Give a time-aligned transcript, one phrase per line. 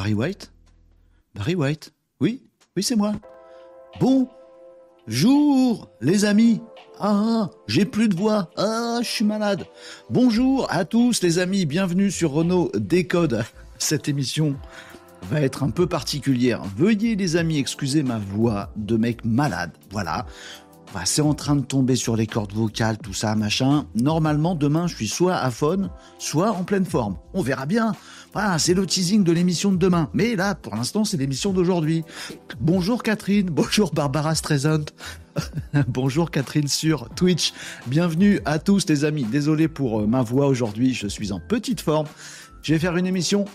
[0.00, 0.50] Barry White?
[1.34, 2.42] Barry White Oui,
[2.74, 3.12] oui, c'est moi.
[4.00, 6.62] Bonjour, les amis.
[6.98, 8.48] Ah, j'ai plus de voix.
[8.56, 9.66] Ah, je suis malade.
[10.08, 11.66] Bonjour à tous, les amis.
[11.66, 13.44] Bienvenue sur Renault Décode.
[13.78, 14.56] Cette émission
[15.24, 16.62] va être un peu particulière.
[16.78, 19.72] Veuillez, les amis, excuser ma voix de mec malade.
[19.90, 20.24] Voilà.
[20.94, 23.86] Bah, c'est en train de tomber sur les cordes vocales, tout ça, machin.
[23.94, 27.16] Normalement, demain, je suis soit à faune, soit en pleine forme.
[27.32, 27.92] On verra bien.
[28.32, 30.08] Voilà, c'est le teasing de l'émission de demain.
[30.14, 32.04] Mais là, pour l'instant, c'est l'émission d'aujourd'hui.
[32.60, 34.84] Bonjour Catherine, bonjour Barbara Streisand.
[35.88, 37.52] bonjour Catherine sur Twitch.
[37.88, 39.24] Bienvenue à tous les amis.
[39.24, 42.06] Désolé pour euh, ma voix aujourd'hui, je suis en petite forme.
[42.62, 43.46] Je vais faire une émission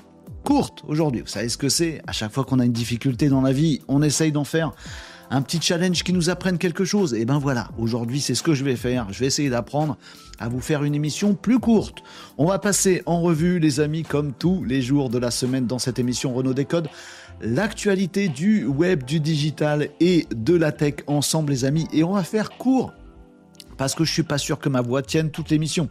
[0.43, 1.21] courte aujourd'hui.
[1.21, 2.01] Vous savez ce que c'est?
[2.05, 4.73] À chaque fois qu'on a une difficulté dans la vie, on essaye d'en faire
[5.29, 7.13] un petit challenge qui nous apprenne quelque chose.
[7.13, 9.07] Et ben voilà, aujourd'hui c'est ce que je vais faire.
[9.11, 9.97] Je vais essayer d'apprendre
[10.39, 11.99] à vous faire une émission plus courte.
[12.37, 15.79] On va passer en revue, les amis, comme tous les jours de la semaine dans
[15.79, 16.89] cette émission Renault Décode,
[17.41, 21.87] l'actualité du web, du digital et de la tech ensemble, les amis.
[21.93, 22.93] Et on va faire court
[23.77, 25.89] parce que je suis pas sûr que ma voix tienne toute l'émission.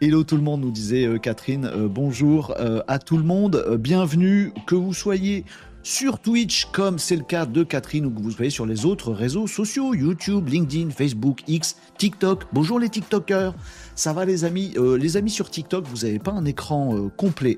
[0.00, 1.64] Hello tout le monde, nous disait euh, Catherine.
[1.64, 3.78] Euh, bonjour euh, à tout le monde.
[3.78, 5.44] bienvenue, que vous soyez
[5.82, 9.12] sur Twitch, comme c'est le cas de Catherine, ou que vous soyez sur les autres
[9.12, 12.44] réseaux sociaux, YouTube, LinkedIn, Facebook, X, TikTok.
[12.52, 13.54] Bonjour les TikTokers,
[13.94, 14.72] ça va les amis?
[14.76, 17.56] Euh, Les amis sur TikTok, vous n'avez pas un écran euh, complet.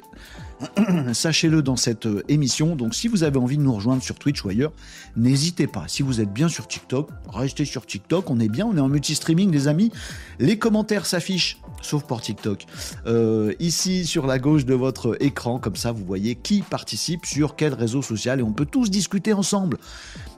[1.13, 2.77] Sachez-le dans cette euh, émission.
[2.77, 4.73] Donc si vous avez envie de nous rejoindre sur Twitch ou ailleurs,
[5.17, 5.85] n'hésitez pas.
[5.89, 8.31] Si vous êtes bien sur TikTok, restez sur TikTok.
[8.31, 9.93] On est bien, on est en multi-streaming les amis.
[10.39, 12.67] Les commentaires s'affichent sauf pour TikTok.
[13.07, 17.57] Euh, ici sur la gauche de votre écran, comme ça vous voyez qui participe sur
[17.57, 19.79] quel réseau social et on peut tous discuter ensemble.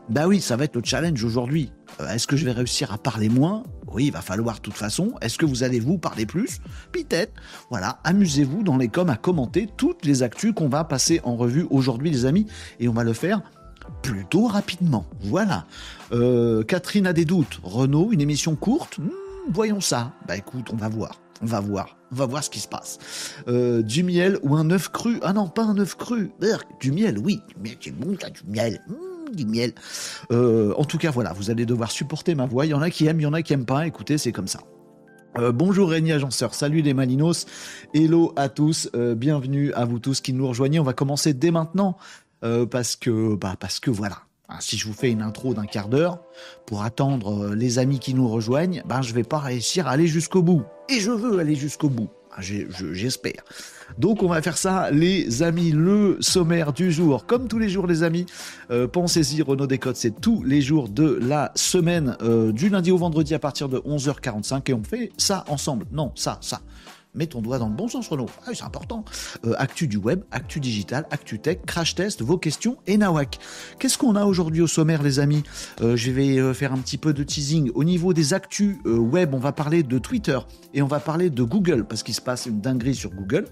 [0.08, 1.72] Bah oui, ça va être le challenge aujourd'hui.
[2.00, 3.64] Euh, est-ce que je vais réussir à parler moins?
[3.92, 5.14] Oui, il va falloir de toute façon.
[5.20, 6.60] Est-ce que vous allez vous parler plus?
[6.92, 7.32] Peut-être.
[7.70, 11.66] Voilà, amusez-vous dans les coms à commenter toutes les actus qu'on va passer en revue
[11.70, 12.46] aujourd'hui les amis
[12.78, 13.42] et on va le faire
[14.02, 15.06] plutôt rapidement.
[15.22, 15.66] Voilà.
[16.12, 17.60] Euh, Catherine a des doutes.
[17.64, 18.98] Renault, une émission courte?
[18.98, 19.10] Hmm,
[19.52, 20.12] Voyons ça.
[20.28, 21.20] Bah écoute, on va voir.
[21.42, 21.96] On va voir.
[22.12, 22.98] On va voir ce qui se passe.
[23.48, 25.18] Euh, du miel ou un œuf cru?
[25.22, 26.30] Ah non, pas un œuf cru.
[26.80, 27.40] Du miel, oui.
[27.48, 28.80] Du miel, c'est bon, ça, du miel.
[28.88, 28.94] Mmh,
[29.32, 29.72] du miel.
[30.30, 32.66] Euh, en tout cas, voilà, vous allez devoir supporter ma voix.
[32.66, 33.86] Il y en a qui aiment, il y en a qui aiment pas.
[33.86, 34.60] Écoutez, c'est comme ça.
[35.38, 37.44] Euh, bonjour Rémi Agenceur, salut les Malinos,
[37.92, 40.80] hello à tous, bienvenue à vous tous qui nous rejoignez.
[40.80, 41.98] On va commencer dès maintenant
[42.70, 44.22] parce que, bah, parce que voilà,
[44.60, 46.20] si je vous fais une intro d'un quart d'heure
[46.64, 50.42] pour attendre les amis qui nous rejoignent, ben je vais pas réussir à aller jusqu'au
[50.42, 52.08] bout et je veux aller jusqu'au bout.
[52.38, 53.42] J'espère.
[53.98, 57.26] Donc on va faire ça, les amis, le sommaire du jour.
[57.26, 58.26] Comme tous les jours, les amis,
[58.70, 62.98] euh, pensez-y, Renault Décode, c'est tous les jours de la semaine, euh, du lundi au
[62.98, 65.86] vendredi à partir de 11h45, et on fait ça ensemble.
[65.92, 66.60] Non, ça, ça
[67.16, 68.26] mets ton doigt dans le bon sens, Renaud.
[68.46, 69.04] Ah, c'est important.
[69.44, 73.38] Euh, actu du web, actu digital, actu tech, crash test, vos questions et Nawak.
[73.78, 75.42] Qu'est-ce qu'on a aujourd'hui au sommaire, les amis
[75.80, 77.70] euh, Je vais euh, faire un petit peu de teasing.
[77.74, 80.38] Au niveau des actus web, on va parler de Twitter
[80.74, 83.46] et on va parler de Google parce qu'il se passe une dinguerie sur Google.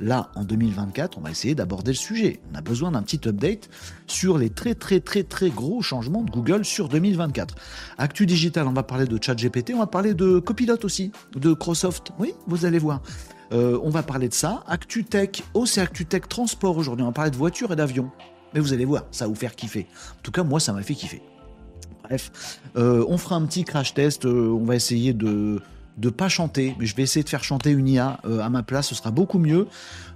[0.00, 2.40] Là, en 2024, on va essayer d'aborder le sujet.
[2.52, 3.68] On a besoin d'un petit update
[4.06, 7.54] sur les très très très très gros changements de Google sur 2024.
[7.98, 12.12] Actu digital, on va parler de ChatGPT, on va parler de Copilot aussi, de Microsoft.
[12.18, 13.02] Oui, vous allez voir.
[13.52, 14.64] Euh, on va parler de ça.
[14.66, 18.10] Actu Tech, oh c'est Actu Tech Transport aujourd'hui, on va parler de voitures et d'avions.
[18.54, 19.86] Mais vous allez voir, ça va vous faire kiffer.
[20.18, 21.22] En tout cas, moi, ça m'a fait kiffer.
[22.04, 25.60] Bref, euh, on fera un petit crash test, euh, on va essayer de
[26.00, 28.62] de pas chanter, mais je vais essayer de faire chanter une IA euh, à ma
[28.62, 29.66] place, ce sera beaucoup mieux.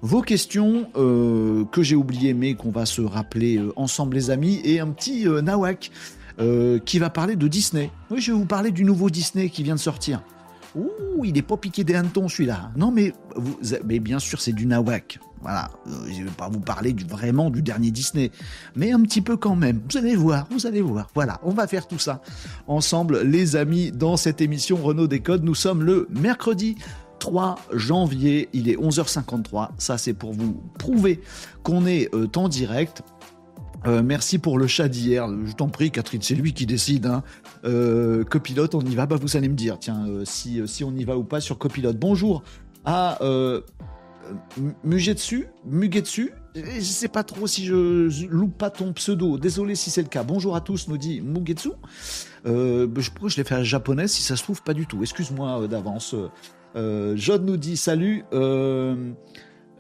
[0.01, 4.61] Vos questions euh, que j'ai oubliées, mais qu'on va se rappeler euh, ensemble les amis,
[4.65, 5.91] et un petit Nawak
[6.85, 7.93] qui va parler de Disney.
[8.11, 10.21] Oui, je vais vous parler du nouveau Disney qui vient de sortir.
[10.75, 12.73] Ouh, il est pas piqué des hannetons celui-là.
[12.77, 13.13] Non, mais,
[13.85, 15.21] mais bien sûr, c'est du nawak.
[15.45, 18.31] Voilà, euh, je ne vais pas vous parler du, vraiment du dernier Disney,
[18.77, 19.83] mais un petit peu quand même.
[19.91, 21.09] Vous allez voir, vous allez voir.
[21.15, 22.23] Voilà, on va faire tout ça
[22.67, 25.45] ensemble, les amis, dans cette émission Renault Décode.
[25.45, 26.77] Nous sommes le mercredi
[27.19, 29.69] 3 janvier, il est 11h53.
[29.77, 31.21] Ça, c'est pour vous prouver
[31.63, 33.03] qu'on est euh, en direct.
[33.87, 35.29] Euh, merci pour le chat d'hier.
[35.45, 37.05] Je t'en prie, Catherine, c'est lui qui décide.
[37.05, 37.23] Hein.
[38.31, 39.05] Copilote, on y va?
[39.05, 41.99] Bah, vous allez me dire, tiens, si, si on y va ou pas sur copilote.
[41.99, 42.43] Bonjour
[42.87, 43.19] à
[44.83, 45.47] Mugetsu.
[45.65, 46.33] Mugetsu.
[46.55, 49.39] Je sais pas trop si je, loupe pas ton pseudo.
[49.39, 50.23] Désolé si c'est le cas.
[50.23, 51.71] Bonjour à tous, nous dit Mugetsu.
[52.45, 55.03] je pourrais je l'ai fait en japonais si ça se trouve pas du tout.
[55.03, 56.15] Excuse-moi d'avance.
[56.75, 58.25] John nous dit salut.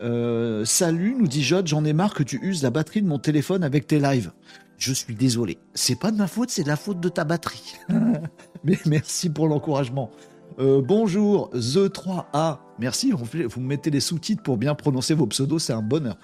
[0.00, 3.18] Euh, salut, nous dit Jod, j'en ai marre que tu uses la batterie de mon
[3.18, 4.32] téléphone avec tes lives.
[4.76, 5.58] Je suis désolé.
[5.74, 7.74] C'est pas de ma faute, c'est de la faute de ta batterie.
[8.64, 10.10] Mais merci pour l'encouragement.
[10.58, 12.58] Euh, bonjour, The3A.
[12.78, 16.16] Merci, vous me mettez les sous-titres pour bien prononcer vos pseudos, c'est un bonheur.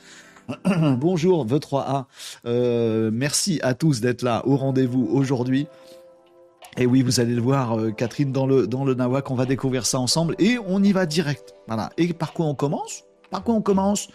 [0.98, 2.06] Bonjour, V3A.
[2.44, 5.68] Euh, merci à tous d'être là au rendez-vous aujourd'hui.
[6.76, 9.46] Et oui, vous allez le voir, euh, Catherine, dans le, dans le Nawak, on va
[9.46, 11.54] découvrir ça ensemble et on y va direct.
[11.68, 11.90] Voilà.
[11.98, 13.04] Et par quoi on commence?
[13.30, 14.08] Par quoi on commence?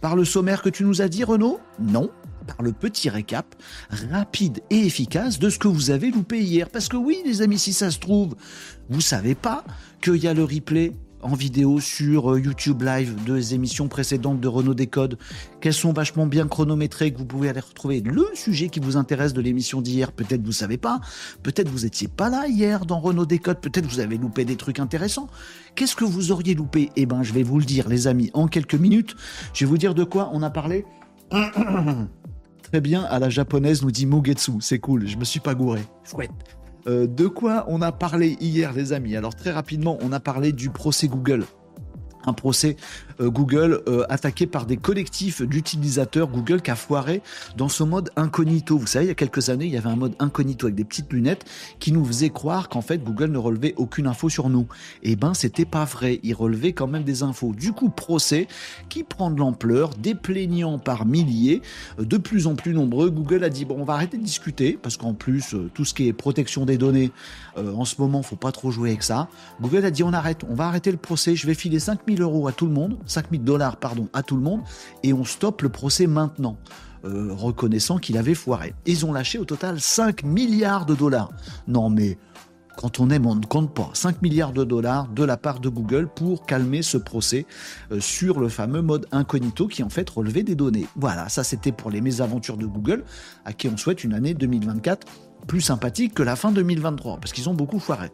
[0.00, 2.10] Par le sommaire que tu nous as dit, Renaud Non.
[2.46, 3.54] Par le petit récap
[4.10, 6.70] rapide et efficace de ce que vous avez loupé hier.
[6.70, 8.36] Parce que oui, les amis, si ça se trouve,
[8.88, 9.64] vous savez pas
[10.00, 10.92] qu'il y a le replay
[11.22, 15.18] en vidéo sur euh, YouTube Live deux émissions précédentes de Renault Décode,
[15.60, 19.32] qu'elles sont vachement bien chronométrées, que vous pouvez aller retrouver le sujet qui vous intéresse
[19.32, 20.12] de l'émission d'hier.
[20.12, 21.00] Peut-être vous savez pas,
[21.42, 24.78] peut-être vous étiez pas là hier dans Renault Décode, peut-être vous avez loupé des trucs
[24.78, 25.28] intéressants.
[25.74, 26.90] Qu'est-ce que vous auriez loupé?
[26.96, 29.16] Eh ben, je vais vous le dire, les amis, en quelques minutes.
[29.54, 30.84] Je vais vous dire de quoi on a parlé.
[32.62, 35.80] Très bien, à la japonaise nous dit Mugetsu, c'est cool, je me suis pas gouré.
[36.04, 36.57] Chouette.
[36.88, 39.16] Euh, de quoi on a parlé hier, les amis?
[39.16, 41.44] Alors très rapidement, on a parlé du procès Google.
[42.24, 42.76] Un procès
[43.20, 47.22] Google euh, attaqué par des collectifs d'utilisateurs Google qui a foiré
[47.56, 48.78] dans ce mode incognito.
[48.78, 50.84] Vous savez, il y a quelques années, il y avait un mode incognito avec des
[50.84, 51.44] petites lunettes
[51.80, 54.66] qui nous faisait croire qu'en fait Google ne relevait aucune info sur nous.
[55.02, 56.20] Eh ben, c'était pas vrai.
[56.22, 57.52] Il relevait quand même des infos.
[57.52, 58.46] Du coup, procès
[58.88, 61.62] qui prend de l'ampleur, des plaignants par milliers,
[61.98, 63.10] euh, de plus en plus nombreux.
[63.10, 66.08] Google a dit bon, on va arrêter de discuter parce qu'en plus, tout ce qui
[66.08, 67.10] est protection des données,
[67.56, 69.28] en ce moment, faut pas trop jouer avec ça.
[69.60, 71.34] Google a dit on arrête, on va arrêter le procès.
[71.34, 74.42] Je vais filer 5000 euros à tout le monde 5000 dollars pardon, à tout le
[74.42, 74.60] monde,
[75.02, 76.56] et on stoppe le procès maintenant.
[77.04, 78.74] Euh, reconnaissant qu'il avait foiré.
[78.84, 81.30] Ils ont lâché au total 5 milliards de dollars.
[81.68, 82.18] Non mais
[82.76, 83.90] quand on aime, on ne compte pas.
[83.92, 87.46] 5 milliards de dollars de la part de Google pour calmer ce procès
[87.92, 90.86] euh, sur le fameux mode incognito qui en fait relevait des données.
[90.96, 93.04] Voilà, ça c'était pour les mésaventures de Google,
[93.44, 95.06] à qui on souhaite une année 2024
[95.48, 98.10] plus sympathique que la fin 2023, parce qu'ils ont beaucoup foiré.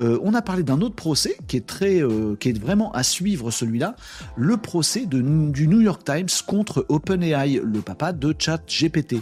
[0.00, 3.02] Euh, on a parlé d'un autre procès qui est très, euh, qui est vraiment à
[3.02, 3.96] suivre celui-là,
[4.36, 5.20] le procès de,
[5.50, 9.16] du New York Times contre OpenAI, le papa de ChatGPT.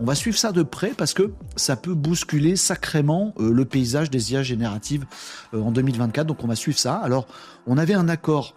[0.00, 4.08] On va suivre ça de près parce que ça peut bousculer sacrément euh, le paysage
[4.08, 5.04] des IA génératives
[5.52, 6.26] en 2024.
[6.26, 6.94] Donc on va suivre ça.
[6.94, 7.26] Alors
[7.66, 8.54] on avait un accord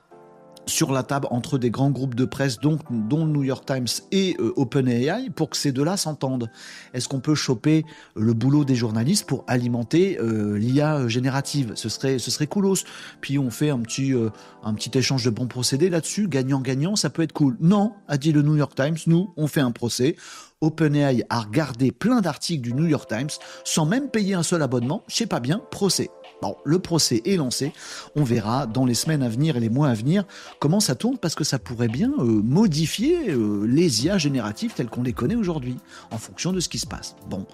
[0.66, 4.36] sur la table entre des grands groupes de presse, dont le New York Times et
[4.40, 6.50] euh, OpenAI, pour que ces deux-là s'entendent.
[6.94, 11.74] Est-ce qu'on peut choper le boulot des journalistes pour alimenter euh, l'IA générative?
[11.76, 12.84] Ce serait, ce serait coolos.
[13.22, 14.30] Puis on fait un petit, euh,
[14.64, 17.58] un petit échange de bons procédés là-dessus, gagnant-gagnant, ça peut être cool.
[17.60, 20.16] Non, a dit le New York Times, nous, on fait un procès.
[20.62, 23.30] OpenAI a regardé plein d'articles du New York Times
[23.64, 25.04] sans même payer un seul abonnement.
[25.08, 26.10] Je sais pas bien, procès.
[26.42, 27.72] Bon, le procès est lancé.
[28.16, 30.26] On verra dans les semaines à venir et les mois à venir
[30.60, 34.90] comment ça tourne parce que ça pourrait bien euh, modifier euh, les IA génératives telles
[34.90, 35.78] qu'on les connaît aujourd'hui
[36.10, 37.16] en fonction de ce qui se passe.
[37.30, 37.46] Bon,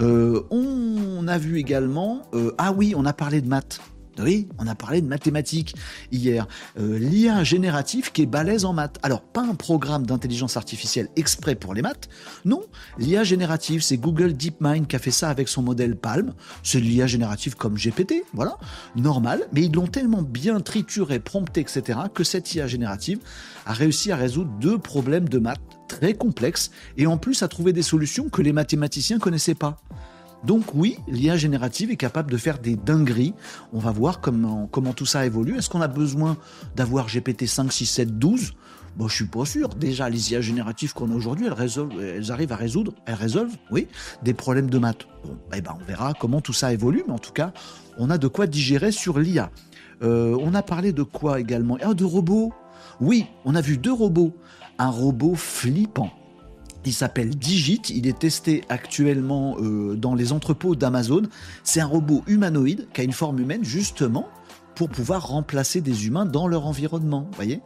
[0.00, 2.22] euh, on a vu également.
[2.58, 3.80] ah oui, on a parlé de maths.
[4.18, 5.74] Oui, on a parlé de mathématiques
[6.12, 6.46] hier.
[6.78, 8.98] Euh, L'IA génératif qui est balèze en maths.
[9.02, 12.08] Alors, pas un programme d'intelligence artificielle exprès pour les maths.
[12.44, 12.62] Non,
[12.98, 16.34] l'IA générative, c'est Google DeepMind qui a fait ça avec son modèle Palm.
[16.62, 18.58] C'est l'IA générative comme GPT, voilà,
[18.96, 19.48] normal.
[19.52, 23.18] Mais ils l'ont tellement bien trituré, prompté, etc., que cette IA générative
[23.66, 27.72] a réussi à résoudre deux problèmes de maths très complexes et en plus à trouver
[27.72, 29.78] des solutions que les mathématiciens connaissaient pas.
[30.44, 33.34] Donc oui, l'IA générative est capable de faire des dingueries.
[33.72, 35.56] On va voir comment, tout ça évolue.
[35.56, 36.36] Est-ce qu'on a besoin
[36.76, 38.52] d'avoir GPT 5, 6, 7, 12
[38.96, 39.70] Bon, je suis pas sûr.
[39.70, 41.70] Déjà, les IA génératives qu'on a aujourd'hui, elles,
[42.16, 43.88] elles arrivent à résoudre, elles résolvent, oui,
[44.22, 45.08] des problèmes de maths.
[45.24, 47.52] Bon, eh ben, on verra comment tout ça évolue, mais en tout cas,
[47.98, 49.50] on a de quoi digérer sur l'IA.
[50.02, 51.76] Euh, on a parlé de quoi également?
[51.82, 52.52] Ah, de robots.
[53.00, 54.32] Oui, on a vu deux robots.
[54.78, 56.10] Un robot flippant
[56.86, 61.22] il s'appelle Digit, il est testé actuellement euh, dans les entrepôts d'Amazon.
[61.62, 64.28] C'est un robot humanoïde qui a une forme humaine justement
[64.74, 67.60] pour pouvoir remplacer des humains dans leur environnement, voyez,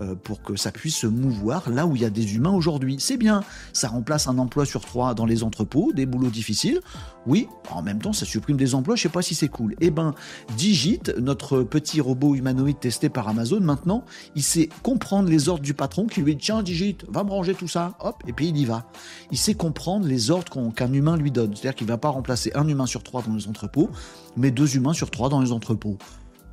[0.00, 2.96] euh, pour que ça puisse se mouvoir là où il y a des humains aujourd'hui.
[2.98, 6.80] C'est bien, ça remplace un emploi sur trois dans les entrepôts, des boulots difficiles.
[7.26, 8.96] Oui, en même temps, ça supprime des emplois.
[8.96, 9.74] Je sais pas si c'est cool.
[9.80, 10.14] Eh ben,
[10.56, 15.74] Digit, notre petit robot humanoïde testé par Amazon, maintenant, il sait comprendre les ordres du
[15.74, 18.56] patron qui lui dit tiens Digit, va me ranger tout ça, hop, et puis il
[18.56, 18.86] y va.
[19.30, 21.54] Il sait comprendre les ordres qu'un humain lui donne.
[21.54, 23.90] C'est-à-dire qu'il va pas remplacer un humain sur trois dans les entrepôts,
[24.36, 25.98] mais deux humains sur trois dans les entrepôts.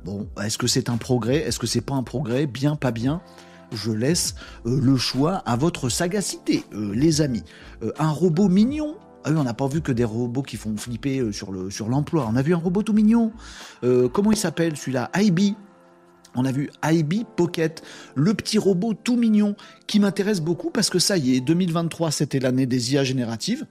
[0.04, 1.36] Bon, est-ce que c'est un progrès?
[1.38, 2.46] Est-ce que c'est pas un progrès?
[2.46, 3.20] Bien, pas bien
[3.72, 4.34] je laisse
[4.66, 7.42] euh, le choix à votre sagacité, euh, les amis.
[7.82, 8.96] Euh, un robot mignon?
[9.24, 11.88] Ah oui, on n'a pas vu que des robots qui font flipper sur le sur
[11.88, 12.28] l'emploi.
[12.30, 13.32] On a vu un robot tout mignon.
[13.82, 15.10] comment il s'appelle celui-là?
[15.16, 15.54] IB.
[16.36, 17.82] On a vu IB Pocket,
[18.14, 19.56] le petit robot tout mignon
[19.88, 23.66] qui m'intéresse beaucoup parce que ça y est, 2023 c'était l'année des IA génératives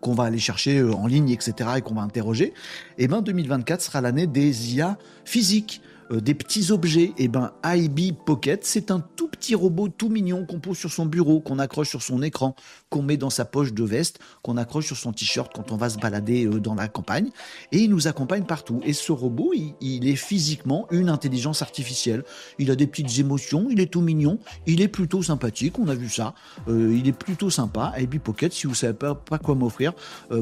[0.00, 2.52] qu'on va aller chercher euh, en ligne, etc., et qu'on va interroger,
[2.98, 5.82] eh ben 2024 sera l'année des IA physiques.
[6.12, 10.08] Euh, des petits objets, et eh ben IB Pocket, c'est un tout petit robot tout
[10.08, 12.56] mignon qu'on pose sur son bureau, qu'on accroche sur son écran,
[12.88, 15.88] qu'on met dans sa poche de veste, qu'on accroche sur son t-shirt quand on va
[15.88, 17.30] se balader euh, dans la campagne,
[17.72, 18.80] et il nous accompagne partout.
[18.84, 22.24] Et ce robot, il, est physiquement une intelligence artificielle.
[22.58, 25.94] Il a des petites émotions, il est tout mignon, il est plutôt sympathique, on a
[25.94, 26.34] vu ça.
[26.68, 27.92] Euh, il est plutôt sympa.
[27.98, 29.92] IB Pocket, si vous savez pas, pas quoi m'offrir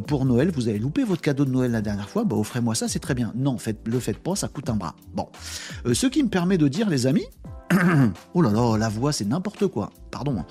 [0.07, 2.89] pour Noël, vous avez loupé votre cadeau de Noël la dernière fois, bah offrez-moi ça,
[2.89, 3.33] c'est très bien.
[3.35, 4.95] Non, fait, le faites pas, ça coûte un bras.
[5.15, 5.29] Bon.
[5.87, 7.27] Euh, ce qui me permet de dire, les amis,
[8.35, 9.91] oh là là, la voix, c'est n'importe quoi.
[10.11, 10.39] Pardon.
[10.39, 10.47] Hein.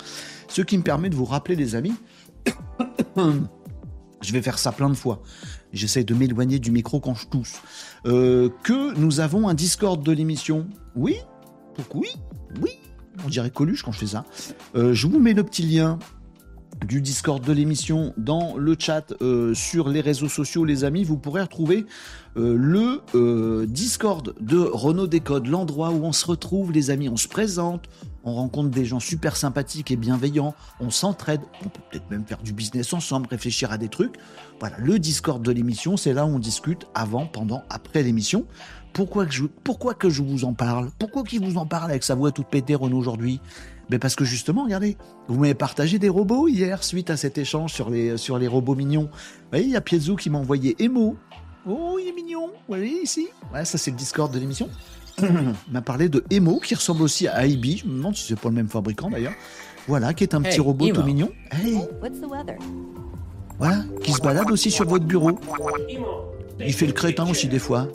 [0.48, 1.94] Ce qui me permet de vous rappeler, les amis,
[3.16, 5.22] je vais faire ça plein de fois.
[5.72, 7.60] J'essaie de m'éloigner du micro quand je tousse.
[8.06, 10.66] Euh, que nous avons un Discord de l'émission.
[10.96, 11.16] Oui
[11.94, 12.08] Oui?
[12.62, 12.70] Oui
[13.24, 14.24] On dirait Coluche quand je fais ça.
[14.74, 15.98] Euh, je vous mets le petit lien
[16.86, 21.04] du Discord de l'émission dans le chat euh, sur les réseaux sociaux, les amis.
[21.04, 21.86] Vous pourrez retrouver
[22.36, 27.08] euh, le euh, Discord de Renault Décode, l'endroit où on se retrouve, les amis.
[27.08, 27.88] On se présente,
[28.24, 32.42] on rencontre des gens super sympathiques et bienveillants, on s'entraide, on peut peut-être même faire
[32.42, 34.16] du business ensemble, réfléchir à des trucs.
[34.60, 38.44] Voilà, le Discord de l'émission, c'est là où on discute avant, pendant, après l'émission.
[38.92, 40.90] Pourquoi je, pourquoi que je vous en parle?
[40.98, 43.40] Pourquoi qu'il vous en parle avec sa voix toute pétée, Renault, aujourd'hui?
[43.90, 44.96] Mais parce que justement, regardez,
[45.28, 48.74] vous m'avez partagé des robots hier suite à cet échange sur les, sur les robots
[48.74, 49.08] mignons.
[49.12, 51.16] Vous voyez, il y a Piezo qui m'a envoyé Emo.
[51.66, 52.48] Oh, il est mignon.
[52.48, 54.68] Vous voyez ici Ouais, ça c'est le Discord de l'émission.
[55.18, 55.28] il
[55.72, 57.78] m'a parlé de Emo qui ressemble aussi à IB.
[57.78, 59.34] Je me demande si c'est pas le même fabricant d'ailleurs.
[59.86, 61.30] Voilà, qui est un petit robot tout mignon.
[61.50, 61.80] Hey.
[63.58, 65.38] Voilà, qui se balade aussi sur votre bureau.
[66.60, 67.88] Il fait le crétin aussi des fois.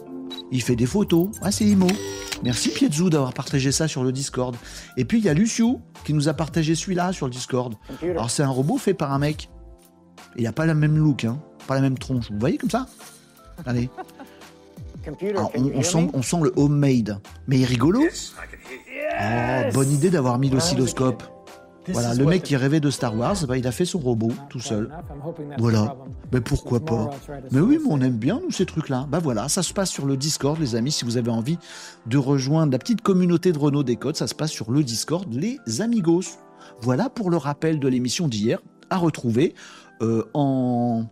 [0.51, 1.29] Il fait des photos.
[1.41, 1.87] Ah, c'est Imo.
[2.43, 4.55] Merci Pietzou d'avoir partagé ça sur le Discord.
[4.97, 7.75] Et puis il y a Luciou qui nous a partagé celui-là sur le Discord.
[8.01, 9.49] Alors c'est un robot fait par un mec.
[10.35, 11.39] Il n'y a pas la même look, hein.
[11.67, 12.31] pas la même tronche.
[12.31, 12.87] Vous voyez comme ça?
[13.65, 13.89] Allez.
[15.05, 17.19] on, sent, on sent le homemade.
[17.47, 18.03] Mais il est rigolo.
[18.03, 21.23] Oh, bonne idée d'avoir mis l'oscilloscope.
[21.87, 24.59] Voilà, le mec qui rêvait de Star Wars, bah, il a fait son robot tout
[24.59, 24.89] seul.
[25.57, 25.95] Voilà.
[26.31, 27.09] Mais pourquoi pas
[27.51, 29.05] Mais oui, mais on aime bien, nous, ces trucs-là.
[29.09, 30.91] Bah voilà, ça se passe sur le Discord, les amis.
[30.91, 31.57] Si vous avez envie
[32.05, 35.59] de rejoindre la petite communauté de Renault Décode, ça se passe sur le Discord, les
[35.81, 36.37] amigos.
[36.81, 38.59] Voilà pour le rappel de l'émission d'hier,
[38.89, 39.53] à retrouver
[40.01, 41.05] euh, en.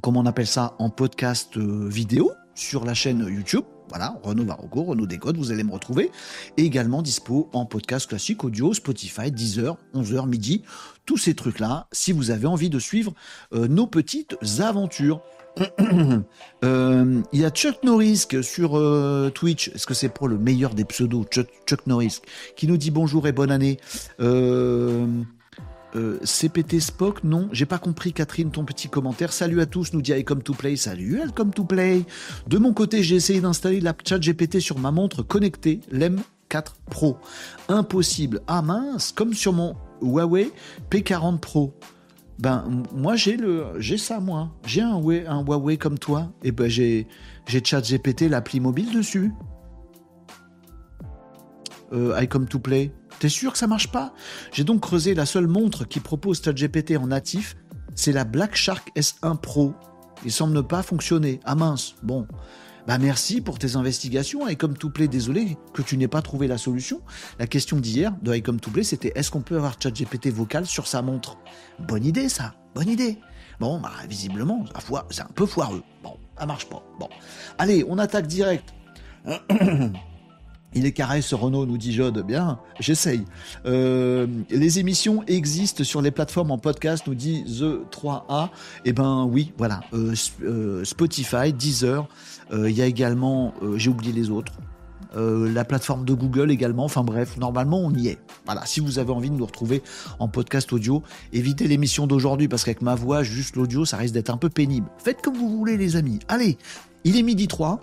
[0.00, 3.64] Comment on appelle ça En podcast euh, vidéo sur la chaîne YouTube.
[3.92, 6.10] Voilà, Renault Varocco, Renault Décode, vous allez me retrouver.
[6.56, 10.62] Et également dispo en podcast classique, audio, Spotify, 10h, 11h, midi.
[11.04, 13.12] Tous ces trucs-là, si vous avez envie de suivre
[13.52, 15.20] euh, nos petites aventures.
[16.64, 19.68] Euh, il y a Chuck Norris sur euh, Twitch.
[19.74, 22.20] Est-ce que c'est pour le meilleur des pseudos, Chuck, Norris,
[22.54, 23.78] qui nous dit bonjour et bonne année?
[25.94, 29.32] CPT Spock, non, j'ai pas compris Catherine ton petit commentaire.
[29.32, 30.76] Salut à tous, nous dit Icom to Play.
[30.76, 32.04] Salut Welcome to Play.
[32.46, 37.18] De mon côté, j'ai essayé d'installer la chat GPT sur ma montre connectée, l'M4 Pro.
[37.68, 38.40] Impossible.
[38.46, 40.50] Ah mince, comme sur mon Huawei
[40.90, 41.74] P40 Pro.
[42.38, 44.50] Ben moi j'ai le j'ai ça moi.
[44.66, 47.06] J'ai un Huawei, comme toi et ben j'ai
[47.46, 49.32] j'ai chat GPT l'appli mobile dessus.
[51.92, 52.90] Euh, Icom to Play.
[53.22, 54.12] T'es sûr que ça marche pas?
[54.52, 57.56] J'ai donc creusé la seule montre qui propose ChatGPT en natif,
[57.94, 59.74] c'est la Black Shark S1 Pro.
[60.24, 61.38] Il semble ne pas fonctionner.
[61.44, 62.26] Ah mince, bon.
[62.88, 65.06] Bah merci pour tes investigations, Icom to Play.
[65.06, 67.00] Désolé que tu n'aies pas trouvé la solution.
[67.38, 70.88] La question d'hier de Icom to Play, c'était est-ce qu'on peut avoir ChatGPT vocal sur
[70.88, 71.38] sa montre?
[71.78, 73.20] Bonne idée ça, bonne idée.
[73.60, 74.64] Bon, bah visiblement,
[75.10, 75.84] c'est un peu foireux.
[76.02, 76.82] Bon, ça marche pas.
[76.98, 77.08] Bon,
[77.56, 78.74] allez, on attaque direct.
[80.74, 82.24] Il est carré ce Renault, nous dit Jode.
[82.26, 83.24] Bien, j'essaye.
[83.66, 88.48] Euh, les émissions existent sur les plateformes en podcast, nous dit The 3A.
[88.84, 89.80] Eh ben oui, voilà.
[89.92, 92.08] Euh, euh, Spotify, Deezer.
[92.52, 94.52] Il y a également, j'ai oublié les autres.
[95.14, 96.84] la plateforme de Google également.
[96.84, 98.18] Enfin bref, normalement on y est.
[98.44, 99.82] Voilà, si vous avez envie de nous retrouver
[100.18, 101.02] en podcast audio,
[101.32, 104.86] évitez l'émission d'aujourd'hui parce qu'avec ma voix, juste l'audio, ça risque d'être un peu pénible.
[104.98, 106.18] Faites comme vous voulez les amis.
[106.28, 106.58] Allez,
[107.04, 107.80] il est midi 3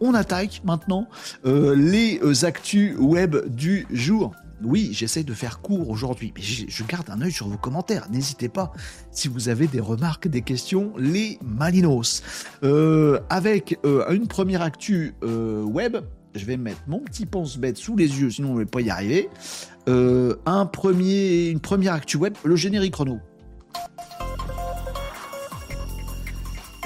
[0.00, 1.08] on attaque maintenant
[1.44, 4.34] euh, les euh, actus web du jour.
[4.62, 8.06] Oui, j'essaie de faire court aujourd'hui, mais je garde un œil sur vos commentaires.
[8.10, 8.72] N'hésitez pas
[9.10, 12.22] si vous avez des remarques, des questions, les Malinos.
[12.62, 13.78] Euh, avec
[14.10, 15.96] une première actu web,
[16.34, 18.90] je vais mettre mon petit pense-bête sous les yeux, sinon on ne va pas y
[18.90, 19.30] arriver.
[19.86, 23.18] un premier, une première actu web, le générique chrono.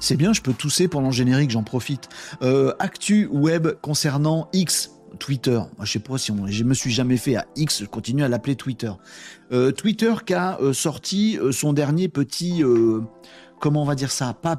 [0.00, 2.08] C'est bien, je peux tousser pendant le générique, j'en profite.
[2.42, 5.60] Euh, actu web concernant X, Twitter.
[5.82, 8.28] Je sais pas si on, je me suis jamais fait à X, je continue à
[8.28, 8.92] l'appeler Twitter.
[9.52, 12.62] Euh, Twitter qui a euh, sorti son dernier petit,
[13.60, 14.56] comment on va dire ça, pas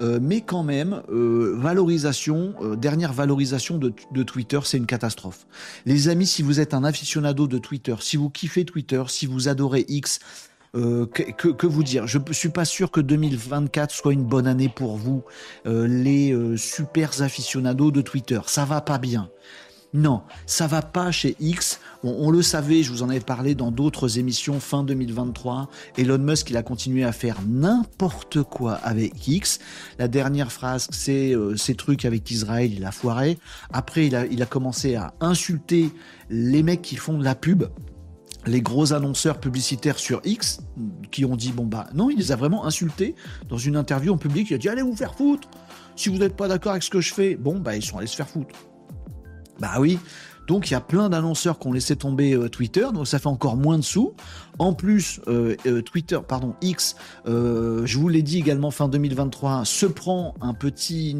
[0.00, 5.46] euh, mais quand même, euh, valorisation, euh, dernière valorisation de, de Twitter, c'est une catastrophe.
[5.84, 9.48] Les amis, si vous êtes un aficionado de Twitter, si vous kiffez Twitter, si vous
[9.48, 10.20] adorez X,
[10.76, 12.06] euh, que, vous dire?
[12.06, 15.24] Je suis pas sûr que 2024 soit une bonne année pour vous,
[15.66, 18.40] euh, les euh, super aficionados de Twitter.
[18.46, 19.30] Ça va pas bien.
[19.94, 21.80] Non, ça va pas chez X.
[22.02, 25.70] On, on, le savait, je vous en avais parlé dans d'autres émissions fin 2023.
[25.96, 29.58] Elon Musk, il a continué à faire n'importe quoi avec X.
[29.98, 33.38] La dernière phrase, c'est euh, ces trucs avec Israël, il a foiré.
[33.72, 35.90] Après, il a, il a commencé à insulter
[36.28, 37.64] les mecs qui font de la pub
[38.46, 40.60] les gros annonceurs publicitaires sur X
[41.10, 43.14] qui ont dit bon bah non, il les a vraiment insultés
[43.48, 44.50] dans une interview en public.
[44.50, 45.48] Il a dit allez vous faire foutre.
[45.96, 48.06] Si vous n'êtes pas d'accord avec ce que je fais, bon bah ils sont allés
[48.06, 48.54] se faire foutre.
[49.58, 49.98] Bah oui.
[50.46, 53.26] Donc il y a plein d'annonceurs qui ont laissé tomber euh, Twitter, donc ça fait
[53.26, 54.14] encore moins de sous.
[54.58, 59.86] En plus, euh, euh, Twitter, pardon, X, je vous l'ai dit également fin 2023, se
[59.86, 61.16] prend un petit,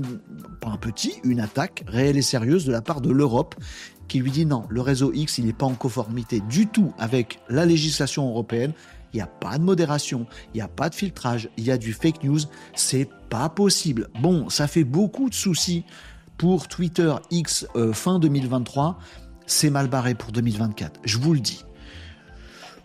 [0.61, 3.57] pas un petit, une attaque réelle et sérieuse de la part de l'Europe
[4.09, 7.41] qui lui dit non, le réseau X, il n'est pas en conformité du tout avec
[7.49, 8.73] la législation européenne.
[9.13, 11.79] Il n'y a pas de modération, il n'y a pas de filtrage, il y a
[11.79, 12.41] du fake news,
[12.75, 14.09] c'est pas possible.
[14.21, 15.85] Bon, ça fait beaucoup de soucis
[16.37, 18.99] pour Twitter X euh, fin 2023,
[19.47, 21.65] c'est mal barré pour 2024, je vous le dis.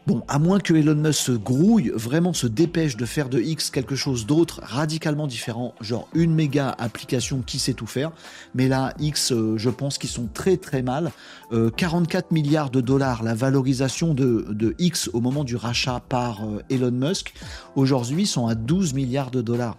[0.08, 3.70] Bon, à moins que Elon Musk se grouille, vraiment se dépêche de faire de X
[3.70, 8.12] quelque chose d'autre, radicalement différent, genre une méga application qui sait tout faire.
[8.56, 11.12] Mais là, X, euh, je pense qu'ils sont très très mal.
[11.52, 16.46] Euh, 44 milliards de dollars, la valorisation de, de X au moment du rachat par
[16.46, 17.34] euh, Elon Musk,
[17.76, 19.78] aujourd'hui sont à 12 milliards de dollars.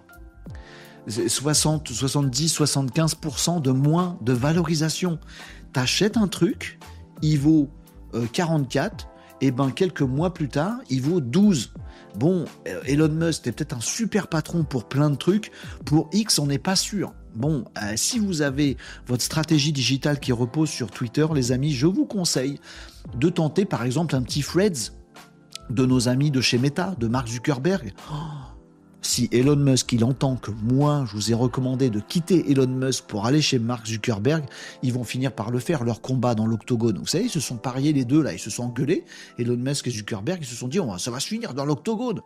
[1.08, 5.18] 60, 70, 75% de moins de valorisation.
[5.72, 6.78] T'achètes un truc,
[7.22, 7.68] il vaut
[8.14, 9.08] euh, 44,
[9.42, 11.74] et ben quelques mois plus tard, il vaut 12.
[12.14, 12.44] Bon,
[12.86, 15.50] Elon Musk est peut-être un super patron pour plein de trucs.
[15.84, 17.12] Pour X, on n'est pas sûr.
[17.34, 18.76] Bon, euh, si vous avez
[19.06, 22.60] votre stratégie digitale qui repose sur Twitter, les amis, je vous conseille
[23.16, 24.92] de tenter par exemple un petit Threads
[25.70, 27.94] de nos amis de chez Meta, de Mark Zuckerberg.
[28.12, 28.51] Oh,
[29.02, 33.04] si Elon Musk il entend que moi je vous ai recommandé de quitter Elon Musk
[33.04, 34.44] pour aller chez Mark Zuckerberg,
[34.82, 36.98] ils vont finir par le faire leur combat dans l'octogone.
[36.98, 39.04] Vous savez, ils se sont pariés les deux là, ils se sont engueulés.
[39.38, 42.20] Elon Musk et Zuckerberg, ils se sont dit oh, ça va se finir dans l'octogone.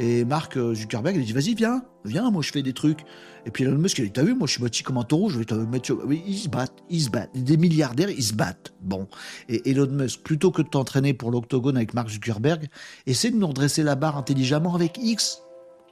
[0.00, 3.00] Et Mark Zuckerberg il dit vas-y viens, viens, moi je fais des trucs.
[3.46, 5.28] Et puis Elon Musk il dit t'as vu, moi je suis bâti comme un taureau,
[5.28, 5.92] je vais te mettre
[6.26, 7.30] ils se battent, ils se battent.
[7.36, 8.74] Des milliardaires, ils se battent.
[8.80, 9.08] Bon.
[9.48, 12.68] Et Elon Musk, plutôt que de t'entraîner pour l'octogone avec Mark Zuckerberg,
[13.06, 15.42] essaie de nous redresser la barre intelligemment avec X.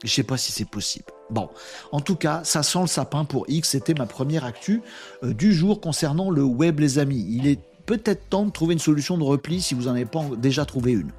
[0.04, 1.06] Je sais pas si c'est possible.
[1.30, 1.48] Bon,
[1.90, 3.70] en tout cas, ça sent le sapin pour X.
[3.70, 4.82] C'était ma première actu
[5.22, 7.26] euh, du jour concernant le web, les amis.
[7.28, 10.24] Il est peut-être temps de trouver une solution de repli si vous n'en avez pas
[10.38, 11.10] déjà trouvé une.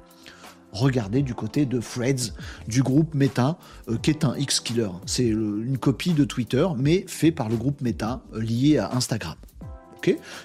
[0.72, 2.34] Regardez du côté de Threads,
[2.66, 4.90] du groupe Meta, euh, qui est un X-Killer.
[5.06, 9.34] C'est une copie de Twitter, mais fait par le groupe Meta, euh, lié à Instagram.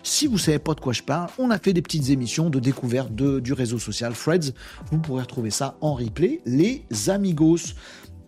[0.03, 2.59] Si vous savez pas de quoi je parle, on a fait des petites émissions de
[2.59, 4.53] découverte du réseau social Threads.
[4.91, 6.41] Vous pourrez retrouver ça en replay.
[6.45, 7.75] Les amigos.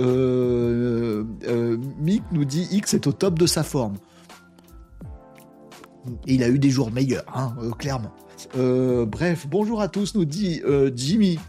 [0.01, 3.95] Euh, euh, Mick nous dit X est au top de sa forme.
[6.27, 8.12] Il a eu des jours meilleurs, hein, euh, clairement.
[9.08, 10.62] bref, bonjour à tous, nous dit
[10.95, 11.39] Jimmy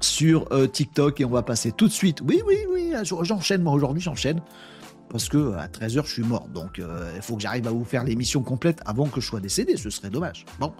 [0.00, 2.20] sur TikTok et on va passer tout de suite.
[2.22, 4.40] Oui, oui, oui, j'enchaîne, moi aujourd'hui j'enchaîne.
[5.08, 8.02] Parce que à 13h je suis mort, donc il faut que j'arrive à vous faire
[8.02, 10.44] l'émission complète avant que je sois décédé, ce serait dommage.
[10.58, 10.72] Bon,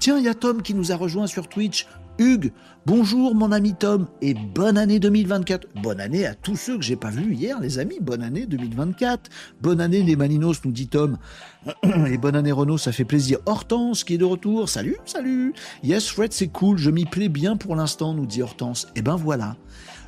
[0.00, 1.86] tiens, il y a Tom qui nous a rejoint sur Twitch.
[2.20, 2.52] Hugues,
[2.84, 5.68] bonjour mon ami Tom et bonne année 2024.
[5.82, 7.96] Bonne année à tous ceux que j'ai pas vus hier, les amis.
[7.98, 9.30] Bonne année 2024.
[9.62, 11.16] Bonne année les Maninos, nous dit Tom.
[11.82, 13.38] Et bonne année Renault, ça fait plaisir.
[13.46, 14.68] Hortense qui est de retour.
[14.68, 15.54] Salut, salut.
[15.82, 16.76] Yes, Fred, c'est cool.
[16.76, 18.88] Je m'y plais bien pour l'instant, nous dit Hortense.
[18.96, 19.56] Et ben voilà.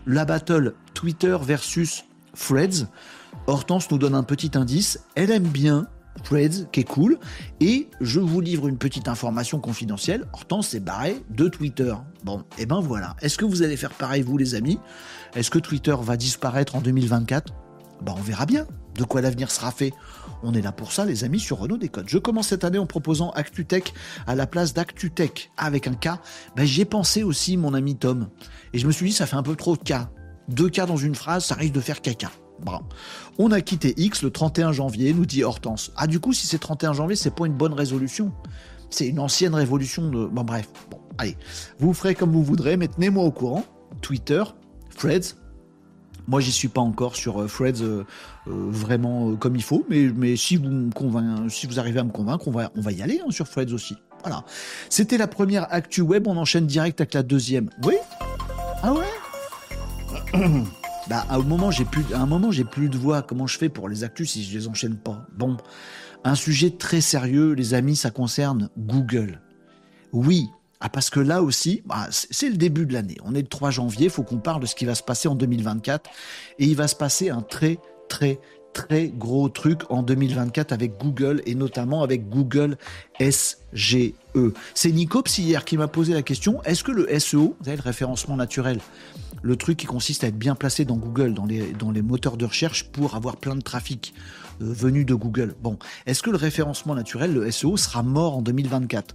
[0.07, 2.88] La battle Twitter versus Freds.
[3.46, 5.01] Hortense nous donne un petit indice.
[5.14, 5.88] Elle aime bien
[6.25, 7.18] Threads, qui est cool.
[7.61, 10.27] Et je vous livre une petite information confidentielle.
[10.33, 11.94] Hortense s'est barré de Twitter.
[12.25, 13.16] Bon, et ben voilà.
[13.20, 14.79] Est-ce que vous allez faire pareil, vous, les amis?
[15.35, 17.53] Est-ce que Twitter va disparaître en 2024
[18.03, 19.92] Ben, on verra bien de quoi l'avenir sera fait.
[20.42, 22.09] On est là pour ça, les amis, sur Renault Décode.
[22.09, 23.94] Je commence cette année en proposant ActuTech
[24.27, 26.11] à la place d'ActuTech avec un K.
[26.57, 28.29] Ben, J'y ai pensé aussi, mon ami Tom.
[28.72, 29.94] Et je me suis dit, ça fait un peu trop de K.
[30.48, 32.31] Deux K dans une phrase, ça risque de faire caca.
[33.38, 35.92] On a quitté X le 31 janvier, nous dit Hortense.
[35.96, 38.33] Ah, du coup, si c'est 31 janvier, c'est pas une bonne résolution.
[38.90, 40.27] C'est une ancienne révolution de.
[40.27, 40.68] Bon, bref.
[40.90, 41.37] Bon, allez.
[41.79, 43.64] Vous ferez comme vous voudrez, mais tenez-moi au courant.
[44.01, 44.42] Twitter,
[44.96, 45.37] Threads.
[46.29, 48.05] Moi, j'y suis pas encore sur euh, Threads euh,
[48.46, 51.48] euh, vraiment euh, comme il faut, mais, si, vous me convain...
[51.48, 53.96] si vous arrivez à me convaincre, on va, y aller hein, sur Threads aussi.
[54.22, 54.44] Voilà.
[54.88, 57.70] C'était la première actu web, on enchaîne direct avec la deuxième.
[57.85, 57.94] Oui?
[58.83, 59.03] Ah ouais?
[61.09, 63.23] Bah, à un moment, j'ai plus, à un moment, j'ai plus de voix.
[63.23, 65.27] Comment je fais pour les actus si je les enchaîne pas?
[65.37, 65.57] Bon,
[66.25, 69.41] un sujet très sérieux, les amis, ça concerne Google.
[70.12, 70.49] Oui,
[70.85, 73.17] ah, parce que là aussi, bah, c'est le début de l'année.
[73.25, 75.29] On est le 3 janvier, il faut qu'on parle de ce qui va se passer
[75.29, 76.11] en 2024.
[76.59, 78.41] Et il va se passer un très, très,
[78.72, 82.76] très gros truc en 2024 avec Google et notamment avec Google
[83.20, 84.14] SGE.
[84.74, 87.82] C'est Nico hier qui m'a posé la question est-ce que le SEO, vous savez, le
[87.82, 88.80] référencement naturel,
[89.42, 92.37] le truc qui consiste à être bien placé dans Google, dans les, dans les moteurs
[92.37, 94.14] de recherche pour avoir plein de trafic
[94.61, 95.54] euh, venu de Google?
[95.62, 99.14] Bon, est-ce que le référencement naturel, le SEO, sera mort en 2024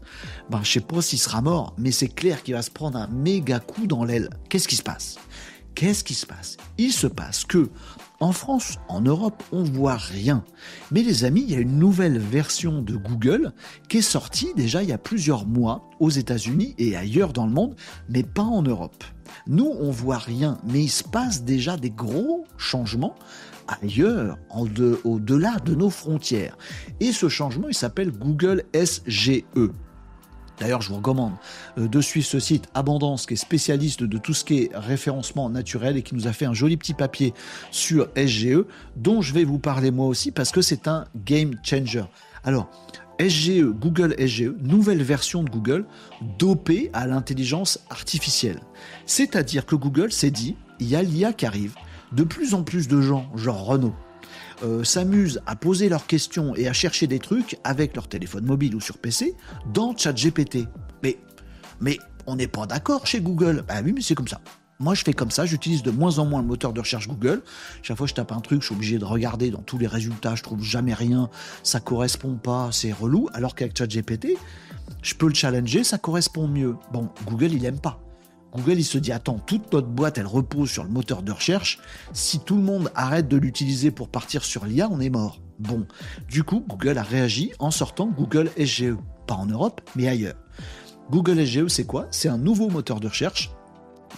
[0.49, 3.07] Ben, je sais pas s'il sera mort, mais c'est clair qu'il va se prendre un
[3.07, 4.29] méga coup dans l'aile.
[4.49, 5.17] Qu'est-ce qui se passe?
[5.75, 6.57] Qu'est-ce qui se passe?
[6.77, 7.69] Il se passe que
[8.19, 10.43] en France, en Europe, on voit rien.
[10.91, 13.53] Mais les amis, il y a une nouvelle version de Google
[13.89, 17.53] qui est sortie déjà il y a plusieurs mois aux États-Unis et ailleurs dans le
[17.53, 17.75] monde,
[18.10, 19.03] mais pas en Europe.
[19.45, 23.15] Nous, on voit rien, mais il se passe déjà des gros changements
[23.82, 24.38] ailleurs,
[25.03, 26.58] au-delà de nos frontières.
[26.99, 29.43] Et ce changement, il s'appelle Google SGE.
[30.59, 31.33] D'ailleurs, je vous recommande
[31.77, 35.49] euh, de suivre ce site Abondance, qui est spécialiste de tout ce qui est référencement
[35.49, 37.33] naturel et qui nous a fait un joli petit papier
[37.71, 38.65] sur SGE,
[38.95, 42.03] dont je vais vous parler moi aussi parce que c'est un game changer.
[42.43, 42.69] Alors,
[43.19, 45.85] SGE, Google SGE, nouvelle version de Google,
[46.37, 48.61] dopée à l'intelligence artificielle.
[49.05, 51.75] C'est-à-dire que Google s'est dit, il y a l'IA qui arrive,
[52.11, 53.95] de plus en plus de gens, genre Renault,
[54.63, 58.75] euh, s'amusent à poser leurs questions et à chercher des trucs avec leur téléphone mobile
[58.75, 59.35] ou sur PC
[59.73, 60.67] dans ChatGPT.
[61.03, 61.17] Mais,
[61.79, 63.63] mais on n'est pas d'accord chez Google.
[63.67, 64.41] Bah oui, mais c'est comme ça.
[64.79, 67.41] Moi, je fais comme ça, j'utilise de moins en moins le moteur de recherche Google.
[67.81, 69.87] Chaque fois que je tape un truc, je suis obligé de regarder dans tous les
[69.87, 71.31] résultats, je trouve jamais rien,
[71.63, 73.27] ça correspond pas, c'est relou.
[73.33, 74.37] Alors qu'avec ChatGPT,
[75.01, 76.75] je peux le challenger, ça correspond mieux.
[76.91, 77.99] Bon, Google, il aime pas.
[78.53, 81.79] Google, il se dit, attends, toute notre boîte, elle repose sur le moteur de recherche.
[82.13, 85.41] Si tout le monde arrête de l'utiliser pour partir sur l'IA, on est mort.
[85.60, 85.86] Bon,
[86.29, 88.95] du coup, Google a réagi en sortant Google SGE.
[89.25, 90.36] Pas en Europe, mais ailleurs.
[91.10, 92.07] Google SGE, c'est quoi?
[92.12, 93.51] C'est un nouveau moteur de recherche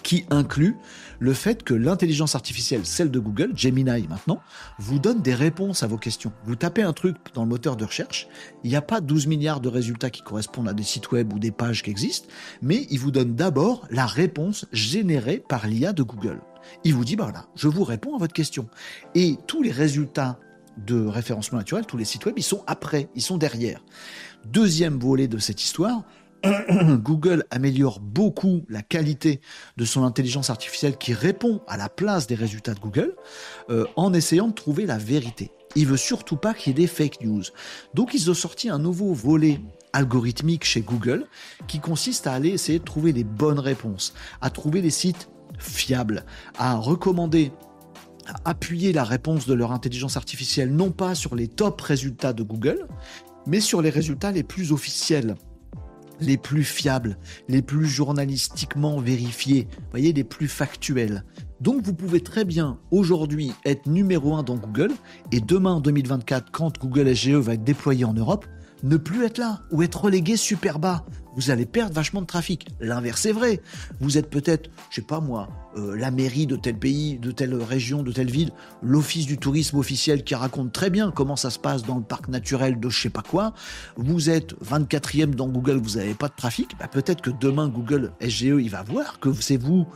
[0.04, 0.78] qui inclut
[1.20, 4.40] le fait que l'intelligence artificielle, celle de Google, Gemini maintenant,
[4.78, 6.32] vous donne des réponses à vos questions.
[6.46, 8.28] Vous tapez un truc dans le moteur de recherche,
[8.64, 11.40] il n'y a pas 12 milliards de résultats qui correspondent à des sites web ou
[11.40, 12.28] des pages qui existent,
[12.62, 16.42] mais il vous donne d'abord la réponse générée par l'IA de Google.
[16.84, 18.68] Il vous dit, bah voilà, je vous réponds à votre question.
[19.16, 20.40] Et tous les résultats
[20.86, 23.84] de référencement naturel, tous les sites web, ils sont après, ils sont derrière.
[24.46, 26.04] Deuxième volet de cette histoire,
[27.04, 29.42] Google améliore beaucoup la qualité
[29.78, 33.16] de son intelligence artificielle qui répond à la place des résultats de Google
[33.70, 35.52] euh, en essayant de trouver la vérité.
[35.76, 37.44] Il veut surtout pas qu'il y ait des fake news.
[37.94, 39.60] Donc ils ont sorti un nouveau volet
[39.94, 41.26] algorithmique chez Google
[41.68, 46.26] qui consiste à aller essayer de trouver les bonnes réponses, à trouver des sites fiables,
[46.58, 47.52] à recommander
[48.28, 52.44] à appuyer la réponse de leur intelligence artificielle non pas sur les top résultats de
[52.44, 52.88] Google,
[53.48, 55.36] mais sur les résultats les plus officiels
[56.22, 61.24] les plus fiables, les plus journalistiquement vérifiés, voyez, les plus factuels.
[61.62, 64.92] Donc vous pouvez très bien aujourd'hui être numéro un dans Google
[65.32, 68.46] et demain en 2024, quand Google SGE va être déployé en Europe,
[68.84, 71.06] ne plus être là ou être relégué super bas.
[71.40, 72.68] Vous allez perdre vachement de trafic.
[72.82, 73.62] L'inverse est vrai.
[74.02, 75.48] Vous êtes peut-être, je sais pas moi,
[75.78, 78.52] euh, la mairie de tel pays, de telle région, de telle ville,
[78.84, 82.28] l'office du tourisme officiel qui raconte très bien comment ça se passe dans le parc
[82.28, 83.54] naturel de je sais pas quoi.
[83.96, 86.72] Vous êtes 24e dans Google, vous n'avez pas de trafic.
[86.78, 89.88] Bah, peut-être que demain Google SGE, il va voir que c'est vous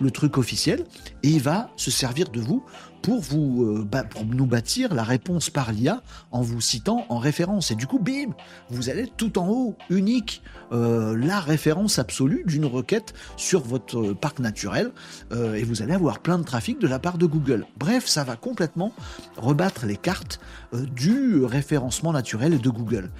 [0.00, 0.84] le truc officiel
[1.22, 2.62] et il va se servir de vous
[3.08, 7.70] euh, pour nous bâtir la réponse par l'IA en vous citant en référence.
[7.70, 8.32] Et du coup, bim,
[8.68, 14.38] vous allez tout en haut, unique, euh, la référence absolue d'une requête sur votre parc
[14.38, 14.92] naturel
[15.32, 17.66] euh, et vous allez avoir plein de trafic de la part de Google.
[17.78, 18.92] Bref, ça va complètement
[19.36, 20.40] rebattre les cartes
[20.72, 23.10] du référencement naturel de Google.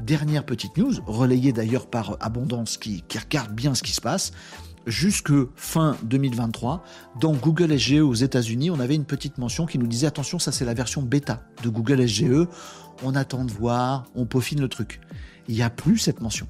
[0.00, 4.32] Dernière petite news, relayée d'ailleurs par Abondance qui, qui regarde bien ce qui se passe
[4.86, 6.82] jusque fin 2023,
[7.20, 10.52] dans Google SGE aux États-Unis, on avait une petite mention qui nous disait attention, ça
[10.52, 12.46] c'est la version bêta de Google SGE.
[13.02, 15.00] On attend de voir, on peaufine le truc.
[15.48, 16.46] Il n'y a plus cette mention.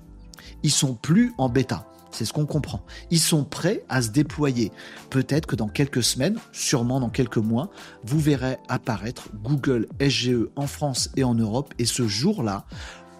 [0.62, 1.86] Ils sont plus en bêta.
[2.12, 2.82] C'est ce qu'on comprend.
[3.10, 4.72] Ils sont prêts à se déployer.
[5.10, 7.70] Peut-être que dans quelques semaines, sûrement dans quelques mois,
[8.04, 11.74] vous verrez apparaître Google SGE en France et en Europe.
[11.78, 12.64] Et ce jour-là,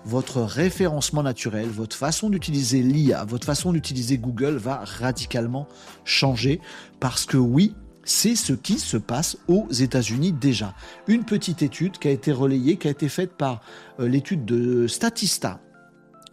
[0.07, 5.66] votre référencement naturel, votre façon d'utiliser l'IA, votre façon d'utiliser Google va radicalement
[6.05, 6.61] changer
[7.01, 10.75] parce que oui, c'est ce qui se passe aux États-Unis déjà.
[11.09, 13.61] Une petite étude qui a été relayée, qui a été faite par
[13.99, 15.59] euh, l'étude de Statista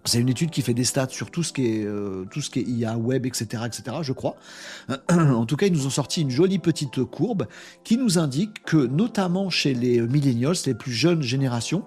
[0.06, 2.52] C'est une étude qui fait des stats sur tout ce qui est, euh, tout ce
[2.52, 4.36] qui est IA, web, etc., etc., je crois.
[5.10, 7.48] en tout cas, ils nous ont sorti une jolie petite courbe
[7.84, 11.86] qui nous indique que, notamment chez les millennials, les plus jeunes générations,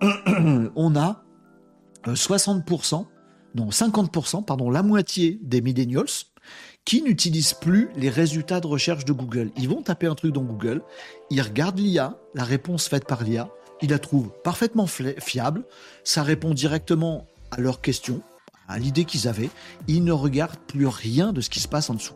[0.76, 1.22] on a
[2.06, 3.04] 60%, euh,
[3.54, 6.04] non, 50%, pardon, la moitié des millennials
[6.84, 9.50] qui n'utilisent plus les résultats de recherche de Google.
[9.56, 10.82] Ils vont taper un truc dans Google,
[11.30, 13.48] ils regardent l'IA, la réponse faite par l'IA,
[13.80, 15.64] ils la trouvent parfaitement fiable,
[16.04, 18.22] ça répond directement à leurs questions,
[18.68, 19.50] à l'idée qu'ils avaient,
[19.88, 22.14] ils ne regardent plus rien de ce qui se passe en dessous.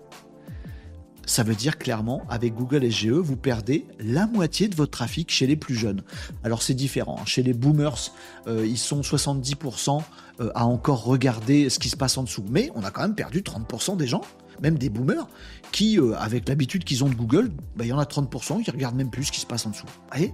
[1.28, 5.46] Ça veut dire clairement, avec Google SGE, vous perdez la moitié de votre trafic chez
[5.46, 6.00] les plus jeunes.
[6.42, 7.18] Alors c'est différent.
[7.20, 7.26] Hein.
[7.26, 8.14] Chez les boomers,
[8.46, 10.00] euh, ils sont 70%
[10.40, 12.46] euh, à encore regarder ce qui se passe en dessous.
[12.50, 14.22] Mais on a quand même perdu 30% des gens,
[14.62, 15.28] même des boomers,
[15.70, 18.70] qui, euh, avec l'habitude qu'ils ont de Google, bah, il y en a 30%, qui
[18.70, 19.86] regardent même plus ce qui se passe en dessous.
[19.86, 20.32] Vous voyez?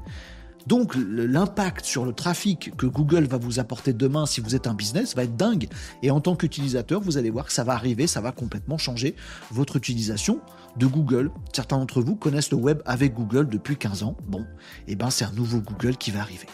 [0.67, 4.75] Donc l'impact sur le trafic que Google va vous apporter demain si vous êtes un
[4.75, 5.69] business va être dingue.
[6.03, 9.15] Et en tant qu'utilisateur, vous allez voir que ça va arriver, ça va complètement changer
[9.51, 10.41] votre utilisation
[10.77, 11.31] de Google.
[11.53, 14.17] Certains d'entre vous connaissent le web avec Google depuis 15 ans.
[14.27, 16.47] Bon, et eh ben c'est un nouveau Google qui va arriver.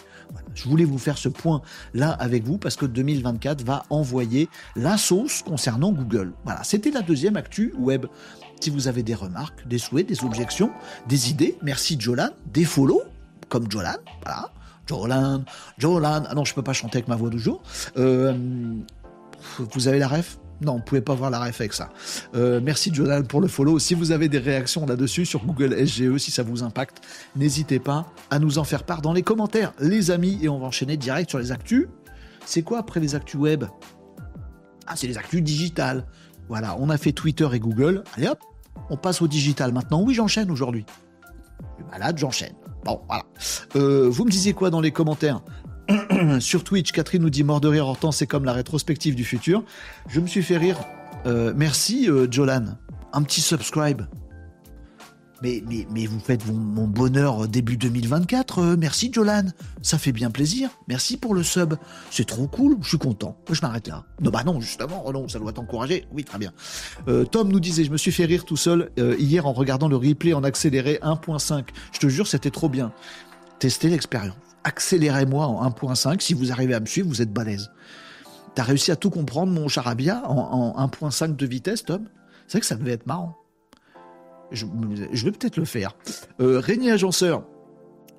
[0.55, 1.63] Je voulais vous faire ce point
[1.95, 6.33] là avec vous parce que 2024 va envoyer la sauce concernant Google.
[6.45, 8.07] Voilà, c'était la deuxième actu web.
[8.61, 10.71] Si vous avez des remarques, des souhaits, des objections,
[11.09, 13.03] des idées, merci Jolan, des follow,
[13.51, 14.51] comme Jolan, voilà.
[14.87, 15.45] Jolan,
[15.79, 16.23] Jolan.
[16.29, 17.63] Ah non, je peux pas chanter avec ma voix du jour.
[17.99, 18.33] Euh,
[19.59, 20.39] vous avez la ref?
[20.63, 21.91] Non, vous pouvez pas voir la ref avec ça.
[22.35, 23.79] Euh, merci Jolan pour le follow.
[23.79, 27.03] Si vous avez des réactions là-dessus sur Google SGE, si ça vous impacte,
[27.37, 30.67] n'hésitez pas à nous en faire part dans les commentaires, les amis, et on va
[30.67, 31.87] enchaîner direct sur les actus.
[32.45, 33.65] C'est quoi après les actus web?
[34.87, 36.05] Ah, c'est les actus digitales.
[36.49, 38.03] Voilà, on a fait Twitter et Google.
[38.17, 38.41] Allez hop,
[38.91, 40.03] on passe au digital maintenant.
[40.03, 40.85] Oui, j'enchaîne aujourd'hui.
[41.61, 42.55] Je suis malade, j'enchaîne.
[42.85, 43.25] Bon, voilà.
[43.77, 45.43] Euh, vous me disiez quoi dans les commentaires
[46.41, 49.65] Sur Twitch, Catherine nous dit mort de rire, Hortense, c'est comme la rétrospective du futur.
[50.09, 50.79] Je me suis fait rire.
[51.27, 52.77] Euh, merci, euh, Jolan.
[53.13, 54.03] Un petit subscribe.
[55.43, 55.63] Mais,
[56.07, 58.77] vous faites mon bonheur début 2024.
[58.77, 59.45] merci, Jolan.
[59.83, 60.71] Ça fait bien plaisir.
[60.89, 61.75] Merci pour le sub.
[62.11, 62.77] C'est trop cool.
[62.83, 63.37] Je suis content.
[63.51, 64.05] Je m'arrête là.
[64.21, 65.03] Non, bah non, justement.
[65.07, 66.07] Oh non, ça doit t'encourager.
[66.13, 66.53] Oui, très bien.
[67.31, 70.33] Tom nous disait, je me suis fait rire tout seul hier en regardant le replay
[70.33, 71.65] en accéléré 1.5.
[71.93, 72.93] Je te jure, c'était trop bien.
[73.59, 76.21] Testez l'expérience accélérez-moi en 1.5.
[76.21, 77.71] Si vous arrivez à me suivre, vous êtes balèze.
[78.55, 82.07] T'as réussi à tout comprendre, mon charabia, en, 1.5 de vitesse, Tom?
[82.47, 83.37] C'est vrai que ça devait être marrant.
[84.53, 84.67] Je,
[85.25, 85.97] vais peut-être le faire.
[86.41, 87.45] Euh, Agenceur,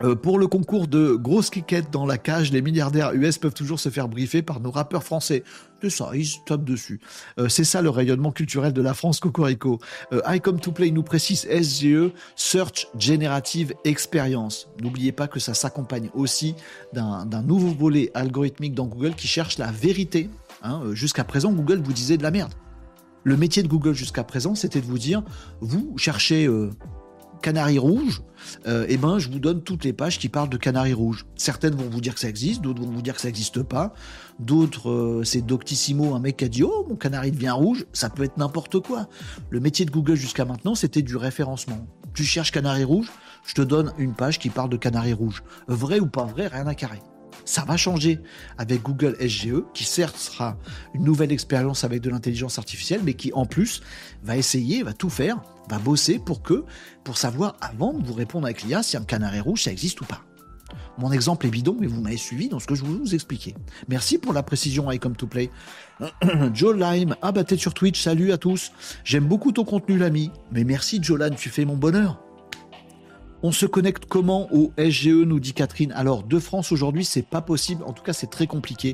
[0.03, 3.79] euh, pour le concours de grosses quiquettes dans la cage, les milliardaires US peuvent toujours
[3.79, 5.43] se faire briefer par nos rappeurs français.
[5.81, 6.99] C'est ça, ils se tapent dessus.
[7.37, 9.79] Euh, c'est ça le rayonnement culturel de la France Cocorico.
[10.11, 14.69] Euh, I Come to Play nous précise SGE, Search Generative Experience.
[14.81, 16.55] N'oubliez pas que ça s'accompagne aussi
[16.93, 20.29] d'un nouveau volet algorithmique dans Google qui cherche la vérité.
[20.63, 20.81] Hein.
[20.93, 22.53] Jusqu'à présent, Google vous disait de la merde.
[23.23, 25.23] Le métier de Google jusqu'à présent, c'était de vous dire,
[25.59, 26.47] vous cherchez
[27.41, 28.21] Canari rouge,
[28.67, 31.25] euh, eh ben, je vous donne toutes les pages qui parlent de Canari rouge.
[31.35, 33.93] Certaines vont vous dire que ça existe, d'autres vont vous dire que ça n'existe pas.
[34.39, 37.85] D'autres, euh, c'est Doctissimo, un mec a dit Oh, mon canari devient rouge.
[37.93, 39.07] Ça peut être n'importe quoi.
[39.49, 41.87] Le métier de Google jusqu'à maintenant, c'était du référencement.
[42.13, 43.11] Tu cherches Canari rouge,
[43.45, 45.43] je te donne une page qui parle de Canari rouge.
[45.67, 47.01] Vrai ou pas vrai, rien à carrer.
[47.45, 48.19] Ça va changer
[48.57, 50.57] avec Google SGE, qui certes sera
[50.93, 53.81] une nouvelle expérience avec de l'intelligence artificielle, mais qui en plus
[54.23, 56.63] va essayer, va tout faire, va bosser pour que,
[57.03, 60.05] pour savoir avant de vous répondre avec l'IA si un canari rouge ça existe ou
[60.05, 60.21] pas.
[60.97, 63.55] Mon exemple est bidon, mais vous m'avez suivi dans ce que je vous expliquais.
[63.87, 65.49] Merci pour la précision, I come to play.
[66.53, 68.71] Joe Lime, ah bah t'es sur Twitch, salut à tous.
[69.03, 70.31] J'aime beaucoup ton contenu, l'ami.
[70.51, 72.21] Mais merci, Jolan, tu fais mon bonheur.
[73.43, 75.91] On se connecte comment au SGE, nous dit Catherine.
[75.93, 77.83] Alors, de France aujourd'hui, c'est pas possible.
[77.85, 78.93] En tout cas, c'est très compliqué.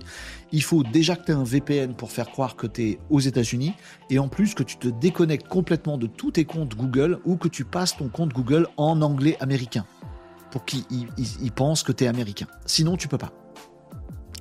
[0.53, 3.19] Il faut déjà que tu aies un VPN pour faire croire que tu es aux
[3.19, 3.73] États-Unis.
[4.09, 7.49] Et en plus, que tu te déconnectes complètement de tous tes comptes Google ou que
[7.49, 9.85] tu passes ton compte Google en anglais américain.
[10.49, 12.47] Pour qu'ils pensent que tu es américain.
[12.65, 13.33] Sinon, tu peux pas.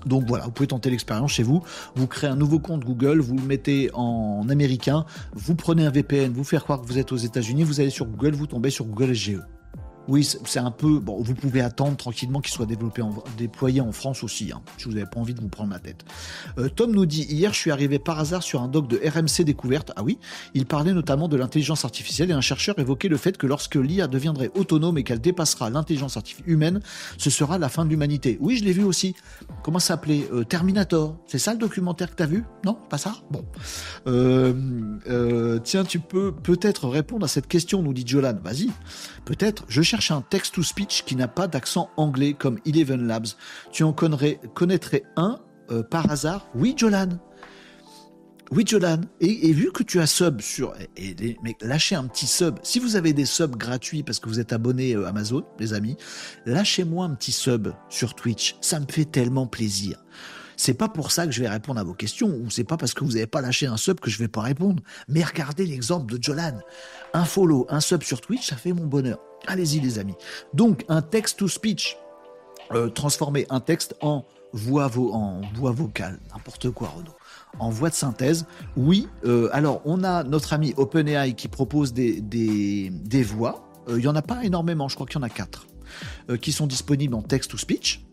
[0.06, 1.64] Donc voilà, vous pouvez tenter l'expérience chez vous.
[1.96, 6.32] Vous créez un nouveau compte Google, vous le mettez en américain, vous prenez un VPN,
[6.32, 8.84] vous faire croire que vous êtes aux États-Unis, vous allez sur Google, vous tombez sur
[8.84, 9.40] Google SGE.
[10.08, 10.98] Oui, c'est un peu.
[10.98, 14.84] Bon, vous pouvez attendre tranquillement qu'il soit développé en, déployé en France aussi, hein, si
[14.84, 16.04] vous n'avez pas envie de vous prendre la tête.
[16.58, 19.44] Euh, Tom nous dit Hier, je suis arrivé par hasard sur un doc de RMC
[19.44, 19.92] Découverte.
[19.96, 20.18] Ah oui,
[20.54, 24.06] il parlait notamment de l'intelligence artificielle et un chercheur évoquait le fait que lorsque l'IA
[24.06, 26.80] deviendrait autonome et qu'elle dépassera l'intelligence artificielle humaine,
[27.18, 28.38] ce sera la fin de l'humanité.
[28.40, 29.14] Oui, je l'ai vu aussi.
[29.62, 30.28] Comment ça s'appelait?
[30.32, 31.16] Euh, Terminator.
[31.26, 32.44] C'est ça le documentaire que tu as vu?
[32.64, 32.74] Non?
[32.88, 33.14] Pas ça?
[33.30, 33.44] Bon.
[34.06, 38.36] Euh, tiens, tu peux peut-être répondre à cette question, nous dit Jolan.
[38.42, 38.70] Vas-y.
[39.26, 39.64] Peut-être.
[39.68, 43.26] Je cherche un text-to-speech qui n'a pas d'accent anglais comme Eleven Labs.
[43.72, 46.48] Tu en connaîtrais, un euh, par hasard?
[46.54, 47.08] Oui, Jolan.
[48.52, 49.00] Oui, Jolan.
[49.20, 50.74] Et, vu que tu as sub sur.
[50.96, 52.60] Et, lâchez un petit sub.
[52.62, 55.96] Si vous avez des subs gratuits parce que vous êtes abonné euh, Amazon, les amis,
[56.46, 58.56] lâchez-moi un petit sub sur Twitch.
[58.60, 60.04] Ça me fait tellement plaisir.
[60.56, 62.94] C'est pas pour ça que je vais répondre à vos questions, ou c'est pas parce
[62.94, 64.82] que vous n'avez pas lâché un sub que je vais pas répondre.
[65.08, 66.58] Mais regardez l'exemple de Jolan.
[67.12, 69.18] Un follow, un sub sur Twitch, ça fait mon bonheur.
[69.46, 70.14] Allez-y, les amis.
[70.54, 71.96] Donc, un text-to-speech.
[72.72, 76.18] Euh, transformer un texte en voix, en voix vocale.
[76.32, 77.12] N'importe quoi, Renaud
[77.58, 78.44] en voix de synthèse.
[78.76, 82.90] Oui, euh, alors on a notre ami OpenAI qui propose des,
[83.24, 83.66] voix.
[83.88, 85.66] Euh, il n'y en a pas énormément, je crois qu'il y en a quatre,
[86.42, 88.04] qui sont disponibles en text to speech.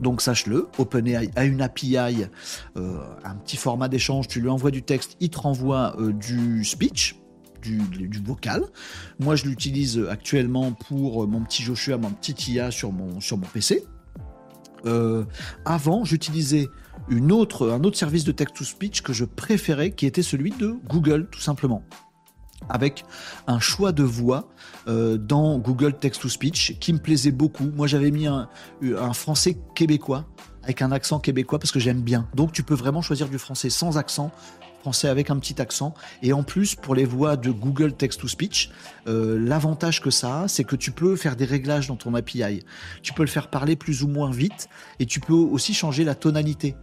[0.00, 1.96] Donc sache-le, OpenAI a une API,
[2.76, 7.16] un petit format d'échange, tu lui envoies du texte, il te renvoie du speech,
[7.62, 8.64] du, vocal.
[9.18, 13.46] Moi je l'utilise actuellement pour mon petit Joshua, mon petit IA sur mon, sur mon
[13.46, 13.84] PC.
[15.64, 16.68] avant, j'utilisais
[17.08, 21.28] une autre, un autre service de text-to-speech que je préférais, qui était celui de Google,
[21.30, 21.82] tout simplement
[22.68, 23.04] avec
[23.46, 24.48] un choix de voix
[24.88, 27.70] euh, dans Google Text-to-Speech qui me plaisait beaucoup.
[27.74, 28.48] Moi, j'avais mis un,
[29.12, 30.26] français québécois
[30.62, 32.28] avec un accent québécois parce que j'aime bien.
[32.34, 34.32] Donc, tu peux vraiment choisir du français sans accent,
[34.80, 35.94] français avec un petit accent.
[36.22, 38.70] Et en plus, pour les voix de Google Text-to-Speech,
[39.06, 42.64] euh, l'avantage que ça a, c'est que tu peux faire des réglages dans ton API.
[43.02, 44.68] Tu peux le faire parler plus ou moins vite
[44.98, 46.74] et tu peux aussi changer la tonalité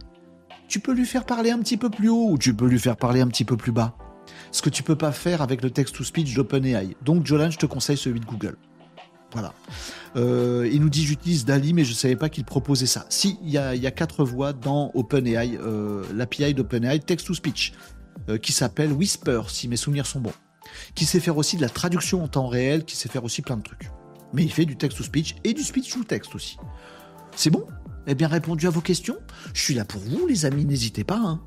[0.68, 2.96] tu peux lui faire parler un petit peu plus haut ou tu peux lui faire
[2.96, 3.96] parler un petit peu plus bas.
[4.52, 6.96] Ce que tu peux pas faire avec le text-to-speech d'OpenAI.
[7.02, 8.56] Donc, Jolan, je te conseille celui de Google.
[9.32, 9.52] Voilà.
[10.16, 13.04] Euh, il nous dit j'utilise Dali, mais je ne savais pas qu'il proposait ça.
[13.08, 17.72] Si, il y a, quatre voix dans OpenAI, euh, l'API d'OpenAI Text-to-Speech,
[18.28, 20.32] euh, qui s'appelle Whisper, si mes souvenirs sont bons.
[20.94, 23.56] Qui sait faire aussi de la traduction en temps réel, qui sait faire aussi plein
[23.56, 23.90] de trucs.
[24.32, 26.56] Mais il fait du text-to-speech et du speech to text aussi.
[27.34, 27.66] C'est bon?
[28.06, 29.16] Eh bien répondu à vos questions.
[29.52, 31.18] Je suis là pour vous, les amis, n'hésitez pas.
[31.18, 31.40] Hein.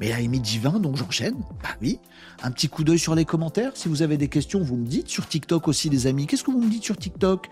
[0.00, 1.36] Mais est midi 20, donc j'enchaîne.
[1.62, 2.00] Bah oui.
[2.42, 3.72] Un petit coup d'œil sur les commentaires.
[3.74, 5.08] Si vous avez des questions, vous me dites.
[5.08, 6.26] Sur TikTok aussi, les amis.
[6.26, 7.48] Qu'est-ce que vous me dites sur TikTok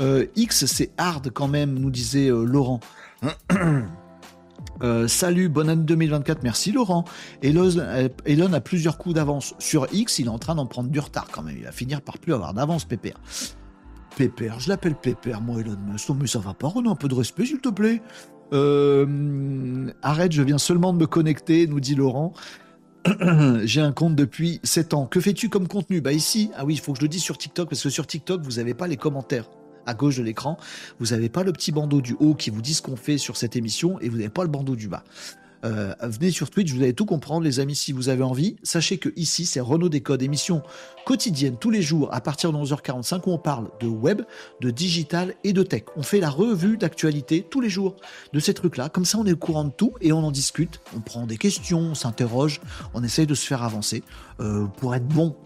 [0.00, 2.80] euh, X, c'est hard quand même, nous disait euh, Laurent.
[4.82, 7.04] Euh, salut, bonne année 2024, merci Laurent.
[7.42, 11.28] Elon, a plusieurs coups d'avance sur X, il est en train d'en prendre du retard
[11.30, 11.56] quand même.
[11.56, 13.20] Il va finir par plus avoir d'avance, Pépère.
[14.16, 16.08] Pépère, je l'appelle Pépère, moi Elon Musk.
[16.18, 18.00] mais ça va pas, Renaud, un peu de respect, s'il te plaît.
[18.52, 22.32] Euh, arrête, je viens seulement de me connecter, nous dit Laurent.
[23.64, 25.06] J'ai un compte depuis 7 ans.
[25.06, 26.00] Que fais-tu comme contenu?
[26.00, 28.06] Bah ici, ah oui, il faut que je le dise sur TikTok, parce que sur
[28.06, 29.48] TikTok, vous n'avez pas les commentaires
[29.86, 30.58] à gauche de l'écran.
[30.98, 33.36] Vous n'avez pas le petit bandeau du haut qui vous dit ce qu'on fait sur
[33.36, 35.04] cette émission, et vous n'avez pas le bandeau du bas.
[35.64, 38.56] Euh, venez sur Twitch, vous allez tout comprendre, les amis, si vous avez envie.
[38.62, 40.62] Sachez que ici, c'est Renault Décode, émission
[41.04, 44.22] quotidienne tous les jours à partir de 11h45 où on parle de web,
[44.60, 45.84] de digital et de tech.
[45.96, 47.96] On fait la revue d'actualité tous les jours
[48.32, 48.88] de ces trucs-là.
[48.88, 50.80] Comme ça, on est au courant de tout et on en discute.
[50.96, 52.60] On prend des questions, on s'interroge,
[52.94, 54.02] on essaye de se faire avancer
[54.40, 55.36] euh, pour être bon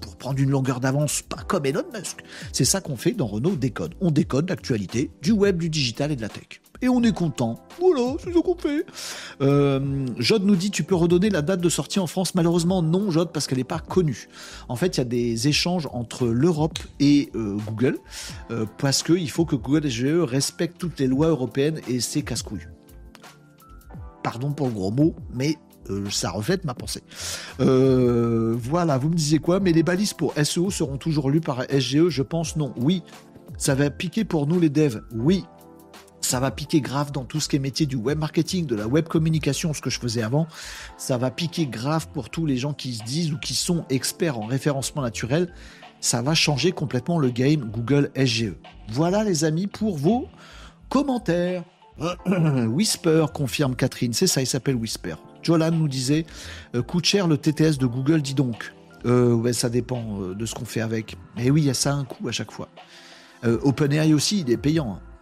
[0.00, 2.22] pour prendre une longueur d'avance, pas comme Elon Musk.
[2.52, 3.94] C'est ça qu'on fait dans Renault Décode.
[4.02, 7.58] On décode l'actualité du web, du digital et de la tech et on est content.
[7.80, 8.84] Voilà, c'est ce qu'on fait.
[9.40, 12.34] Euh, Jod nous dit tu peux redonner la date de sortie en France?
[12.34, 14.28] Malheureusement non Jod parce qu'elle n'est pas connue.
[14.68, 17.98] En fait il y a des échanges entre l'Europe et euh, Google
[18.50, 22.68] euh, parce qu'il faut que Google SGE respecte toutes les lois européennes et c'est casse-couilles.
[24.22, 25.56] Pardon pour le gros mot, mais
[26.10, 27.02] ça reflète ma pensée.
[27.58, 29.60] voilà, vous me disiez quoi?
[29.60, 32.72] Mais les balises pour SEO seront toujours lues par SGE Je pense non.
[32.76, 33.02] Oui.
[33.58, 35.44] Ça va piquer pour nous les devs Oui
[36.24, 38.86] ça va piquer grave dans tout ce qui est métier du web marketing, de la
[38.86, 40.46] web communication, ce que je faisais avant.
[40.96, 44.38] Ça va piquer grave pour tous les gens qui se disent ou qui sont experts
[44.38, 45.52] en référencement naturel.
[46.00, 48.54] Ça va changer complètement le game Google SGE.
[48.88, 50.28] Voilà les amis pour vos
[50.88, 51.64] commentaires.
[52.68, 54.12] Whisper, confirme Catherine.
[54.12, 55.14] C'est ça, il s'appelle Whisper.
[55.42, 56.26] Jolan nous disait,
[56.74, 58.72] euh, coûte cher le TTS de Google, dis donc.
[59.06, 61.16] Euh, ouais, ça dépend euh, de ce qu'on fait avec.
[61.36, 62.68] Mais oui, il y a ça un coût à chaque fois.
[63.42, 64.94] OpenAI aussi, il est payant.
[64.94, 65.13] Hein.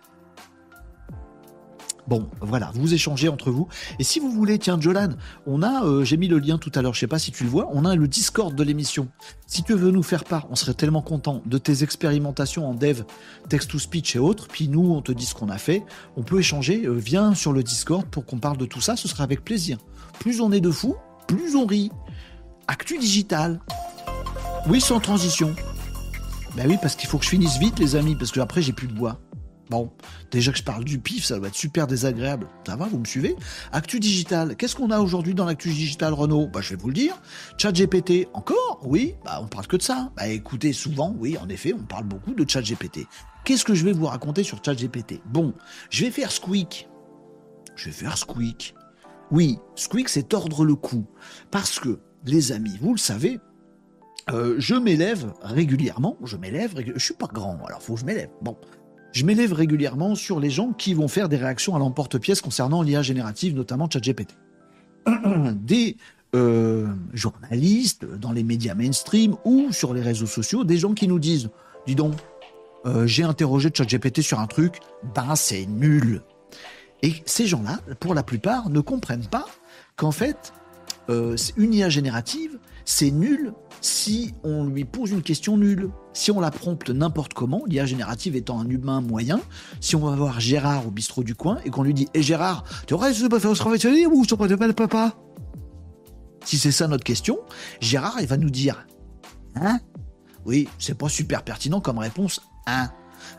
[2.09, 3.69] Bon, voilà, vous échangez entre vous.
[3.99, 5.11] Et si vous voulez, tiens, Jolan,
[5.47, 7.45] on a, euh, j'ai mis le lien tout à l'heure, je sais pas si tu
[7.45, 9.09] le vois, on a le Discord de l'émission.
[9.47, 13.03] Si tu veux nous faire part, on serait tellement content de tes expérimentations en dev,
[13.49, 14.49] text-to-speech et autres.
[14.49, 15.85] Puis nous, on te dit ce qu'on a fait.
[16.17, 16.87] On peut échanger.
[16.87, 18.97] Euh, viens sur le Discord pour qu'on parle de tout ça.
[18.97, 19.79] Ce sera avec plaisir.
[20.19, 20.97] Plus on est de fous,
[21.29, 21.91] plus on rit.
[22.67, 23.61] Actu digital.
[24.69, 25.55] Oui, sans transition.
[26.57, 28.73] Ben oui, parce qu'il faut que je finisse vite, les amis, parce que après j'ai
[28.73, 29.21] plus de bois.
[29.71, 29.91] Bon,
[30.31, 32.47] déjà que je parle du pif, ça va être super désagréable.
[32.67, 33.37] Ça va, vous me suivez?
[33.73, 34.57] Actu digital.
[34.57, 37.21] Qu'est-ce qu'on a aujourd'hui dans l'actu digital, Renault Bah, je vais vous le dire.
[37.59, 38.81] Chat GPT, encore?
[38.85, 40.13] Oui, bah, on parle que de ça.
[40.17, 43.07] Bah, écoutez, souvent, oui, en effet, on parle beaucoup de Chat GPT.
[43.45, 45.55] Qu'est-ce que je vais vous raconter sur Chat GPT Bon,
[45.91, 46.89] je vais faire Squeak.
[47.75, 48.75] Je vais faire Squeak.
[49.31, 51.07] Oui, squeak, c'est tordre le cou.
[51.51, 53.41] Parce que, les amis, vous le savez,
[54.31, 58.29] euh, je m'élève régulièrement, je m'élève, je suis pas grand, alors faut que je m'élève.
[58.43, 58.57] Bon,
[59.13, 63.03] je m'élève régulièrement sur les gens qui vont faire des réactions à l'emporte-pièce concernant l'IA
[63.03, 64.37] générative, notamment ChatGPT.
[65.55, 65.97] Des
[66.35, 71.19] euh, journalistes dans les médias mainstream ou sur les réseaux sociaux, des gens qui nous
[71.19, 71.51] disent,
[71.87, 72.15] dis donc,
[72.87, 74.81] euh, j'ai interrogé ChatGPT sur un truc,
[75.15, 76.23] ben c'est nul.
[77.03, 79.47] Et ces gens-là, pour la plupart, ne comprennent pas
[79.97, 80.53] qu'en fait,
[81.11, 85.91] euh, une IA générative, c'est nul si on lui pose une question nulle.
[86.13, 89.41] Si on la prompte n'importe comment, l'IA générative étant un humain moyen,
[89.81, 92.65] si on va voir Gérard au bistrot du coin et qu'on lui dit Eh Gérard,
[92.87, 95.17] tu aurais pas faire travail ou tu pas papa?
[96.45, 97.39] Si c'est ça notre question,
[97.81, 98.87] Gérard, il va nous dire
[99.55, 99.81] Hein?
[100.45, 102.91] Oui, c'est pas super pertinent comme réponse, hein?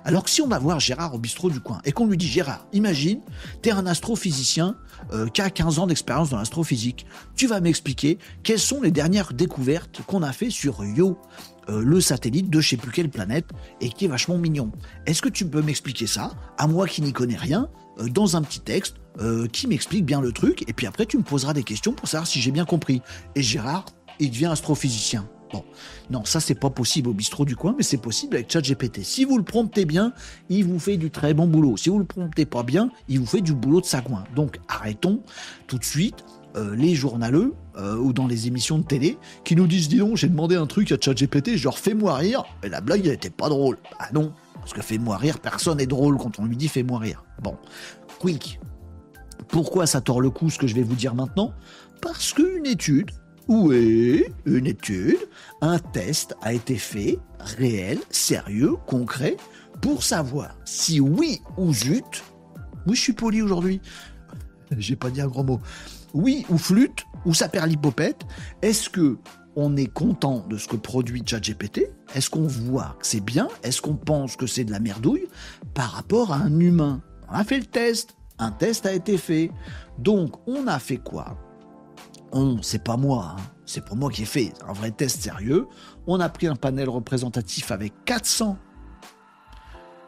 [0.06, 2.28] Alors que si on va voir Gérard au bistrot du coin et qu'on lui dit
[2.28, 3.22] Gérard, imagine,
[3.62, 4.76] t'es un astrophysicien
[5.12, 7.06] euh, qui a 15 ans d'expérience dans l'astrophysique,
[7.36, 11.18] tu vas m'expliquer quelles sont les dernières découvertes qu'on a fait sur Yo,
[11.70, 13.46] euh, le satellite de je sais plus quelle planète
[13.82, 14.72] et qui est vachement mignon.
[15.06, 17.70] Est-ce que tu peux m'expliquer ça, à moi qui n'y connais rien,
[18.00, 18.98] euh, dans un petit texte
[19.52, 22.26] qui m'explique bien le truc et puis après tu me poseras des questions pour savoir
[22.26, 23.04] si j'ai bien compris.
[23.36, 23.86] Et Gérard,
[24.20, 25.30] il devient astrophysicien.
[25.54, 25.64] Bon,
[26.10, 29.04] non, ça c'est pas possible au bistrot du coin, mais c'est possible avec ChatGPT.
[29.04, 30.12] Si vous le promptez bien,
[30.50, 31.78] il vous fait du très bon boulot.
[31.78, 34.24] Si vous le promptez pas bien, il vous fait du boulot de sagouin.
[34.36, 35.22] Donc arrêtons
[35.68, 36.26] tout de suite
[36.56, 40.18] euh, les journaleux euh, ou dans les émissions de télé qui nous disent dis donc
[40.18, 43.50] j'ai demandé un truc à ChatGPT genre fais-moi rire et la blague elle était pas
[43.50, 43.78] drôle.
[44.00, 47.24] Ah non, parce que fais-moi rire, personne n'est drôle quand on lui dit fais-moi rire.
[47.44, 47.58] Bon,
[48.20, 48.60] quick.
[49.50, 51.54] Pourquoi ça tord le cou ce que je vais vous dire maintenant?
[52.02, 53.12] Parce qu'une étude
[53.48, 55.18] oui, une étude,
[55.62, 59.36] un test a été fait, réel, sérieux, concret,
[59.82, 62.24] pour savoir si oui ou zut,
[62.88, 63.82] oui je suis poli aujourd'hui,
[64.78, 65.60] j'ai pas dit un gros mot,
[66.14, 68.22] oui ou flûte, ou ça perd l'hypopète,
[68.62, 69.18] est-ce que
[69.56, 71.92] on est content de ce que produit ChatGPT?
[72.16, 73.48] Est-ce qu'on voit que c'est bien?
[73.62, 75.28] Est-ce qu'on pense que c'est de la merdouille
[75.76, 77.02] par rapport à un humain?
[77.30, 79.52] On a fait le test, un test a été fait.
[80.00, 81.38] Donc on a fait quoi?
[82.62, 83.42] C'est pas moi, hein.
[83.66, 85.68] c'est pour moi qui ai fait un vrai test sérieux.
[86.08, 88.58] On a pris un panel représentatif avec 400.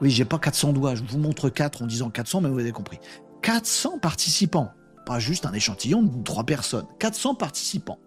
[0.02, 2.72] Oui, j'ai pas 400 doigts, je vous montre 4 en disant 400, mais vous avez
[2.72, 3.00] compris.
[3.42, 4.72] 400 participants,
[5.06, 6.88] pas juste un échantillon de 3 personnes.
[7.00, 8.00] 400 participants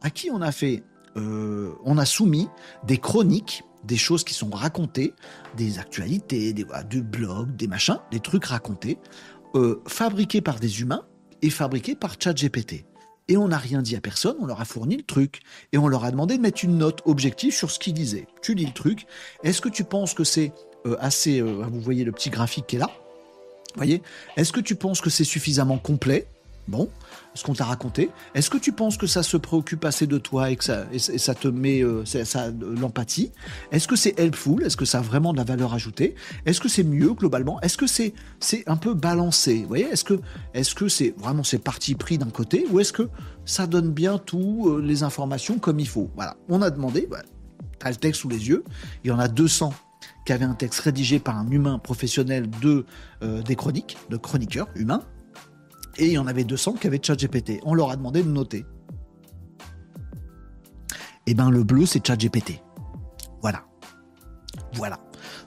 [0.00, 0.82] à qui on a fait,
[1.16, 2.48] euh, on a soumis
[2.84, 5.14] des chroniques, des choses qui sont racontées,
[5.56, 8.98] des actualités, des, du blog, des machins, des trucs racontés,
[9.54, 11.04] euh, fabriqués par des humains
[11.42, 12.84] et fabriqués par ChatGPT
[13.28, 15.40] et on n'a rien dit à personne, on leur a fourni le truc.
[15.72, 18.26] Et on leur a demandé de mettre une note objective sur ce qu'ils disaient.
[18.42, 19.06] Tu lis le truc,
[19.44, 20.52] est-ce que tu penses que c'est
[20.86, 21.40] euh, assez...
[21.40, 22.90] Euh, vous voyez le petit graphique qui est là?
[23.76, 24.02] Voyez?
[24.36, 26.26] Est-ce que tu penses que c'est suffisamment complet?
[26.68, 26.90] Bon,
[27.38, 28.10] ce qu'on t'a raconté.
[28.34, 30.84] Est-ce que tu penses que ça se préoccupe assez de toi et que ça,
[31.34, 33.30] te met euh, ça, l'empathie?
[33.70, 34.64] Est-ce que c'est helpful?
[34.64, 36.16] Est-ce que ça a vraiment de la valeur ajoutée?
[36.46, 37.60] Est-ce que c'est mieux globalement?
[37.60, 38.12] Est-ce que c'est
[38.66, 39.60] un peu balancé?
[39.62, 43.08] Vous voyez Est-ce que c'est vraiment c'est parti pris d'un côté ou est-ce que
[43.44, 46.10] ça donne bien toutes euh, les informations comme il faut?
[46.16, 46.36] Voilà.
[46.48, 47.06] On a demandé.
[47.08, 47.24] Voilà.
[47.78, 48.64] T'as le texte sous les yeux.
[49.04, 49.72] Il y en a 200
[50.26, 52.84] qui avaient un texte rédigé par un humain professionnel de
[53.22, 55.04] euh, des chroniques, de chroniqueurs humains
[55.98, 57.60] et il y en avait 200 qui avaient ChatGPT.
[57.64, 58.64] On leur a demandé de noter.
[61.26, 62.62] Eh ben le bleu, c'est ChatGPT.
[63.42, 63.64] Voilà.
[64.74, 64.98] Voilà.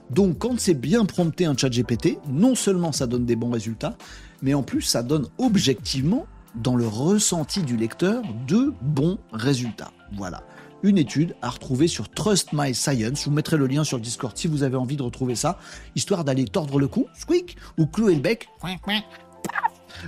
[0.09, 3.97] Donc quand c'est bien prompté un ChatGPT, non seulement ça donne des bons résultats,
[4.41, 9.91] mais en plus ça donne objectivement, dans le ressenti du lecteur, de bons résultats.
[10.13, 10.43] Voilà.
[10.83, 13.19] Une étude à retrouver sur Trust My Science.
[13.19, 15.59] Je vous mettrai le lien sur Discord si vous avez envie de retrouver ça,
[15.95, 18.49] histoire d'aller tordre le cou, squeak, ou clouer le bec,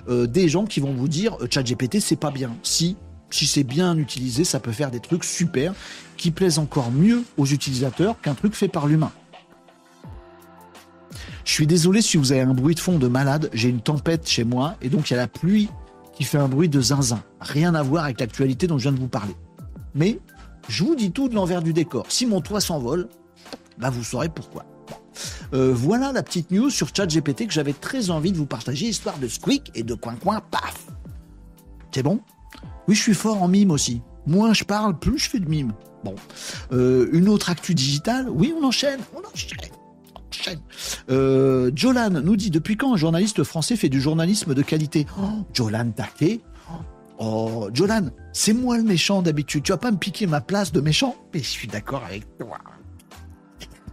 [0.07, 2.55] euh, des gens qui vont vous dire euh, ChatGPT c'est pas bien.
[2.63, 2.97] Si
[3.29, 5.73] si c'est bien utilisé, ça peut faire des trucs super
[6.17, 9.11] qui plaisent encore mieux aux utilisateurs qu'un truc fait par l'humain.
[11.43, 14.29] Je suis désolé si vous avez un bruit de fond de malade, j'ai une tempête
[14.29, 15.69] chez moi et donc il y a la pluie
[16.15, 17.23] qui fait un bruit de zinzin.
[17.41, 19.35] Rien à voir avec l'actualité dont je viens de vous parler.
[19.95, 20.19] Mais
[20.69, 22.05] je vous dis tout de l'envers du décor.
[22.09, 23.09] Si mon toit s'envole,
[23.77, 24.65] bah vous saurez pourquoi.
[25.53, 29.17] Euh, voilà la petite news sur ChatGPT que j'avais très envie de vous partager, histoire
[29.17, 30.87] de squeak et de coin coin, paf
[31.93, 32.19] C'est bon?
[32.87, 34.01] Oui, je suis fort en mime aussi.
[34.25, 35.73] Moins je parle, plus je fais de mime.
[36.03, 36.15] Bon.
[36.71, 38.29] Euh, une autre actu digitale?
[38.29, 39.71] Oui, on enchaîne, on enchaîne.
[41.09, 45.05] Euh, Jolan nous dit depuis quand un journaliste français fait du journalisme de qualité?
[45.19, 46.41] Oh, Jolan Taquet
[47.19, 49.63] Oh, Jolan, c'est moi le méchant d'habitude.
[49.63, 51.15] Tu vas pas me piquer ma place de méchant?
[51.33, 52.57] Mais je suis d'accord avec toi.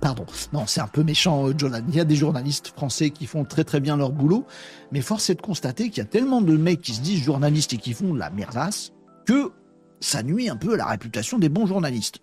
[0.01, 0.25] Pardon.
[0.53, 1.83] Non, c'est un peu méchant, euh, Jolan.
[1.89, 4.47] Il y a des journalistes français qui font très très bien leur boulot,
[4.93, 7.73] mais force est de constater qu'il y a tellement de mecs qui se disent journalistes
[7.73, 8.93] et qui font de la merdasse
[9.27, 9.53] que
[10.01, 12.19] ça nuit un peu à la réputation des bons journalistes.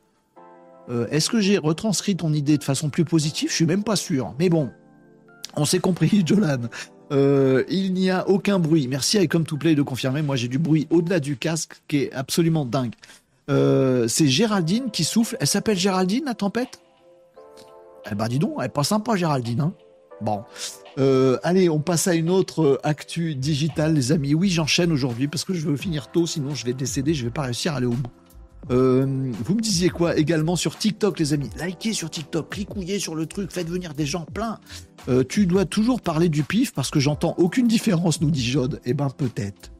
[0.89, 3.49] Euh, est-ce que j'ai retranscrit ton idée de façon plus positive?
[3.49, 4.34] Je suis même pas sûr.
[4.39, 4.69] Mais bon,
[5.55, 6.61] on s'est compris, Jolan.
[7.11, 8.88] Euh, il n'y a aucun bruit.
[8.88, 10.21] Merci à Comme Play de confirmer.
[10.21, 12.93] Moi, j'ai du bruit au-delà du casque qui est absolument dingue.
[13.49, 15.38] C'est Géraldine qui souffle.
[15.39, 16.82] Elle s'appelle Géraldine, la tempête?
[18.12, 19.62] Eh ben, dis donc, elle est pas sympa, Géraldine.
[19.62, 19.74] Hein
[20.22, 20.43] bon.
[21.43, 24.34] allez, on passe à une autre actu digitale, les amis.
[24.34, 27.32] Oui, j'enchaîne aujourd'hui parce que je veux finir tôt, sinon je vais décéder, je vais
[27.32, 28.12] pas réussir à aller au bout.
[28.70, 31.49] Euh, vous me disiez quoi également sur TikTok, les amis?
[31.58, 34.60] Likez sur TikTok, cliquouillez sur le truc, faites venir des gens pleins.
[35.08, 38.82] Euh, tu dois toujours parler du pif parce que j'entends aucune différence, nous dit Jode.
[38.86, 39.72] Eh ben peut-être.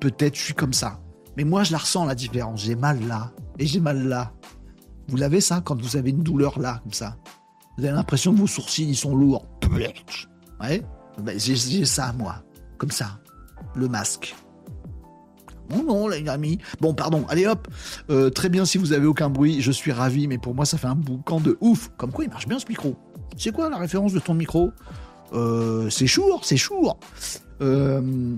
[0.00, 1.00] Peut-être je suis comme ça.
[1.36, 2.62] Mais moi je la ressens la différence.
[2.62, 4.32] J'ai mal là et j'ai mal là.
[5.08, 7.16] Vous l'avez ça quand vous avez une douleur là, comme ça?
[7.76, 9.46] Vous avez l'impression que vos sourcils ils sont lourds.
[10.60, 10.82] Ouais
[11.22, 12.36] ben, J'ai ça moi.
[12.78, 13.18] Comme ça.
[13.74, 14.34] Le masque.
[15.70, 16.58] Non, non, les amis.
[16.80, 17.68] Bon, pardon, allez hop.
[18.10, 20.76] Euh, très bien, si vous avez aucun bruit, je suis ravi, mais pour moi, ça
[20.76, 21.90] fait un boucan de ouf.
[21.96, 22.96] Comme quoi, il marche bien ce micro.
[23.36, 24.72] C'est quoi la référence de ton micro?
[25.32, 26.98] Euh, C'est chour, c'est chour.
[27.62, 28.36] Euh,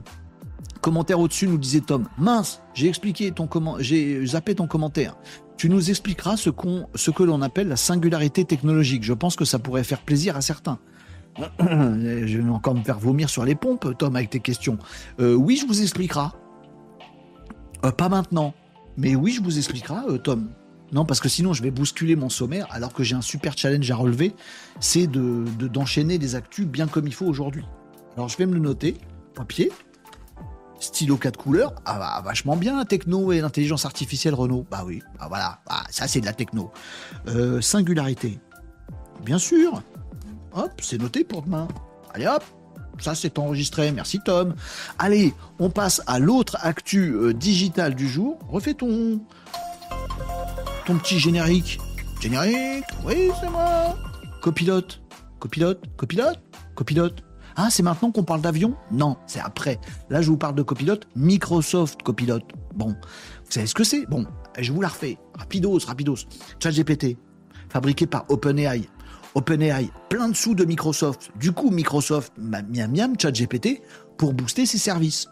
[0.81, 2.09] commentaire au-dessus nous disait Tom.
[2.17, 5.17] Mince, j'ai expliqué ton comment, j'ai zappé ton commentaire.
[5.57, 9.03] Tu nous expliqueras ce, que l'on appelle la singularité technologique.
[9.03, 10.79] Je pense que ça pourrait faire plaisir à certains.
[11.61, 14.79] je vais encore me faire vomir sur les pompes, Tom, avec tes questions.
[15.19, 16.29] oui, je vous expliquerai.
[17.85, 18.55] Euh, pas maintenant.
[18.97, 20.49] Mais oui, je vous expliquerai, euh, Tom.
[20.93, 23.91] Non, parce que sinon, je vais bousculer mon sommaire alors que j'ai un super challenge
[23.91, 24.35] à relever.
[24.81, 27.65] C'est de, d'enchaîner des actus bien comme il faut aujourd'hui.
[28.17, 28.97] Alors, je vais me le noter.
[29.35, 29.71] Papier.
[30.81, 31.75] Stylo 4 couleurs.
[31.85, 34.67] Ah, bah, vachement bien, techno et l'intelligence artificielle, Renault.
[34.71, 35.61] Bah oui, bah voilà.
[35.67, 36.71] Bah, ça, c'est de la techno.
[37.29, 38.39] Euh, singularité.
[39.25, 39.83] Bien sûr.
[40.53, 41.69] Hop, c'est noté pour demain.
[42.15, 42.43] Allez hop,
[42.99, 43.93] ça, c'est enregistré.
[43.93, 44.55] Merci, Tom.
[44.99, 48.39] Allez, on passe à l'autre actu euh, digital du jour.
[48.49, 49.21] Refais ton.
[50.87, 51.79] ton petit générique.
[52.21, 53.97] Générique Oui, c'est moi.
[54.41, 55.01] Copilote.
[55.39, 55.83] Copilote.
[55.97, 56.41] Copilote.
[56.75, 57.26] Copilote.
[57.57, 58.77] Ah, c'est maintenant qu'on parle d'avion?
[58.91, 59.81] Non, c'est après.
[60.11, 61.09] Là, je vous parle de copilote.
[61.17, 62.45] Microsoft Copilote.
[62.75, 64.05] Bon, vous savez ce que c'est?
[64.07, 64.27] Bon,
[64.59, 65.17] je vous la refais.
[65.35, 66.27] Rapidos, rapidos.
[66.63, 67.17] ChatGPT,
[67.71, 68.83] fabriqué par OpenAI.
[69.35, 71.31] OpenAI, plein de sous de Microsoft.
[71.37, 73.81] Du coup, Microsoft, miam miam, ChatGPT,
[74.19, 75.27] pour booster ses services.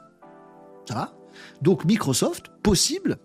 [0.89, 1.13] Ça va?
[1.61, 3.19] Donc Microsoft, possible.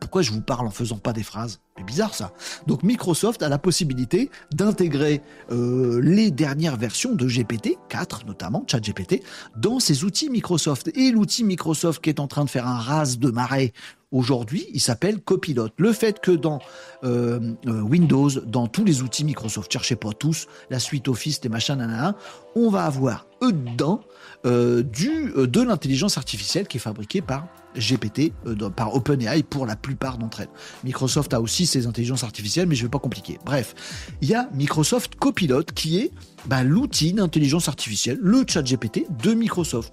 [0.00, 1.60] Pourquoi je vous parle en faisant pas des phrases?
[1.76, 2.32] C'est bizarre ça.
[2.66, 9.22] Donc Microsoft a la possibilité d'intégrer euh, les dernières versions de GPT, 4 notamment, ChatGPT,
[9.56, 10.90] dans ses outils Microsoft.
[10.96, 13.72] Et l'outil Microsoft qui est en train de faire un ras de marée
[14.10, 15.68] Aujourd'hui, il s'appelle Copilot.
[15.76, 16.60] Le fait que dans
[17.04, 21.50] euh, euh, Windows, dans tous les outils Microsoft, cherchez pas tous, la suite Office, les
[21.50, 22.16] machins, nanana,
[22.56, 24.00] on va avoir eux dedans
[24.48, 28.32] euh, du, de l'intelligence artificielle qui est fabriquée par GPT,
[28.74, 30.48] par OpenAI pour la plupart d'entre elles.
[30.84, 33.38] Microsoft a aussi ses intelligences artificielles, mais je vais pas compliquer.
[33.44, 33.74] Bref,
[34.20, 36.10] il y a Microsoft Copilot qui est
[36.46, 39.92] bah, l'outil d'intelligence artificielle, le chat GPT de Microsoft,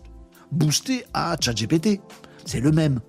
[0.51, 1.99] boosté à ChatGPT.
[2.45, 3.01] C'est le même.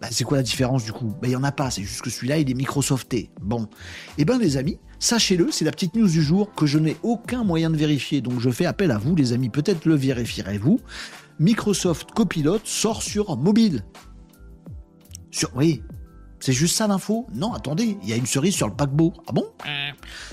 [0.00, 1.06] Bah, c'est quoi la différence du coup?
[1.06, 3.30] Bah, Il n'y en a pas, c'est juste que celui-là, il est Microsofté.
[3.40, 3.68] Bon.
[4.16, 7.42] Eh bien, les amis, sachez-le, c'est la petite news du jour que je n'ai aucun
[7.42, 8.20] moyen de vérifier.
[8.20, 9.48] Donc, je fais appel à vous, les amis.
[9.48, 10.80] Peut-être le vérifierez-vous.
[11.40, 13.84] Microsoft Copilot sort sur mobile.
[15.30, 15.82] Sur, oui,
[16.40, 19.12] c'est juste ça l'info Non, attendez, il y a une cerise sur le paquebot.
[19.26, 19.46] Ah bon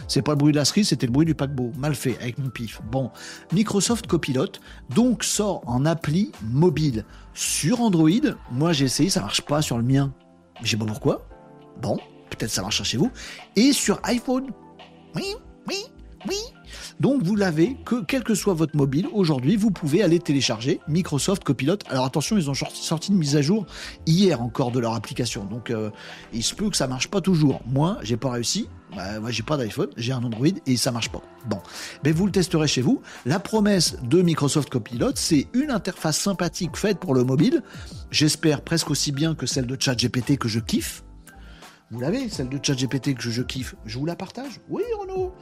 [0.08, 1.72] C'est pas le bruit de la cerise, c'était le bruit du paquebot.
[1.78, 2.82] Mal fait, avec mon pif.
[2.91, 3.12] Bon,
[3.51, 4.47] Microsoft Copilot,
[4.93, 8.10] donc sort en appli mobile sur Android.
[8.51, 10.14] Moi j'ai essayé, ça marche pas sur le mien.
[10.62, 11.28] Je sais pas pourquoi.
[11.82, 11.97] Bon,
[12.30, 13.12] peut-être ça marche chez vous.
[13.56, 14.51] Et sur iPhone.
[15.16, 15.36] Oui,
[15.68, 15.95] oui, oui.
[17.00, 21.43] Donc vous l'avez que quel que soit votre mobile, aujourd'hui vous pouvez aller télécharger Microsoft
[21.43, 21.78] Copilot.
[21.89, 23.66] Alors attention, ils ont sorti une mise à jour
[24.06, 25.46] hier encore de leur application.
[25.46, 25.89] Donc euh,
[26.34, 27.62] il se peut que ça marche pas toujours.
[27.66, 28.70] Moi, j'ai pas réussi.
[28.96, 31.22] Bah, moi, j'ai pas d'iPhone, j'ai un Android et ça marche pas.
[31.50, 31.60] Bon,
[32.04, 33.02] mais vous le testerez chez vous.
[33.26, 37.62] La promesse de Microsoft Copilot, c'est une interface sympathique faite pour le mobile.
[38.10, 41.04] J'espère presque aussi bien que celle de ChatGPT que je kiffe.
[41.91, 43.76] Vous l'avez, celle de ChatGPT que je, kiffe.
[43.86, 45.34] Je vous la partage Oui, Renaud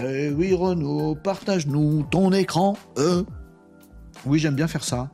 [0.00, 2.76] eh oui, Renaud, partage-nous ton écran.
[2.98, 3.24] Euh.
[4.24, 5.10] Oui, j'aime bien faire ça.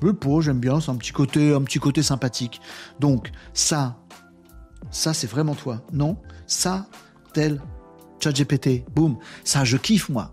[0.00, 2.60] Le pot, j'aime bien, c'est un petit côté, un petit côté sympathique.
[3.00, 3.96] Donc, ça,
[4.90, 5.82] ça, c'est vraiment toi.
[5.92, 6.16] Non,
[6.46, 6.86] ça,
[7.32, 7.60] tel,
[8.20, 9.16] ChatGPT, boum.
[9.44, 10.32] Ça, je kiffe, moi.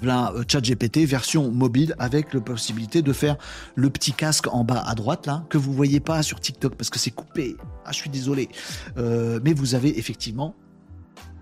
[0.00, 3.36] Là, euh, ChatGPT version mobile avec la possibilité de faire
[3.74, 6.88] le petit casque en bas à droite là que vous voyez pas sur TikTok parce
[6.88, 7.56] que c'est coupé.
[7.84, 8.48] Ah, je suis désolé.
[8.96, 10.54] Euh, mais vous avez effectivement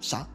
[0.01, 0.26] ça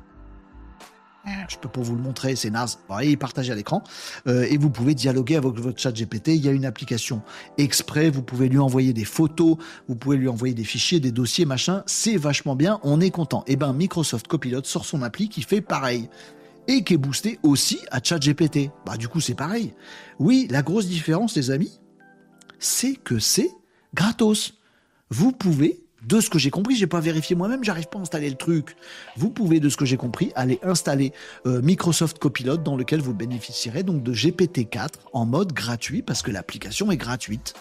[1.48, 2.80] je peux pas vous le montrer, c'est naze.
[2.88, 3.84] Bon, et partagez à l'écran.
[4.28, 6.30] Euh, et vous pouvez dialoguer avec votre chat GPT.
[6.30, 7.22] Il y a une application
[7.58, 8.10] exprès.
[8.10, 9.58] Vous pouvez lui envoyer des photos.
[9.88, 11.84] Vous pouvez lui envoyer des fichiers, des dossiers, machin.
[11.86, 12.80] C'est vachement bien.
[12.84, 13.44] On est content.
[13.48, 16.10] Et eh ben, Microsoft Copilot sort son appli qui fait pareil.
[16.68, 18.72] Et qui est boosté aussi à chat GPT.
[18.86, 19.74] Bah, du coup, c'est pareil.
[20.20, 21.80] Oui, la grosse différence, les amis,
[22.60, 23.52] c'est que c'est
[23.94, 24.56] gratos.
[25.10, 28.30] Vous pouvez de ce que j'ai compris, j'ai pas vérifié moi-même, j'arrive pas à installer
[28.30, 28.76] le truc.
[29.18, 31.14] Vous pouvez, de ce que j'ai compris, aller installer
[31.46, 36.32] euh, Microsoft Copilot dans lequel vous bénéficierez donc de GPT-4 en mode gratuit parce que
[36.32, 37.56] l'application est gratuite.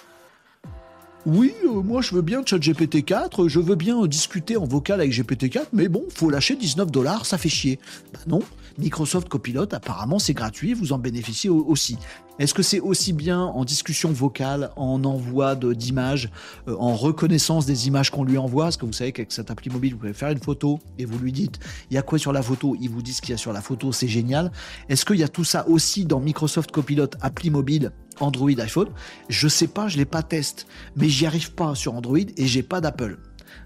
[1.26, 5.18] Oui, euh, moi je veux bien ChatGPT 4, je veux bien discuter en vocal avec
[5.18, 7.78] GPT 4, mais bon, faut lâcher 19 dollars, ça fait chier.
[8.12, 8.40] Bah non,
[8.76, 11.96] Microsoft Copilot, apparemment c'est gratuit, vous en bénéficiez aussi.
[12.38, 16.30] Est-ce que c'est aussi bien en discussion vocale, en envoi d'images,
[16.68, 18.64] euh, en reconnaissance des images qu'on lui envoie?
[18.64, 21.18] Parce que vous savez qu'avec cette appli mobile, vous pouvez faire une photo et vous
[21.18, 21.58] lui dites
[21.90, 22.76] il y a quoi sur la photo?
[22.78, 24.52] Il vous dit ce qu'il y a sur la photo, c'est génial.
[24.90, 28.88] Est-ce qu'il y a tout ça aussi dans Microsoft Copilot appli mobile Android, iPhone
[29.28, 30.64] Je sais pas, je l'ai pas testé,
[30.96, 33.18] mais j'y arrive pas sur Android et j'ai pas d'Apple.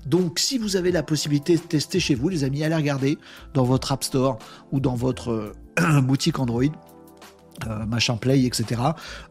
[0.06, 3.18] Donc, si vous avez la possibilité de tester chez vous, les amis, allez regarder
[3.54, 4.38] dans votre App Store
[4.72, 6.64] ou dans votre euh, boutique Android.
[7.66, 8.80] Euh, machin Play, etc.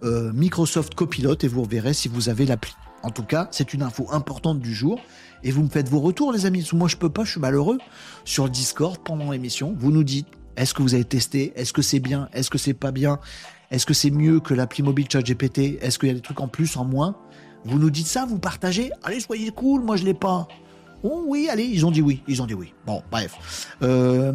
[0.03, 2.73] Euh, Microsoft Copilot et vous verrez si vous avez l'appli.
[3.01, 4.99] En tout cas, c'est une info importante du jour.
[5.43, 6.67] Et vous me faites vos retours, les amis.
[6.73, 7.77] Moi, je peux pas, je suis malheureux.
[8.25, 11.53] Sur le Discord, pendant l'émission, vous nous dites est-ce que vous avez testé?
[11.55, 12.29] Est-ce que c'est bien?
[12.33, 13.19] Est-ce que c'est pas bien?
[13.71, 15.77] Est-ce que c'est mieux que l'appli mobile ChatGPT?
[15.81, 17.15] Est-ce qu'il y a des trucs en plus, en moins?
[17.65, 18.91] Vous nous dites ça, vous partagez?
[19.03, 20.47] Allez, soyez cool, moi je l'ai pas.
[21.03, 22.23] Oh oui, allez, ils ont dit oui.
[22.27, 22.73] Ils ont dit oui.
[22.85, 23.67] Bon, bref.
[23.81, 24.33] Euh,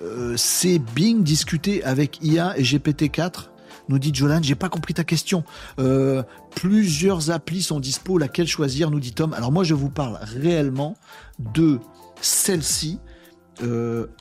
[0.00, 3.48] euh, c'est Bing discuter avec IA et GPT-4
[3.88, 5.42] nous dit Jolan, j'ai pas compris ta question.
[5.80, 6.22] Euh,
[6.54, 9.34] plusieurs applis sont dispo, laquelle choisir, nous dit Tom.
[9.34, 10.96] Alors moi, je vous parle réellement
[11.38, 11.78] de
[12.20, 12.98] celle-ci,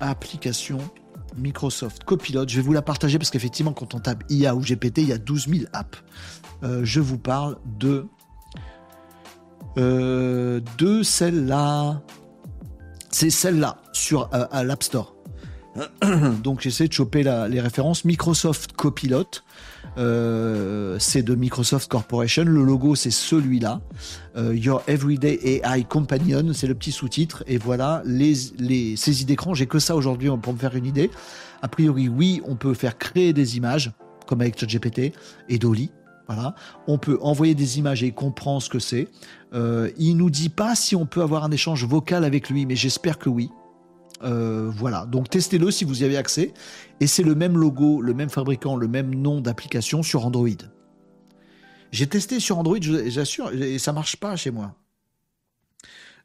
[0.01, 0.79] application
[1.37, 2.47] Microsoft Copilot.
[2.47, 5.13] Je vais vous la partager parce qu'effectivement, quand on tape IA ou GPT, il y
[5.13, 6.03] a 12 000 apps.
[6.61, 8.05] je vous parle de
[9.75, 12.01] de celle-là.
[13.11, 15.15] C'est celle-là sur à l'App Store.
[16.43, 18.05] Donc j'essaie de choper les références.
[18.05, 19.25] Microsoft Copilot,
[19.99, 22.45] euh, c'est de Microsoft Corporation.
[22.45, 23.81] Le logo, c'est celui-là.
[24.37, 27.43] Euh, Your Everyday AI Companion, c'est le petit sous-titre.
[27.47, 29.53] Et voilà les, les saisies d'écran.
[29.53, 31.11] J'ai que ça aujourd'hui pour me faire une idée.
[31.61, 33.91] A priori, oui, on peut faire créer des images,
[34.25, 35.13] comme avec ChatGPT
[35.49, 35.91] et Dolly.
[36.27, 36.55] Voilà.
[36.87, 39.07] On peut envoyer des images et il comprend ce que c'est.
[39.53, 42.75] Euh, il nous dit pas si on peut avoir un échange vocal avec lui, mais
[42.75, 43.49] j'espère que oui.
[44.23, 46.53] Euh, voilà, donc testez-le si vous y avez accès.
[47.01, 50.49] Et c'est le même logo, le même fabricant, le même nom d'application sur Android.
[51.91, 54.75] J'ai testé sur Android, j'assure, et ça marche pas chez moi.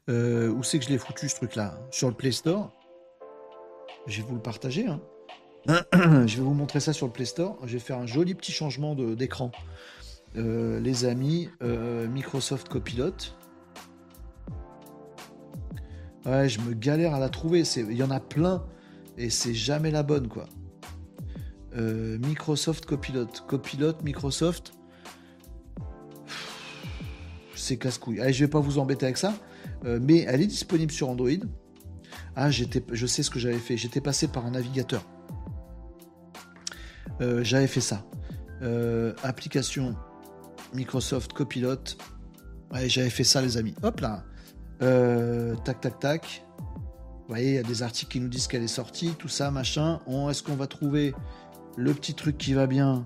[0.09, 1.79] Euh, où c'est que je l'ai foutu ce truc-là?
[1.91, 2.71] Sur le Play Store?
[4.05, 4.85] Je vais vous le partager.
[4.85, 5.01] Hein.
[5.93, 7.57] je vais vous montrer ça sur le Play Store.
[7.65, 9.51] Je vais faire un joli petit changement d'écran.
[10.35, 13.15] Euh, les amis, Microsoft Copilot.
[16.25, 17.63] Ouais, je me galère à la trouver.
[17.77, 18.63] Il y en a plein
[19.17, 20.45] et c'est jamais la bonne, quoi.
[21.77, 23.27] Euh, Microsoft Copilot.
[23.47, 24.73] Copilot, Microsoft.
[27.55, 28.21] C'est casse-couille.
[28.21, 29.33] Allez, je vais pas vous embêter avec ça.
[29.85, 31.29] Euh, mais elle est disponible sur Android.
[32.35, 33.77] Ah, je sais ce que j'avais fait.
[33.77, 35.03] J'étais passé par un navigateur.
[37.21, 38.05] Euh, j'avais fait ça.
[39.23, 39.95] application
[40.73, 41.75] Microsoft Copilot.
[42.73, 43.75] Ouais, j'avais fait ça, les amis.
[43.83, 44.23] Hop là.
[45.63, 46.45] Tac, tac, tac.
[47.27, 49.49] Vous voyez, il y a des articles qui nous disent qu'elle est sortie, tout ça,
[49.49, 49.99] machin.
[50.29, 51.15] Est-ce qu'on va trouver
[51.75, 53.05] le petit truc qui va bien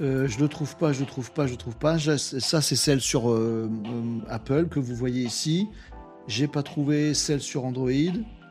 [0.00, 1.98] euh, je ne trouve pas, je ne trouve pas, je ne trouve pas.
[1.98, 3.70] Ça, c'est celle sur euh,
[4.28, 5.68] Apple que vous voyez ici.
[6.26, 7.90] J'ai pas trouvé celle sur Android.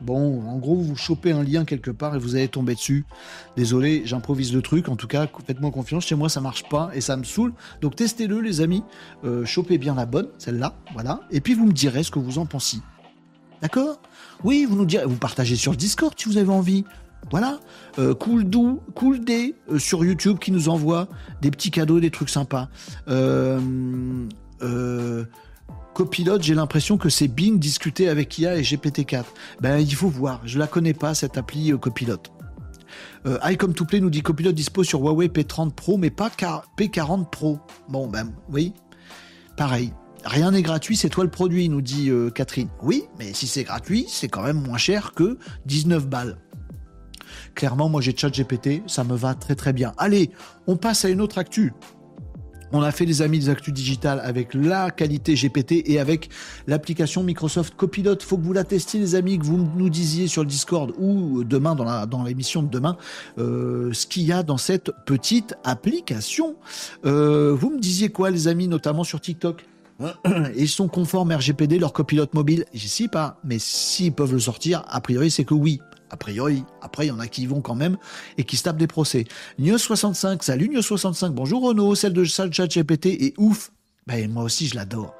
[0.00, 3.04] Bon, en gros, vous chopez un lien quelque part et vous allez tomber dessus.
[3.56, 4.88] Désolé, j'improvise le truc.
[4.88, 6.06] En tout cas, faites-moi confiance.
[6.06, 7.52] Chez moi, ça marche pas et ça me saoule.
[7.80, 8.82] Donc, testez-le, les amis.
[9.24, 10.74] Euh, chopez bien la bonne, celle-là.
[10.94, 11.20] Voilà.
[11.30, 12.78] Et puis, vous me direz ce que vous en pensez.
[13.60, 14.00] D'accord?
[14.44, 15.06] Oui, vous nous direz.
[15.06, 16.84] Vous partagez sur Discord si vous avez envie.
[17.30, 17.58] Voilà.
[17.98, 21.08] Euh, cool Do, Cool euh, sur YouTube qui nous envoie
[21.40, 22.68] des petits cadeaux, des trucs sympas.
[23.08, 23.58] Euh,
[24.62, 25.24] euh,
[25.94, 29.24] Copilote, j'ai l'impression que c'est Bing discuté avec IA et GPT-4.
[29.60, 30.40] Ben, il faut voir.
[30.44, 32.30] Je la connais pas, cette appli Copilote.
[33.26, 37.58] ICome to Play nous dit Copilote dispose sur Huawei P30 Pro, mais pas P40 Pro.
[37.88, 38.74] Bon, ben, oui.
[39.56, 39.92] Pareil.
[40.24, 42.68] Rien n'est gratuit, c'est toi le produit, nous dit euh, Catherine.
[42.82, 46.38] Oui, mais si c'est gratuit, c'est quand même moins cher que 19 balles.
[47.54, 49.92] Clairement, moi j'ai chat GPT, ça me va très très bien.
[49.98, 50.30] Allez,
[50.66, 51.72] on passe à une autre actu.
[52.72, 56.28] On a fait les amis des actus digitales avec la qualité GPT et avec
[56.66, 58.16] l'application Microsoft Copilot.
[58.20, 61.44] Faut que vous la testiez les amis, que vous nous disiez sur le Discord ou
[61.44, 62.96] demain dans l'émission de demain
[63.38, 66.56] euh, ce qu'il y a dans cette petite application.
[67.04, 69.64] Euh, vous me disiez quoi les amis, notamment sur TikTok?
[70.56, 74.84] ils sont conformes RGPD, leur copilote mobile Je sais pas, mais s'ils peuvent le sortir,
[74.88, 75.80] a priori c'est que oui.
[76.10, 77.96] A priori, après il y en a qui y vont quand même
[78.38, 79.24] et qui se tapent des procès.
[79.60, 83.72] News65, salut News65, bonjour Renaud, celle de ChatGPT est ouf.
[84.06, 85.14] Ben moi aussi je l'adore.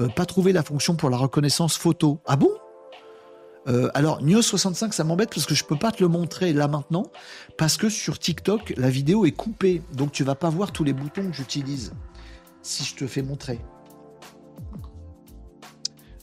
[0.00, 2.20] Euh, pas trouver la fonction pour la reconnaissance photo.
[2.26, 2.50] Ah bon?
[3.68, 6.66] Euh, alors, News 65, ça m'embête parce que je peux pas te le montrer là
[6.66, 7.04] maintenant,
[7.58, 10.94] parce que sur TikTok, la vidéo est coupée, donc tu vas pas voir tous les
[10.94, 11.92] boutons que j'utilise.
[12.62, 13.60] Si je te fais montrer.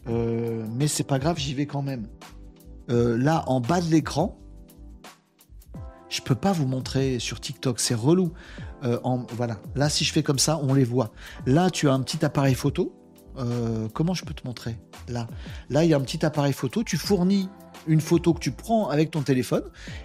[0.09, 2.07] Euh, mais c'est pas grave, j'y vais quand même.
[2.89, 4.39] Euh, là, en bas de l'écran,
[6.09, 8.31] je peux pas vous montrer sur TikTok, c'est relou.
[8.83, 8.99] Euh,
[9.31, 11.11] voilà, là, si je fais comme ça, on les voit.
[11.45, 12.93] Là, tu as un petit appareil photo.
[13.93, 14.77] comment je peux te montrer?
[15.09, 15.27] Là,
[15.69, 16.83] là, il y a un petit appareil photo.
[16.83, 17.49] Tu fournis
[17.87, 19.63] une photo que tu prends avec ton téléphone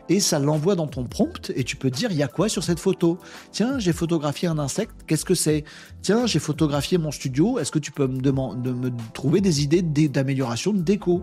[0.08, 2.62] et ça l'envoie dans ton prompt et tu peux dire il y a quoi sur
[2.62, 3.18] cette photo?
[3.50, 5.64] Tiens, j'ai photographié un insecte, qu'est-ce que c'est?
[6.02, 10.80] Tiens, j'ai photographié mon studio, est-ce que tu peux me, trouver des idées d'amélioration de
[10.80, 11.22] déco?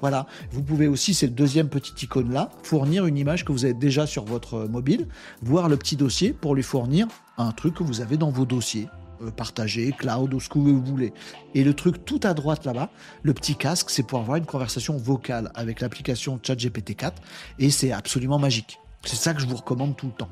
[0.00, 3.64] Voilà, vous pouvez aussi, c'est le deuxième petit icône là, fournir une image que vous
[3.64, 5.06] avez déjà sur votre mobile,
[5.40, 7.06] voir le petit dossier pour lui fournir
[7.38, 8.88] un truc que vous avez dans vos dossiers.
[9.22, 11.12] Euh, partager, cloud ou ce que vous voulez.
[11.54, 12.90] Et le truc tout à droite là-bas,
[13.22, 17.22] le petit casque, c'est pour avoir une conversation vocale avec l'application ChatGPT 4
[17.58, 18.78] et c'est absolument magique.
[19.04, 20.30] C'est ça que je vous recommande tout le temps.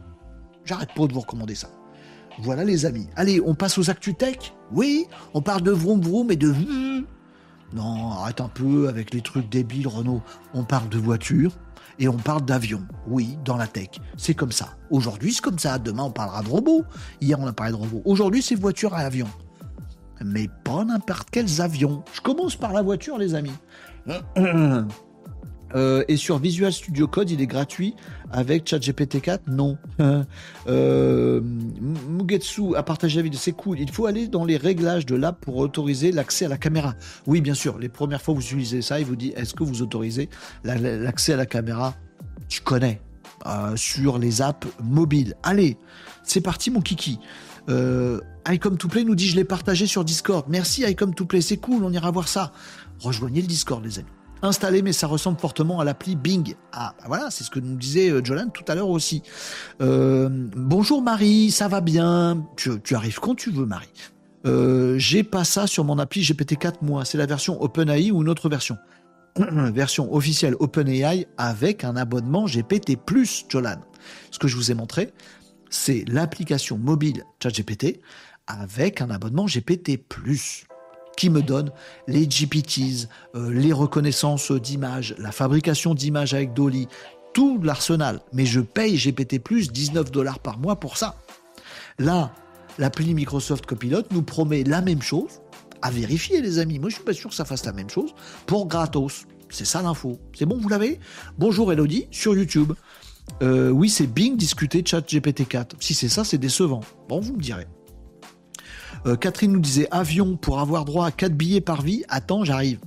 [0.64, 1.70] J'arrête pas de vous recommander ça.
[2.38, 3.08] Voilà les amis.
[3.16, 4.52] Allez, on passe aux actus tech?
[4.72, 6.54] Oui, on parle de vroom vroom et de...
[7.74, 10.22] Non, arrête un peu avec les trucs débiles, Renault.
[10.54, 11.52] On parle de voiture,
[12.02, 12.82] et on parle d'avion.
[13.06, 13.90] Oui, dans la tech.
[14.16, 14.70] C'est comme ça.
[14.90, 15.78] Aujourd'hui, c'est comme ça.
[15.78, 16.84] Demain, on parlera de robots.
[17.20, 18.02] Hier, on a parlé de robots.
[18.04, 19.28] Aujourd'hui, c'est voiture à avion.
[20.20, 22.02] Mais pas n'importe quels avions.
[22.12, 23.52] Je commence par la voiture, les amis.
[25.74, 27.94] Euh, et sur Visual Studio Code, il est gratuit
[28.30, 29.78] avec ChatGPT 4 Non.
[30.68, 33.80] euh, Mugetsu a partagé la vidéo, c'est cool.
[33.80, 36.94] Il faut aller dans les réglages de l'app pour autoriser l'accès à la caméra.
[37.26, 37.78] Oui, bien sûr.
[37.78, 40.28] Les premières fois que vous utilisez ça, il vous dit est-ce que vous autorisez
[40.64, 41.94] l'accès à la caméra?
[42.48, 43.00] Tu connais.
[43.46, 45.34] Euh, sur les apps mobiles.
[45.42, 45.76] Allez,
[46.22, 47.18] c'est parti, mon kiki.
[47.68, 50.46] Euh, iCom to Play nous dit je l'ai partagé sur Discord.
[50.48, 52.52] Merci iCom to Play, c'est cool, on ira voir ça.
[53.00, 56.54] Rejoignez le Discord, les amis installé, mais ça ressemble fortement à l'appli Bing.
[56.72, 59.22] Ah, bah voilà, c'est ce que nous disait euh, Jolan tout à l'heure aussi.
[59.80, 62.46] Euh, bonjour Marie, ça va bien?
[62.56, 63.92] Tu, arrives quand tu veux, Marie.
[64.44, 67.04] Euh, j'ai pas ça sur mon appli GPT-4 moi.
[67.04, 68.76] C'est la version OpenAI ou une autre version?
[69.36, 72.98] version officielle OpenAI avec un abonnement GPT+,
[73.48, 73.80] Jolan.
[74.30, 75.12] Ce que je vous ai montré,
[75.70, 78.00] c'est l'application mobile ChatGPT
[78.46, 79.98] avec un abonnement GPT+
[81.16, 81.70] qui me donne
[82.06, 86.88] les GPTs, euh, les reconnaissances d'images, la fabrication d'images avec Dolly,
[87.34, 88.20] tout l'arsenal.
[88.32, 91.16] Mais je paye GPT plus 19 dollars par mois pour ça.
[91.98, 92.32] Là,
[92.78, 95.40] l'appli Microsoft Copilot nous promet la même chose,
[95.82, 96.78] à vérifier les amis.
[96.78, 98.14] Moi je suis pas sûr que ça fasse la même chose,
[98.46, 99.26] pour gratos.
[99.50, 100.18] C'est ça l'info.
[100.36, 100.98] C'est bon, vous l'avez?
[101.38, 102.72] Bonjour Elodie, sur YouTube.
[103.42, 105.76] Euh, oui, c'est Bing discuter chat GPT 4.
[105.80, 106.80] Si c'est ça, c'est décevant.
[107.08, 107.66] Bon, vous me direz.
[109.06, 112.04] Euh, Catherine nous disait avion pour avoir droit à 4 billets par vie.
[112.08, 112.78] Attends, j'arrive.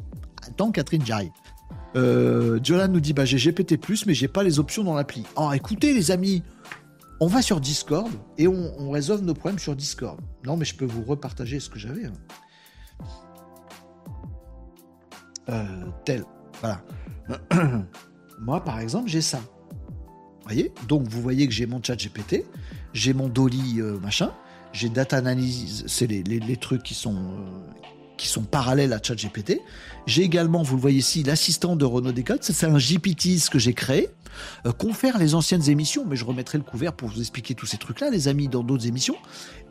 [0.47, 1.32] Attends, Catherine, j'arrive.
[1.95, 5.24] Euh, Jolan nous dit bah, j'ai GPT, mais j'ai pas les options dans l'appli.
[5.36, 6.43] Oh, écoutez, les amis,
[7.20, 10.20] on va sur Discord et on, résolve nos problèmes sur Discord.
[10.45, 12.05] Non, mais je peux vous repartager ce que j'avais.
[12.05, 12.13] Hein.
[15.49, 15.66] Euh,
[16.05, 16.24] tel.
[16.61, 16.82] Voilà.
[18.39, 19.39] Moi, par exemple, j'ai ça.
[19.39, 20.74] Vous voyez?
[20.88, 22.45] Donc, vous voyez que j'ai mon chat GPT,
[22.93, 24.32] j'ai mon Dolly machin,
[24.76, 27.82] j'ai data analyse, c'est les, trucs qui sont, euh,
[28.17, 29.61] qui sont parallèles à ChatGPT.
[30.05, 32.43] J'ai également, vous le voyez ici, l'assistant de Renault Décode.
[32.43, 34.09] C'est un GPT que j'ai créé.
[34.65, 37.78] Euh, confère les anciennes émissions, mais je remettrai le couvert pour vous expliquer tous ces
[37.78, 39.15] trucs-là, les amis, dans d'autres émissions.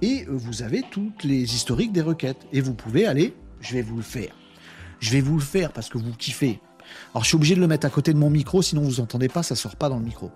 [0.00, 2.40] Et euh, vous avez toutes les historiques des requêtes.
[2.54, 4.34] Et vous pouvez aller, je vais vous le faire.
[5.00, 6.60] Je vais vous le faire parce que vous kiffez.
[7.12, 9.28] Alors je suis obligé de le mettre à côté de mon micro, sinon vous entendez
[9.28, 10.30] pas, ça sort pas dans le micro.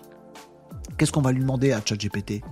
[0.99, 2.43] Qu'est-ce qu'on va lui demander à ChatGPT?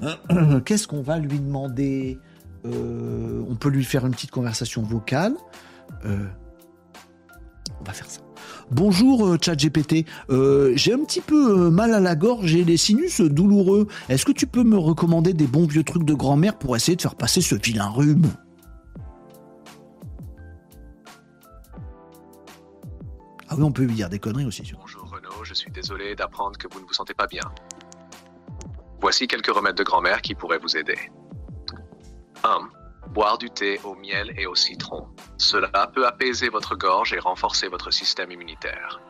[0.64, 2.18] Qu'est-ce qu'on va lui demander?
[2.66, 5.34] Euh, On peut lui faire une petite conversation vocale.
[6.04, 6.26] Euh,
[7.80, 8.20] on va faire ça.
[8.70, 10.06] Bonjour euh, ChatGPT,
[10.74, 13.88] j'ai un petit peu mal à la gorge et les sinus douloureux.
[14.08, 17.02] Est-ce que tu peux me recommander des bons vieux trucs de grand-mère pour essayer de
[17.02, 18.26] faire passer ce vilain rhume?
[23.48, 24.62] Ah oui, on peut lui dire des conneries aussi.
[24.78, 27.42] Bonjour Renaud, je suis désolé d'apprendre que vous ne vous sentez pas bien.
[29.00, 30.98] Voici quelques remèdes de grand-mère qui pourraient vous aider.
[32.44, 32.68] 1.
[33.14, 35.06] Boire du thé au miel et au citron.
[35.38, 39.00] Cela peut apaiser votre gorge et renforcer votre système immunitaire.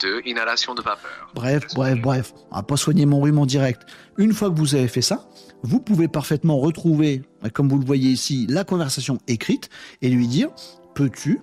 [0.00, 0.22] 2.
[0.26, 1.30] Inhalation de vapeur.
[1.34, 2.32] Bref, bref, bref.
[2.50, 3.82] On va pas soigner mon rhume en direct.
[4.16, 5.28] Une fois que vous avez fait ça,
[5.62, 9.68] vous pouvez parfaitement retrouver, comme vous le voyez ici, la conversation écrite
[10.00, 10.48] et lui dire
[10.94, 11.40] Peux-tu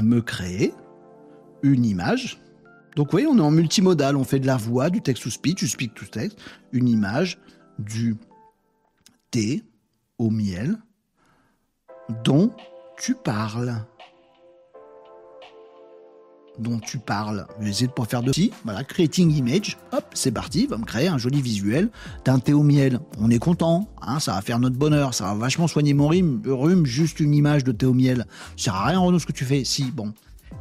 [0.00, 0.74] me créer
[1.62, 2.41] une image
[2.96, 4.16] Donc, voyez, on est en multimodal.
[4.16, 6.38] On fait de la voix, du texte to speech, du speak to text,
[6.72, 7.38] une image
[7.78, 8.16] du
[9.30, 9.62] thé
[10.18, 10.78] au miel
[12.24, 12.52] dont
[12.98, 13.74] tu parles.
[16.58, 17.46] Dont tu parles.
[17.62, 18.52] Essayer de pas faire de si.
[18.64, 19.78] Voilà, creating image.
[19.92, 20.66] Hop, c'est parti.
[20.66, 21.88] Va me créer un joli visuel
[22.26, 23.00] d'un thé au miel.
[23.18, 23.88] On est content.
[24.02, 25.14] Hein, ça va faire notre bonheur.
[25.14, 26.42] Ça va vachement soigner mon rhume.
[26.46, 28.26] rhume juste une image de thé au miel.
[28.56, 29.64] Ça sert à rien, Renaud, ce que tu fais.
[29.64, 30.12] Si, bon.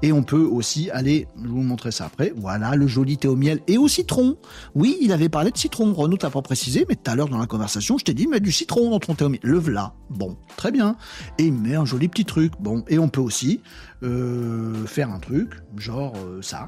[0.01, 3.35] Et on peut aussi aller, je vous montrer ça après, voilà, le joli thé au
[3.35, 4.37] miel et au citron.
[4.73, 7.37] Oui, il avait parlé de citron, Renaud t'a pas précisé, mais tout à l'heure dans
[7.37, 9.39] la conversation, je t'ai dit, mets du citron dans ton thé au miel.
[9.43, 10.95] Le voilà, bon, très bien.
[11.37, 12.83] Et il met un joli petit truc, bon.
[12.87, 13.61] Et on peut aussi
[14.03, 16.67] euh, faire un truc, genre euh, ça.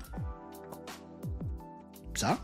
[2.15, 2.37] Ça.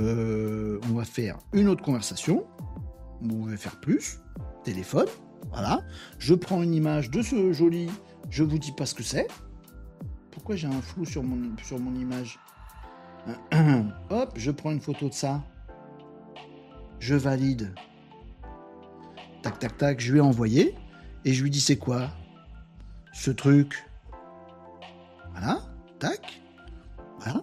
[0.00, 2.44] Euh, on va faire une autre conversation.
[3.22, 4.18] On va faire plus.
[4.64, 5.06] Téléphone.
[5.52, 5.82] Voilà.
[6.18, 7.88] Je prends une image de ce joli
[8.34, 9.28] je vous dis pas ce que c'est.
[10.32, 12.40] Pourquoi j'ai un flou sur mon, image
[14.10, 15.44] Hop, je prends une photo de ça.
[16.98, 17.72] Je valide.
[19.40, 20.74] Tac, tac, tac, je lui ai envoyé.
[21.24, 22.10] Et je lui dis c'est quoi
[23.12, 23.88] Ce truc?
[25.30, 25.60] Voilà,
[26.00, 26.42] tac.
[27.20, 27.40] Voilà.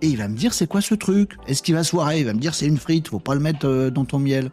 [0.00, 1.36] Et il va me dire c'est quoi ce truc?
[1.46, 3.68] Est-ce qu'il va soirée Il va me dire c'est une frite, faut pas le mettre
[3.68, 4.50] euh, dans ton miel.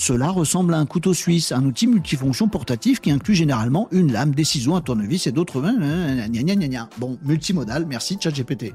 [0.00, 4.34] Cela ressemble à un couteau suisse, un outil multifonction portatif qui inclut généralement une lame,
[4.34, 5.62] des ciseaux, un tournevis et d'autres.
[6.96, 8.72] Bon, multimodal, merci ChatGPT.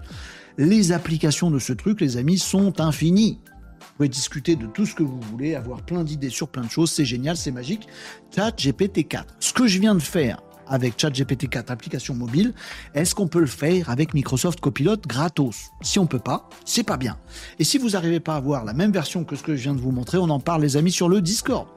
[0.59, 3.39] Les applications de ce truc, les amis, sont infinies.
[3.80, 6.69] Vous pouvez discuter de tout ce que vous voulez, avoir plein d'idées sur plein de
[6.69, 7.88] choses, c'est génial, c'est magique.
[8.36, 9.38] ChatGPT 4.
[9.39, 12.53] Ce que je viens de faire avec ChatGPT 4 application mobile,
[12.93, 15.72] est-ce qu'on peut le faire avec Microsoft Copilot gratos?
[15.82, 17.18] Si on peut pas, c'est pas bien.
[17.59, 19.74] Et si vous n'arrivez pas à avoir la même version que ce que je viens
[19.74, 21.68] de vous montrer, on en parle les amis sur le Discord.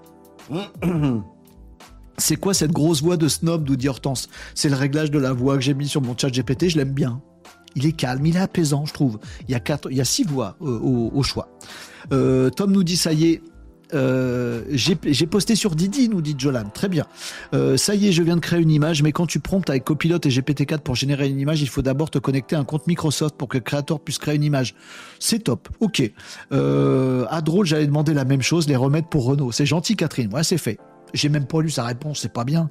[2.19, 4.29] C'est quoi cette grosse voix de snob dit Hortense?
[4.55, 6.93] C'est le réglage de la voix que j'ai mis sur mon chat GPT, je l'aime
[6.93, 7.23] bien.
[7.77, 9.21] Il est calme, il est apaisant, je trouve.
[9.47, 11.49] Il y a, quatre, il y a six voix euh, au, choix.
[12.13, 13.43] Euh, Tom nous dit ça y est,
[13.95, 16.65] euh, j'ai posté sur Didi, nous dit Jolan.
[16.73, 17.07] Très bien.
[17.55, 19.85] Euh, ça y est, je viens de créer une image, mais quand tu promptes avec
[19.85, 22.87] Copilot et GPT-4 pour générer une image, il faut d'abord te connecter à un compte
[22.87, 24.75] Microsoft pour que le créateur puisse créer une image.
[25.19, 25.69] C'est top.
[25.81, 26.03] Ok.
[26.53, 29.53] Euh, à drôle, j'allais demander la même chose, les remettre pour Renault.
[29.53, 30.33] C'est gentil, Catherine.
[30.33, 30.79] Ouais, c'est fait.
[31.15, 32.71] J'ai même pas lu sa réponse, c'est pas bien.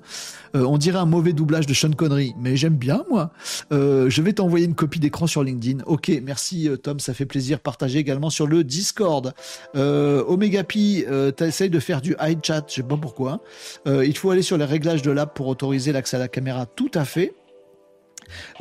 [0.55, 3.31] Euh, on dirait un mauvais doublage de Sean Connery, mais j'aime bien moi.
[3.71, 5.83] Euh, je vais t'envoyer une copie d'écran sur LinkedIn.
[5.85, 7.59] Ok, merci euh, Tom, ça fait plaisir.
[7.59, 9.33] Partagez également sur le Discord.
[9.75, 13.41] Omega Pi, t'essayes de faire du high chat, je sais pas pourquoi.
[13.85, 16.65] il faut aller sur les réglages de l'app pour autoriser l'accès à la caméra.
[16.65, 17.33] Tout à fait.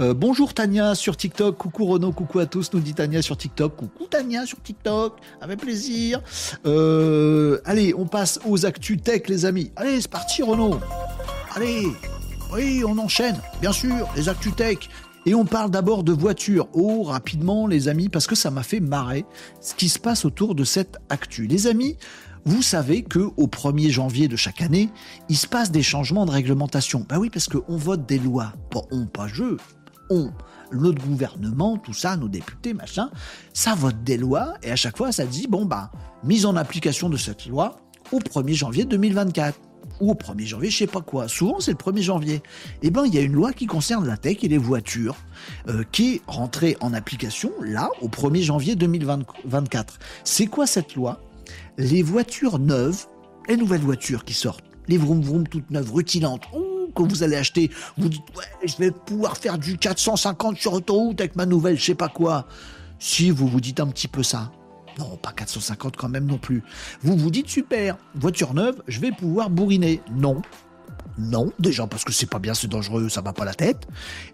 [0.01, 3.77] Euh, bonjour Tania sur TikTok, coucou Renaud, coucou à tous, nous dit Tania sur TikTok,
[3.77, 6.23] coucou Tania sur TikTok, avec plaisir.
[6.67, 9.73] Euh, allez, on passe aux actus tech les amis.
[9.77, 10.79] Allez, c'est parti Renaud.
[11.55, 11.87] Allez,
[12.53, 14.79] oui, on enchaîne, bien sûr, les actus tech.
[15.29, 16.69] Et on parle d'abord de voitures.
[16.73, 19.25] Oh, rapidement les amis, parce que ça m'a fait marrer
[19.61, 21.49] ce qui se passe autour de cette actu.
[21.49, 21.97] Les amis,
[22.47, 24.89] vous savez que au 1er janvier de chaque année,
[25.29, 27.05] il se passe des changements de réglementation.
[27.09, 28.53] Ben oui, parce qu'on vote des lois.
[28.71, 29.57] Pas on, pas je.
[30.11, 30.31] On.
[30.73, 33.11] Notre gouvernement, tout ça, nos députés, machin,
[33.53, 35.91] ça vote des lois et à chaque fois ça dit bon bah
[36.25, 37.77] mise en application de cette loi
[38.13, 39.59] au 1er janvier 2024
[40.01, 41.29] ou au 1er janvier, je sais pas quoi.
[41.29, 42.43] Souvent, c'est le 1er janvier.
[42.83, 45.17] Eh ben, il y a une loi qui concerne la tech et les voitures
[45.69, 49.99] euh, qui est rentrée en application là au 1er janvier 2024.
[50.25, 51.21] C'est quoi cette loi?
[51.79, 53.07] Les voitures neuves,
[53.49, 56.45] les nouvelles voitures qui sortent, les vroom vroom toutes neuves, rutilantes,
[56.95, 61.21] que vous allez acheter, vous dites ouais, je vais pouvoir faire du 450 sur autoroute
[61.21, 62.47] avec ma nouvelle, je sais pas quoi.
[62.99, 64.51] Si vous vous dites un petit peu ça,
[64.99, 66.63] non, pas 450 quand même non plus.
[67.03, 70.01] Vous vous dites super, voiture neuve, je vais pouvoir bourriner.
[70.11, 70.41] Non.
[71.19, 73.87] Non, déjà parce que c'est pas bien, c'est dangereux, ça va pas la tête.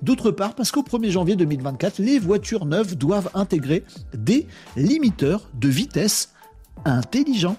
[0.02, 3.84] D'autre part parce qu'au 1er janvier 2024, les voitures neuves doivent intégrer
[4.14, 6.32] des limiteurs de vitesse
[6.84, 7.56] intelligent.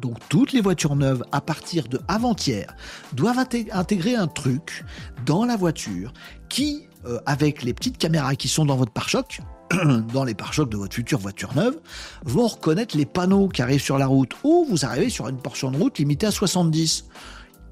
[0.00, 2.74] Donc toutes les voitures neuves à partir de avant-hier
[3.12, 4.84] doivent intégrer un truc
[5.24, 6.12] dans la voiture
[6.48, 9.40] qui, euh, avec les petites caméras qui sont dans votre pare-choc,
[10.12, 11.78] dans les pare-chocs de votre future voiture neuve,
[12.24, 15.70] vont reconnaître les panneaux qui arrivent sur la route ou vous arrivez sur une portion
[15.70, 17.06] de route limitée à 70.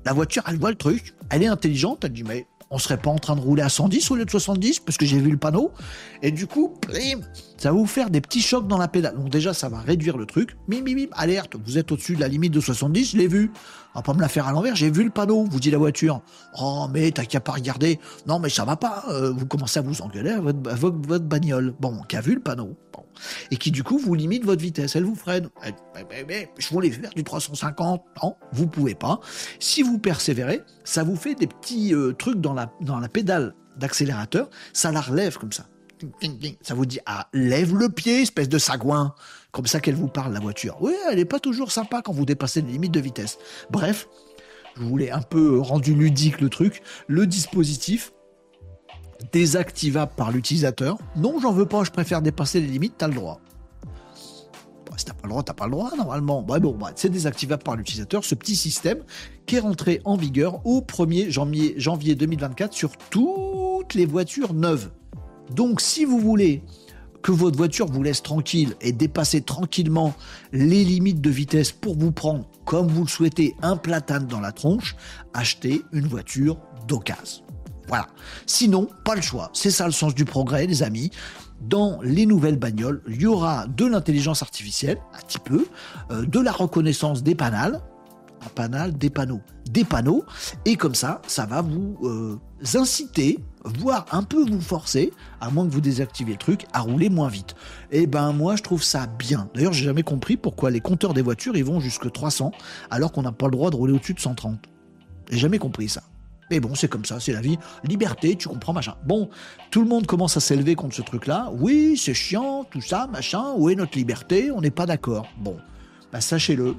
[0.05, 3.11] La voiture, elle voit le truc, elle est intelligente, elle dit mais on serait pas
[3.11, 5.37] en train de rouler à 110 au lieu de 70 parce que j'ai vu le
[5.37, 5.73] panneau.
[6.23, 6.75] Et du coup,
[7.63, 9.15] ça va vous faire des petits chocs dans la pédale.
[9.15, 10.57] Donc déjà, ça va réduire le truc.
[10.67, 13.53] Mim, mim, alerte, vous êtes au-dessus de la limite de 70, je l'ai vu.
[13.95, 15.79] On va pas me la faire à l'envers, j'ai vu le panneau, vous dit la
[15.79, 16.23] voiture.
[16.61, 18.01] Oh, mais t'as qu'à pas regarder.
[18.27, 19.05] Non, mais ça va pas.
[19.11, 21.73] Euh, vous commencez à vous engueuler à votre, bagnole.
[21.79, 22.77] Bon, qui a vu le panneau.
[23.53, 25.49] Et qui du coup vous limite votre vitesse, elle vous freine.
[26.27, 28.03] Mais, je voulais faire du 350.
[28.25, 29.21] Non, vous pouvez pas.
[29.61, 33.55] Si vous persévérez, ça vous fait des petits euh, trucs dans la, dans la pédale
[33.77, 35.67] d'accélérateur, ça la relève comme ça.
[36.63, 39.15] Ça vous dit, ah, lève le pied, espèce de sagouin.
[39.51, 40.77] Comme ça qu'elle vous parle, la voiture.
[40.81, 43.39] Oui, elle n'est pas toujours sympa quand vous dépassez les limites de vitesse.
[43.71, 44.09] Bref,
[44.77, 46.83] je voulais un peu rendu ludique le truc.
[47.07, 48.13] Le dispositif,
[49.33, 50.99] désactivable par l'utilisateur.
[51.17, 53.41] Non, j'en veux pas, je préfère dépasser les limites, t'as le droit.
[54.97, 56.43] Si t'as pas le droit, t'as pas le droit normalement.
[56.43, 59.03] Bon, c'est désactivable par l'utilisateur, ce petit système
[59.47, 64.91] qui est rentré en vigueur au 1er janvier, janvier 2024 sur toutes les voitures neuves.
[65.51, 66.63] Donc si vous voulez
[67.23, 70.15] que votre voiture vous laisse tranquille et dépasser tranquillement
[70.53, 74.53] les limites de vitesse pour vous prendre, comme vous le souhaitez, un platane dans la
[74.53, 74.97] tronche,
[75.33, 77.45] achetez une voiture d'occasion.
[77.89, 78.09] Voilà.
[78.47, 79.51] Sinon, pas le choix.
[79.53, 81.11] C'est ça le sens du progrès, les amis.
[81.61, 85.67] Dans les nouvelles bagnoles, il y aura de l'intelligence artificielle, un petit peu,
[86.11, 87.81] euh, de la reconnaissance des panels,
[88.59, 89.41] un des panneaux,
[89.71, 90.25] des panneaux,
[90.65, 92.39] et comme ça, ça va vous euh,
[92.75, 97.09] inciter, voire un peu vous forcer, à moins que vous désactiviez le truc, à rouler
[97.09, 97.55] moins vite.
[97.91, 99.49] Et eh ben moi, je trouve ça bien.
[99.55, 102.53] D'ailleurs, j'ai jamais compris pourquoi les compteurs des voitures ils vont jusque 300,
[102.91, 104.59] alors qu'on n'a pas le droit de rouler au-dessus de 130.
[105.31, 106.03] J'ai jamais compris ça.
[106.51, 107.59] Mais bon, c'est comme ça, c'est la vie.
[107.83, 108.95] Liberté, tu comprends, machin.
[109.07, 109.31] Bon,
[109.71, 111.51] tout le monde commence à s'élever contre ce truc-là.
[111.59, 113.55] Oui, c'est chiant, tout ça, machin.
[113.57, 114.51] Où est notre liberté?
[114.51, 115.29] On n'est pas d'accord.
[115.39, 115.57] Bon,
[116.13, 116.75] bah, sachez-le.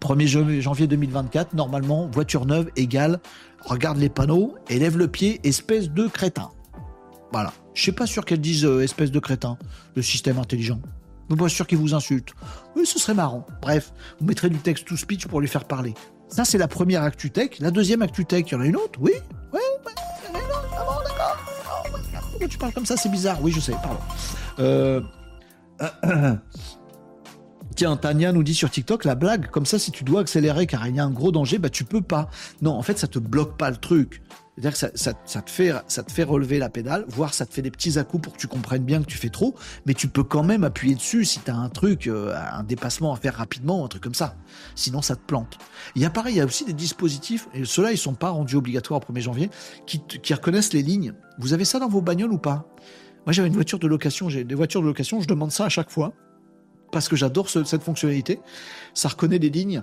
[0.00, 3.20] 1er janvier 2024, normalement, voiture neuve égale,
[3.64, 6.50] regarde les panneaux, élève le pied, espèce de crétin.
[7.32, 7.52] Voilà.
[7.74, 9.58] Je suis pas sûr qu'elle dise euh, espèce de crétin,
[9.94, 10.80] le système intelligent.
[11.28, 12.30] Je suis pas sûr qu'il vous insulte.
[12.74, 13.46] Oui, ce serait marrant.
[13.60, 15.94] Bref, vous mettrez du texte to speech pour lui faire parler.
[16.28, 17.58] Ça, c'est la première ActuTech.
[17.60, 18.98] La deuxième ActuTech, il y en a une autre?
[19.00, 19.12] Oui
[19.52, 19.92] Oui, oui,
[20.22, 20.68] il y en a une autre.
[20.72, 21.36] Ah bon, d'accord.
[22.30, 22.96] Pourquoi tu parles comme ça?
[22.96, 23.38] C'est bizarre.
[23.42, 24.00] Oui, je sais, pardon.
[24.58, 25.00] Euh...
[27.78, 30.88] Tiens, Tania nous dit sur TikTok la blague, comme ça, si tu dois accélérer car
[30.88, 32.28] il y a un gros danger, bah tu peux pas.
[32.60, 34.20] Non, en fait, ça te bloque pas le truc.
[34.56, 37.62] C'est-à-dire que ça, te fait, ça te fait relever la pédale, voire ça te fait
[37.62, 39.54] des petits à-coups pour que tu comprennes bien que tu fais trop,
[39.86, 43.12] mais tu peux quand même appuyer dessus si tu as un truc, euh, un dépassement
[43.12, 44.34] à faire rapidement, un truc comme ça.
[44.74, 45.56] Sinon, ça te plante.
[45.94, 48.30] Il y a pareil, il y a aussi des dispositifs, et ceux-là, ils sont pas
[48.30, 49.50] rendus obligatoires au 1er janvier,
[49.86, 51.12] qui, qui reconnaissent les lignes.
[51.38, 52.66] Vous avez ça dans vos bagnoles ou pas?
[53.24, 55.68] Moi, j'avais une voiture de location, j'ai des voitures de location, je demande ça à
[55.68, 56.12] chaque fois,
[56.90, 58.40] parce que j'adore cette fonctionnalité.
[58.94, 59.82] Ça reconnaît les lignes,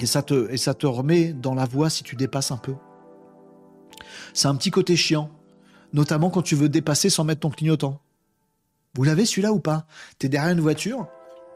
[0.00, 2.74] et ça, te, et ça te remet dans la voie si tu dépasses un peu.
[4.34, 5.30] C'est un petit côté chiant,
[5.92, 8.00] notamment quand tu veux dépasser sans mettre ton clignotant.
[8.94, 9.86] Vous l'avez celui-là ou pas?
[10.18, 11.06] T'es derrière une voiture,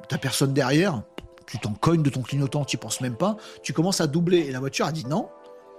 [0.09, 1.02] t'as personne derrière,
[1.46, 4.52] tu t'en cognes de ton clignotant, tu penses même pas, tu commences à doubler et
[4.52, 5.28] la voiture a dit non,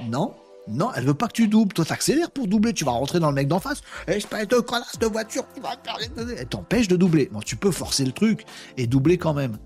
[0.02, 0.36] non,
[0.68, 1.74] non, elle veut pas que tu doubles.
[1.74, 2.74] Toi, t'accélères pour doubler.
[2.74, 3.82] Tu vas rentrer dans le mec d'en face.
[4.08, 5.78] Espèce de connasse de voiture, tu vas
[6.38, 7.30] Elle t'empêche de doubler.
[7.32, 8.46] Bon, tu peux forcer le truc
[8.76, 9.58] et doubler quand même.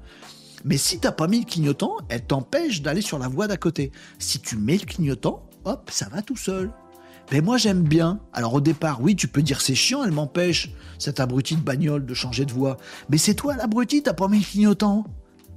[0.64, 3.91] Mais si t'as pas mis le clignotant, elle t'empêche d'aller sur la voie d'à côté.
[4.20, 6.72] Si tu mets le clignotant, hop, ça va tout seul.
[7.32, 8.20] Mais moi j'aime bien.
[8.34, 12.06] Alors au départ, oui, tu peux dire c'est chiant, elle m'empêche, cette abruti de bagnole,
[12.06, 12.78] de changer de voie.
[13.10, 15.06] Mais c'est toi l'abruti, t'as pas mis le clignotant?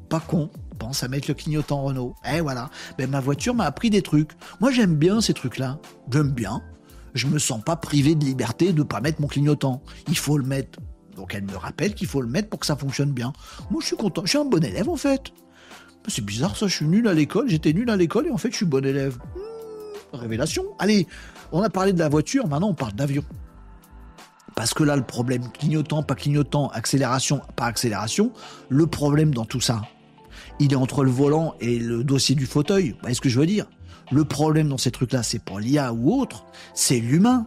[0.08, 2.14] Pas con, pense à mettre le clignotant Renault.
[2.30, 4.32] Eh voilà, ben, ma voiture m'a appris des trucs.
[4.60, 5.78] Moi j'aime bien ces trucs-là.
[6.12, 6.62] J'aime bien.
[7.14, 9.82] Je me sens pas privé de liberté de pas mettre mon clignotant.
[10.08, 10.80] Il faut le mettre.
[11.16, 13.32] Donc elle me rappelle qu'il faut le mettre pour que ça fonctionne bien.
[13.70, 15.32] Moi je suis content, je suis un bon élève en fait.
[16.08, 18.50] C'est bizarre ça, je suis nul à l'école, j'étais nul à l'école et en fait
[18.50, 19.16] je suis bon élève.
[19.36, 20.64] Hmm, révélation.
[20.78, 21.06] Allez,
[21.52, 23.24] on a parlé de la voiture, maintenant on parle d'avion.
[24.54, 28.32] Parce que là, le problème clignotant, pas clignotant, accélération, pas accélération,
[28.68, 29.82] le problème dans tout ça,
[30.60, 32.90] il est entre le volant et le dossier du fauteuil.
[32.90, 33.66] Vous voyez ce que je veux dire?
[34.12, 36.44] Le problème dans ces trucs-là, c'est pas l'IA ou autre,
[36.74, 37.46] c'est l'humain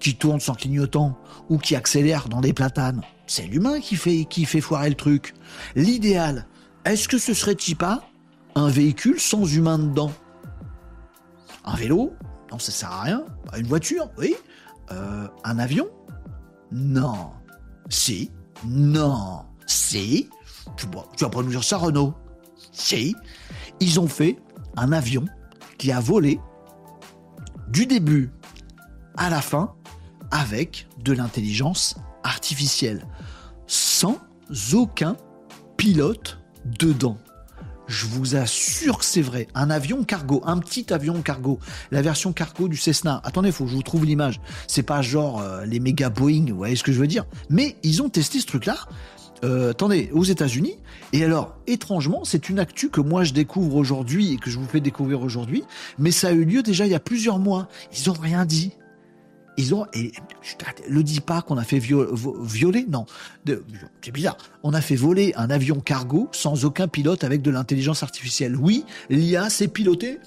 [0.00, 1.16] qui tourne sans clignotant
[1.48, 3.02] ou qui accélère dans des platanes.
[3.26, 5.34] C'est l'humain qui fait, qui fait foirer le truc.
[5.76, 6.46] L'idéal,
[6.84, 8.04] est-ce que ce serait-il pas
[8.54, 10.12] un véhicule sans humain dedans?
[11.64, 12.12] Un vélo?
[12.50, 13.24] Non, ça sert à rien.
[13.46, 14.34] Bah, une voiture, oui.
[14.92, 15.86] Euh, un avion?
[16.72, 17.30] Non.
[17.88, 18.30] Si.
[18.66, 19.42] Non.
[19.66, 20.28] Si.
[20.76, 20.86] Tu,
[21.16, 22.14] tu vas pas nous dire ça, Renault
[23.80, 24.36] Ils ont fait
[24.76, 25.24] un avion
[25.78, 26.40] qui a volé
[27.68, 28.30] du début
[29.16, 29.74] à la fin
[30.30, 33.06] avec de l'intelligence artificielle,
[33.66, 34.18] sans
[34.72, 35.16] aucun
[35.76, 37.18] pilote dedans.
[37.86, 39.46] Je vous assure que c'est vrai.
[39.54, 41.58] Un avion cargo, un petit avion cargo,
[41.90, 43.20] la version cargo du Cessna.
[43.24, 44.40] Attendez, faut que je vous trouve l'image.
[44.66, 47.26] C'est pas genre euh, les méga Boeing, vous voyez ce que je veux dire.
[47.50, 48.76] Mais ils ont testé ce truc-là.
[49.42, 50.76] Euh, attendez, aux États-Unis.
[51.12, 54.66] Et alors, étrangement, c'est une actu que moi je découvre aujourd'hui et que je vous
[54.66, 55.64] fais découvrir aujourd'hui.
[55.98, 57.68] Mais ça a eu lieu déjà il y a plusieurs mois.
[57.92, 58.72] Ils ont rien dit.
[59.56, 60.10] Ils ont, et
[60.88, 63.06] le dis pas qu'on a fait violer, non,
[63.46, 64.36] c'est bizarre.
[64.64, 68.56] On a fait voler un avion cargo sans aucun pilote avec de l'intelligence artificielle.
[68.56, 70.18] Oui, l'IA s'est piloté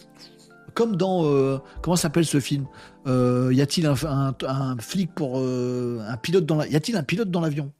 [0.77, 2.67] comme dans euh, comment s'appelle ce film?
[3.07, 7.41] Euh, Y a-t-il un, flic pour euh, un pilote dans y a-t-il un pilote dans
[7.41, 7.73] l'avion?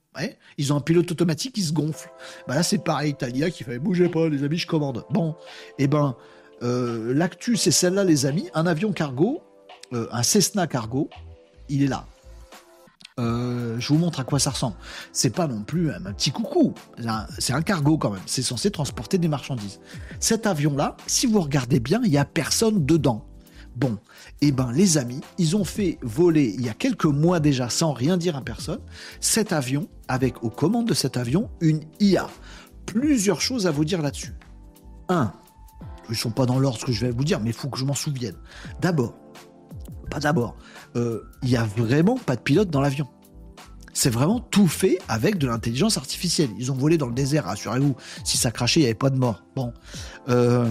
[0.58, 2.10] Ils ont un pilote automatique qui se gonfle.
[2.48, 5.06] Bah là c'est pareil, Italia qui fait bougez pas les amis, je commande.
[5.10, 5.36] Bon,
[5.78, 6.16] et eh ben
[6.62, 9.42] l'actu c'est celle-là les amis, un avion cargo,
[9.92, 11.10] un Cessna cargo
[11.70, 12.06] il est là.
[13.20, 14.76] Euh, je vous montre à quoi ça ressemble.
[15.12, 16.74] C'est pas non plus un petit coucou.
[17.40, 18.22] C'est un cargo quand même.
[18.26, 19.80] C'est censé transporter des marchandises.
[20.20, 23.27] Cet avion-là, si vous regardez bien, il y a personne dedans.
[23.78, 24.00] Bon,
[24.42, 27.94] eh ben les amis, ils ont fait voler il y a quelques mois déjà, sans
[27.94, 28.80] rien dire à personne,
[29.20, 32.28] cet avion avec aux commandes de cet avion une IA.
[32.88, 34.34] Plusieurs choses à vous dire là-dessus.
[35.10, 35.32] Un,
[36.10, 37.78] ils sont pas dans l'ordre ce que je vais vous dire, mais il faut que
[37.78, 38.36] je m'en souvienne.
[38.82, 39.14] D'abord,
[40.10, 40.56] pas d'abord,
[40.96, 43.08] euh, il n'y a vraiment pas de pilote dans l'avion.
[43.94, 46.50] C'est vraiment tout fait avec de l'intelligence artificielle.
[46.58, 47.96] Ils ont volé dans le désert, rassurez-vous.
[48.24, 49.44] Si ça crachait, il n'y avait pas de mort.
[49.56, 49.74] Bon.
[50.30, 50.68] Euh,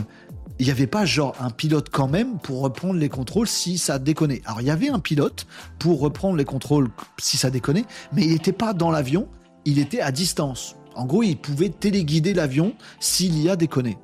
[0.58, 3.98] il n'y avait pas genre un pilote quand même pour reprendre les contrôles si ça
[3.98, 4.42] déconnait.
[4.46, 5.46] Alors il y avait un pilote
[5.78, 6.88] pour reprendre les contrôles
[7.18, 9.28] si ça déconnait, mais il n'était pas dans l'avion,
[9.64, 10.76] il était à distance.
[10.94, 13.98] En gros, il pouvait téléguider l'avion s'il y a déconné.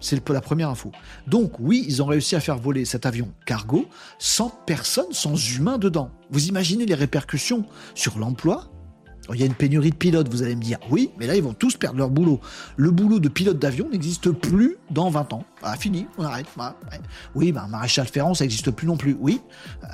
[0.00, 0.92] C'est la première info.
[1.26, 3.86] Donc oui, ils ont réussi à faire voler cet avion cargo
[4.18, 6.10] sans personne, sans humain dedans.
[6.30, 8.73] Vous imaginez les répercussions sur l'emploi
[9.32, 10.78] il y a une pénurie de pilotes, vous allez me dire.
[10.90, 12.40] Oui, mais là, ils vont tous perdre leur boulot.
[12.76, 15.44] Le boulot de pilote d'avion n'existe plus dans 20 ans.
[15.62, 16.46] Ah, fini, on arrête.
[17.34, 19.16] Oui, bah, maréchal Ferrand, ça n'existe plus non plus.
[19.18, 19.40] Oui,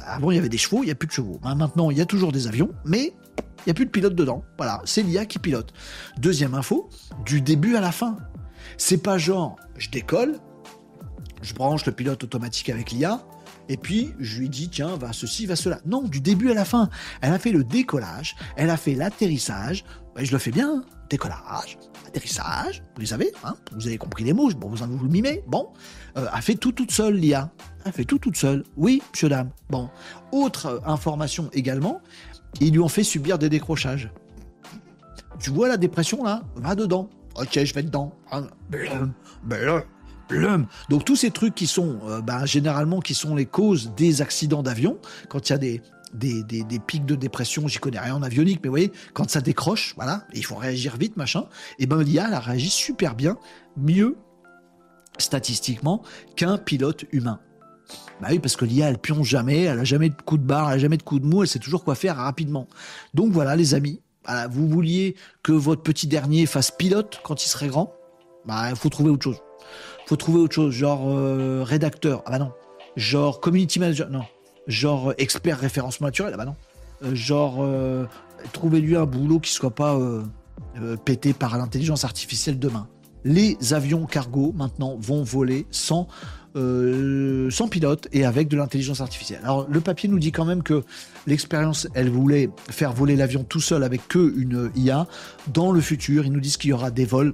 [0.07, 1.39] avant, il y avait des chevaux, il n'y a plus de chevaux.
[1.43, 4.15] Bah, maintenant, il y a toujours des avions, mais il n'y a plus de pilote
[4.15, 4.43] dedans.
[4.57, 5.73] Voilà, c'est l'IA qui pilote.
[6.19, 6.89] Deuxième info,
[7.25, 8.17] du début à la fin.
[8.79, 10.39] C'est pas genre, je décolle,
[11.43, 13.23] je branche le pilote automatique avec l'IA,
[13.71, 15.79] et puis je lui dis, tiens, va ceci, va cela.
[15.87, 16.91] Non, du début à la fin.
[17.23, 19.85] Elle a fait le décollage, elle a fait l'atterrissage,
[20.17, 24.69] je le fais bien, décollage, atterrissage, vous savez, hein, vous avez compris les mots, bon,
[24.69, 25.69] vous vous le mimez, bon,
[26.17, 27.51] euh, elle fait tout toute seule, l'IA.
[27.85, 28.65] Elle fait tout toute seule.
[28.77, 29.51] Oui, monsieur, dame.
[29.71, 29.89] Bon.
[30.33, 32.03] Autre information également,
[32.61, 34.11] ils lui ont fait subir des décrochages.
[35.39, 36.43] Tu vois la dépression là?
[36.57, 37.09] Va dedans.
[37.37, 38.13] Ok, je vais dedans.
[40.33, 40.59] Ah,
[40.89, 44.63] Donc tous ces trucs qui sont euh, bah, généralement qui sont les causes des accidents
[44.63, 44.99] d'avion,
[45.29, 48.75] quand il y a des, pics de dépression, j'y connais rien en avionique, mais vous
[48.75, 51.47] voyez, quand ça décroche, voilà, il faut réagir vite, machin,
[51.79, 53.37] et ben l'IA, elle a réagi super bien,
[53.77, 54.17] mieux
[55.19, 56.03] statistiquement
[56.37, 57.41] qu'un pilote humain.
[58.21, 60.71] Bah oui, parce que l'IA, elle pionce jamais, elle a jamais de coup de barre,
[60.71, 62.69] elle a jamais de coup de mou, elle sait toujours quoi faire rapidement.
[63.15, 64.01] Donc voilà, les amis,
[64.51, 67.95] vous vouliez que votre petit dernier fasse pilote quand il serait grand,
[68.47, 69.41] bah il faut trouver autre chose.
[70.11, 72.51] Faut trouver autre chose, genre euh, rédacteur, ah bah non.
[72.97, 74.25] Genre community manager, non.
[74.67, 76.57] Genre euh, expert référencement naturel, ah bah non.
[77.05, 77.65] Euh, genre
[78.53, 79.97] trouvez-lui un boulot qui soit pas
[81.05, 82.89] pété par l'intelligence artificielle demain.
[83.23, 86.09] Les avions cargo maintenant vont voler sans
[86.57, 89.39] sans pilote et avec de l'intelligence artificielle.
[89.45, 90.83] Alors le papier nous dit quand même que
[91.29, 95.07] l'expérience, elle voulait faire voler l'avion tout seul avec que une IA.
[95.55, 97.33] Dans le futur, ils nous disent qu'il y aura des vols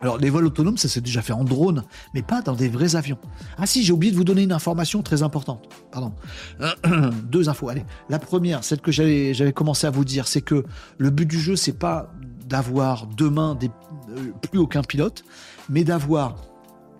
[0.00, 2.94] alors, les vols autonomes, ça s'est déjà fait en drone, mais pas dans des vrais
[2.94, 3.18] avions.
[3.56, 5.66] Ah si, j'ai oublié de vous donner une information très importante.
[5.90, 6.12] Pardon.
[7.24, 7.84] Deux infos, allez.
[8.10, 10.64] La première, celle que j'avais, commencé à vous dire, c'est que
[10.98, 12.12] le but du jeu, c'est pas
[12.46, 15.24] d'avoir demain euh, plus aucun pilote,
[15.70, 16.36] mais d'avoir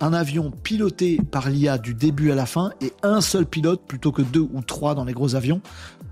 [0.00, 4.12] un avion piloté par l'IA du début à la fin et un seul pilote plutôt
[4.12, 5.60] que deux ou trois dans les gros avions,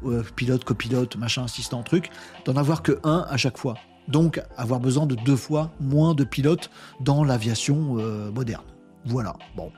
[0.05, 2.11] euh, pilote, copilote, machin, assistant, truc,
[2.45, 3.75] d'en avoir que un à chaque fois.
[4.09, 6.71] Donc avoir besoin de deux fois moins de pilotes
[7.01, 8.65] dans l'aviation euh, moderne.
[9.05, 9.73] Voilà, bon.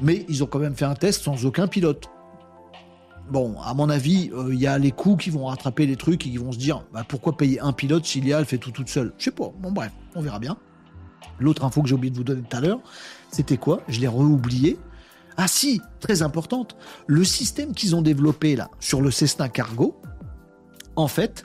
[0.00, 2.08] Mais ils ont quand même fait un test sans aucun pilote.
[3.30, 6.26] Bon, à mon avis, euh, il y a les coûts qui vont rattraper les trucs
[6.26, 8.88] et qui vont se dire bah, pourquoi payer un pilote si l'IA fait tout toute
[8.88, 9.12] seule?
[9.18, 9.52] Je sais pas.
[9.60, 10.56] Bon, bref, on verra bien.
[11.38, 12.80] L'autre info que j'ai oublié de vous donner tout à l'heure,
[13.30, 13.80] c'était quoi?
[13.88, 14.78] Je l'ai re-oublié.
[15.36, 16.76] Ah si, très importante,
[17.06, 19.96] le système qu'ils ont développé là sur le Cessna Cargo,
[20.96, 21.44] en fait,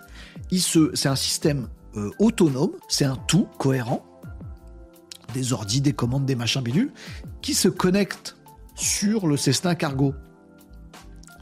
[0.51, 4.05] c'est un système euh, autonome, c'est un tout cohérent,
[5.33, 6.91] des ordis, des commandes, des machins bidules,
[7.41, 8.37] qui se connectent
[8.75, 10.13] sur le Cessna Cargo.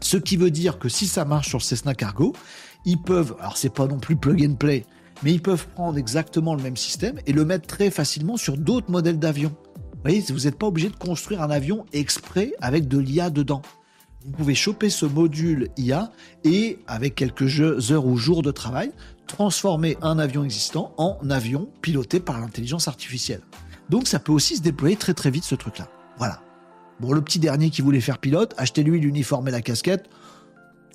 [0.01, 2.33] Ce qui veut dire que si ça marche sur le Cessna Cargo,
[2.85, 4.85] ils peuvent, alors c'est pas non plus plug and play,
[5.23, 8.91] mais ils peuvent prendre exactement le même système et le mettre très facilement sur d'autres
[8.91, 9.55] modèles d'avions.
[9.75, 13.61] Vous voyez, vous n'êtes pas obligé de construire un avion exprès avec de l'IA dedans.
[14.25, 16.11] Vous pouvez choper ce module IA
[16.43, 18.91] et, avec quelques heures ou jours de travail,
[19.27, 23.41] transformer un avion existant en avion piloté par l'intelligence artificielle.
[23.89, 25.89] Donc ça peut aussi se déployer très très vite ce truc-là.
[26.17, 26.41] Voilà.
[26.99, 30.09] Bon, le petit dernier qui voulait faire pilote, achetez-lui l'uniforme et la casquette,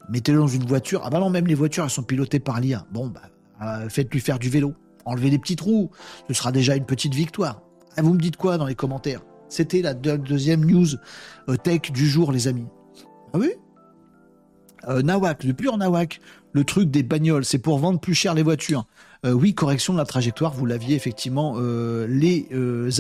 [0.09, 1.03] mettez-le dans une voiture.
[1.05, 2.85] Ah bah non, même les voitures, elles sont pilotées par l'IA.
[2.91, 3.23] Bon, bah,
[3.63, 4.75] euh, faites-lui faire du vélo.
[5.05, 5.91] Enlevez les petits trous.
[6.27, 7.63] Ce sera déjà une petite victoire.
[7.97, 9.21] Ah, vous me dites quoi dans les commentaires?
[9.49, 10.89] C'était la deuxième news
[11.49, 12.67] euh, tech du jour, les amis.
[13.33, 13.51] Ah oui
[14.89, 16.21] euh, Nawak, le pur Nawak,
[16.53, 18.87] le truc des bagnoles, c'est pour vendre plus cher les voitures.
[19.27, 22.49] Euh, oui, correction de la trajectoire, vous l'aviez effectivement, euh, les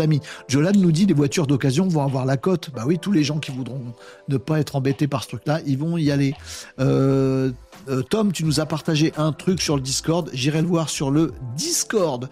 [0.01, 0.20] amis.
[0.47, 2.70] Jolan nous dit les voitures d'occasion vont avoir la cote.
[2.74, 3.94] Bah oui, tous les gens qui voudront
[4.28, 6.35] ne pas être embêtés par ce truc-là, ils vont y aller.
[6.77, 10.28] Tom, tu nous as partagé un truc sur le Discord.
[10.35, 12.28] J'irai le voir sur le Discord.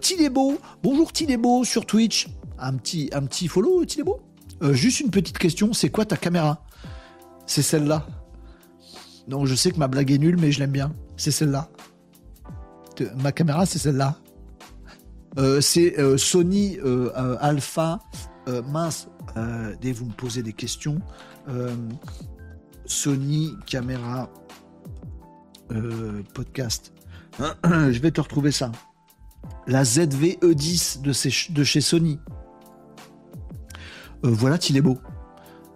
[0.00, 2.28] Tilebo, bonjour Tilebo sur Twitch.
[2.58, 4.20] Un petit, un petit follow, Tilebo.
[4.72, 6.62] juste une petite question, c'est quoi ta caméra?
[7.46, 8.06] C'est celle-là.
[9.28, 10.92] Non, je sais que ma blague est nulle, mais je l'aime bien.
[11.16, 11.68] C'est celle-là.
[13.16, 14.16] Ma caméra, c'est celle-là.
[15.38, 18.00] Euh, c'est euh, Sony euh, Alpha.
[18.66, 19.08] mince,
[19.80, 21.00] dès vous me posez des questions.
[22.84, 24.28] Sony caméra
[26.34, 26.92] podcast.
[27.64, 28.72] je vais te retrouver ça.
[29.66, 32.18] La ZV-E10 de, de chez Sony.
[34.22, 34.98] voilà, il est beau.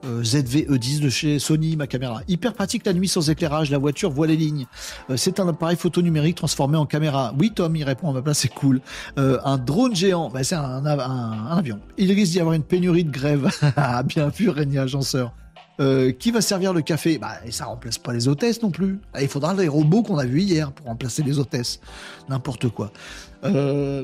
[0.04, 2.20] Euh, ZV-E10 de chez Sony, ma caméra.
[2.28, 4.66] Hyper pratique la nuit sans éclairage, la voiture voit les lignes.
[5.10, 7.34] Euh, c'est un appareil photo numérique transformé en caméra.
[7.38, 8.80] Oui, Tom, il répond à ma place, c'est cool.
[9.18, 11.80] Euh, un drone géant, bah, c'est un, avion.
[11.96, 13.50] Il risque d'y avoir une pénurie de grève.
[13.76, 15.32] Ah, bien vu, Régnier Agenceur.
[16.18, 17.18] qui va servir le café?
[17.18, 19.00] Bah, et ça remplace pas les hôtesses non plus.
[19.12, 21.80] Ah, il faudra les robots qu'on a vus hier pour remplacer les hôtesses.
[22.28, 22.92] N'importe quoi.
[23.44, 24.02] Euh,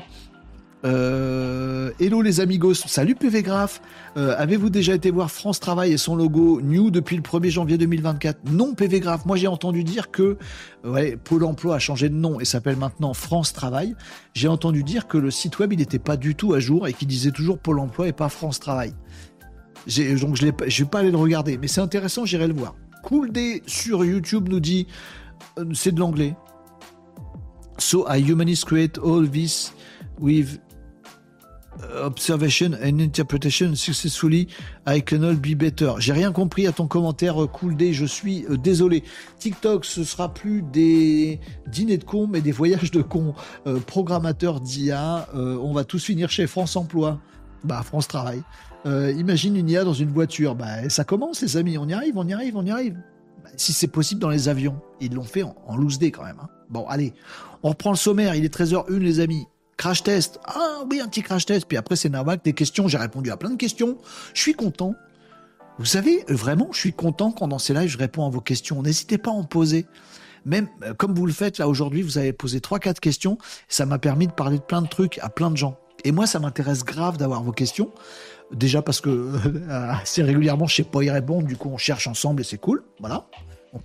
[0.84, 3.80] euh, hello les amigos, salut PV Graph.
[4.16, 7.78] Euh, avez-vous déjà été voir France Travail et son logo New depuis le 1er janvier
[7.78, 10.36] 2024 Non PV Graph, moi j'ai entendu dire que
[10.84, 13.94] ouais, Pôle Emploi a changé de nom et s'appelle maintenant France Travail.
[14.34, 16.92] J'ai entendu dire que le site web il n'était pas du tout à jour et
[16.92, 18.92] qu'il disait toujours Pôle Emploi et pas France Travail.
[19.86, 22.74] Donc je ne vais pas aller le regarder, mais c'est intéressant, j'irai le voir.
[23.02, 24.86] Cool Day sur YouTube nous dit,
[25.58, 26.34] euh, c'est de l'anglais.
[27.78, 29.72] So I humanist create all this
[30.20, 30.60] with
[32.02, 34.48] Observation and Interpretation Successfully,
[34.86, 35.92] I Cannot Be Better.
[35.98, 39.02] J'ai rien compris à ton commentaire, euh, Cool Day, je suis euh, désolé.
[39.38, 43.34] TikTok, ce sera plus des dîners de cons, mais des voyages de cons.
[43.66, 47.18] Euh, programmateur d'IA, on va tous finir chez France Emploi.
[47.64, 48.42] Bah, France Travail.
[48.84, 50.54] imagine une IA dans une voiture.
[50.54, 51.78] Bah, ça commence, les amis.
[51.78, 52.94] On y arrive, on y arrive, on y arrive.
[53.42, 54.80] Bah, si c'est possible dans les avions.
[55.00, 56.38] Ils l'ont fait en, loose day quand même.
[56.42, 56.48] Hein.
[56.70, 57.12] Bon, allez.
[57.62, 58.34] On reprend le sommaire.
[58.34, 59.46] Il est 13h01, les amis.
[59.82, 60.38] Crash test.
[60.44, 61.66] Ah oui, un petit crash test.
[61.66, 62.86] Puis après, c'est Nawak, des questions.
[62.86, 63.98] J'ai répondu à plein de questions.
[64.32, 64.94] Je suis content.
[65.80, 68.80] Vous savez, vraiment, je suis content quand dans ces lives, je réponds à vos questions.
[68.80, 69.86] N'hésitez pas à en poser.
[70.44, 73.38] Même euh, comme vous le faites là aujourd'hui, vous avez posé trois, quatre questions.
[73.66, 75.76] Ça m'a permis de parler de plein de trucs à plein de gens.
[76.04, 77.90] Et moi, ça m'intéresse grave d'avoir vos questions.
[78.52, 79.32] Déjà parce que
[79.68, 81.10] assez régulièrement, je sais pas y.
[81.42, 82.84] Du coup, on cherche ensemble et c'est cool.
[83.00, 83.26] Voilà.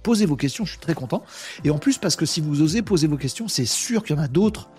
[0.03, 1.23] Posez vos questions, je suis très content.
[1.63, 4.19] Et en plus, parce que si vous osez poser vos questions, c'est sûr qu'il y
[4.19, 4.69] en a d'autres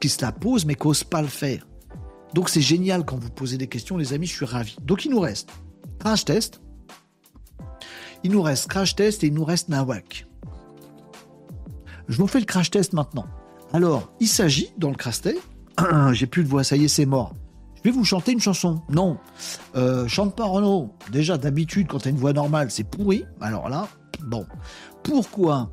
[0.00, 1.66] qui se la posent mais qui n'osent pas le faire.
[2.34, 4.76] Donc c'est génial quand vous posez des questions, les amis, je suis ravi.
[4.82, 5.50] Donc il nous reste
[5.98, 6.60] crash test,
[8.22, 10.26] il nous reste crash test et il nous reste Nawak.
[12.08, 13.26] Je vous fais le crash test maintenant.
[13.72, 15.38] Alors, il s'agit, dans le crash test,
[16.12, 17.34] j'ai plus de voix, ça y est, c'est mort.
[17.76, 18.82] Je vais vous chanter une chanson.
[18.88, 19.18] Non,
[19.76, 20.90] euh, chante pas Renaud.
[21.12, 23.24] Déjà, d'habitude, quand tu as une voix normale, c'est pourri.
[23.40, 23.88] Alors là,
[24.20, 24.46] bon.
[25.04, 25.70] Pourquoi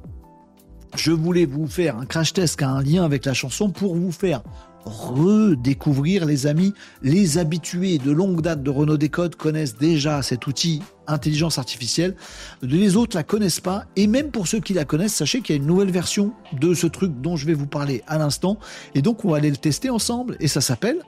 [0.98, 3.96] je voulais vous faire un crash test qui a un lien avec la chanson pour
[3.96, 4.42] vous faire
[4.86, 6.74] redécouvrir les amis.
[7.02, 12.16] Les habitués de longue date de Renault Décode connaissent déjà cet outil intelligence artificielle.
[12.62, 13.86] Les autres la connaissent pas.
[13.96, 16.74] Et même pour ceux qui la connaissent, sachez qu'il y a une nouvelle version de
[16.74, 18.60] ce truc dont je vais vous parler à l'instant.
[18.94, 20.38] Et donc, on va aller le tester ensemble.
[20.40, 21.00] Et ça s'appelle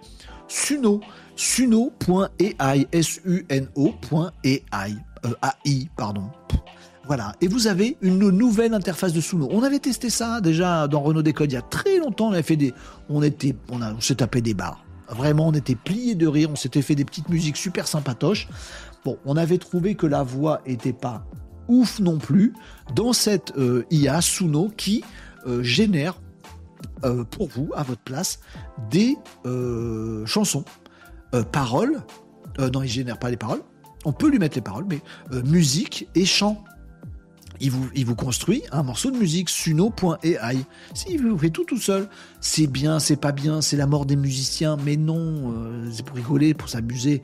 [0.47, 1.01] Suno.
[1.35, 2.55] Suno.ai.
[2.91, 4.64] S-U-N-O.ai.
[5.26, 5.34] Euh,
[5.65, 6.30] AI, pardon.
[7.07, 7.34] Voilà.
[7.41, 9.47] Et vous avez une nouvelle interface de Suno.
[9.51, 12.27] On avait testé ça déjà dans Renault Décode il y a très longtemps.
[12.27, 12.73] On avait fait des,
[13.09, 14.84] on était, on, on s'est tapé des barres.
[15.09, 16.49] Vraiment, on était pliés de rire.
[16.51, 18.49] On s'était fait des petites musiques super sympatoches.
[19.05, 21.25] Bon, on avait trouvé que la voix était pas
[21.67, 22.53] ouf non plus
[22.95, 25.03] dans cette euh, IA Suno qui
[25.45, 26.19] euh, génère
[27.03, 28.39] euh, pour vous, à votre place,
[28.89, 29.17] des
[30.25, 30.65] chansons,
[31.51, 32.01] paroles.
[32.59, 33.61] non, il génère pas les paroles.
[34.05, 35.01] On peut lui mettre les paroles, mais
[35.43, 36.63] musique et chant
[37.59, 40.57] il vous, construit un morceau de musique, suno.ai.
[40.93, 42.07] Si, il vous fait tout tout seul.
[42.39, 46.15] C'est bien, c'est pas bien, c'est la mort des musiciens, mais non, euh, c'est pour
[46.15, 47.21] rigoler, pour s'amuser.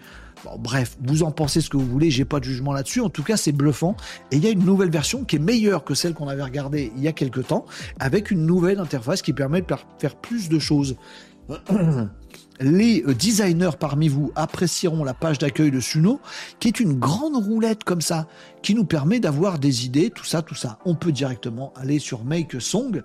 [0.60, 3.02] Bref, vous en pensez ce que vous voulez, j'ai pas de jugement là-dessus.
[3.02, 3.96] En tout cas, c'est bluffant.
[4.32, 6.92] Et il y a une nouvelle version qui est meilleure que celle qu'on avait regardée
[6.98, 7.66] il y a quelques temps,
[8.00, 9.68] avec une nouvelle interface qui permet de
[10.00, 10.96] faire plus de choses.
[12.60, 16.20] les euh, designers parmi vous apprécieront la page d'accueil de Suno,
[16.60, 18.28] qui est une grande roulette comme ça,
[18.62, 20.80] qui nous permet d'avoir des idées, tout ça, tout ça.
[20.86, 23.04] On peut directement aller sur Make Song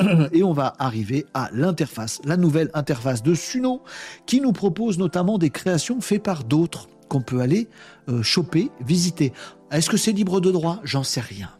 [0.32, 3.82] et on va arriver à l'interface, la nouvelle interface de Suno,
[4.26, 7.68] qui nous propose notamment des créations faites par d'autres qu'on peut aller
[8.08, 9.32] euh, choper, visiter.
[9.70, 10.80] Est-ce que c'est libre de droit?
[10.84, 11.50] J'en sais rien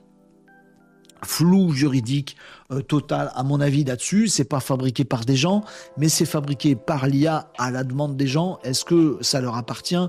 [1.24, 2.36] flou juridique
[2.72, 4.28] euh, total à mon avis là-dessus.
[4.28, 5.64] C'est pas fabriqué par des gens,
[5.96, 8.58] mais c'est fabriqué par l'IA à la demande des gens.
[8.64, 10.08] Est-ce que ça leur appartient?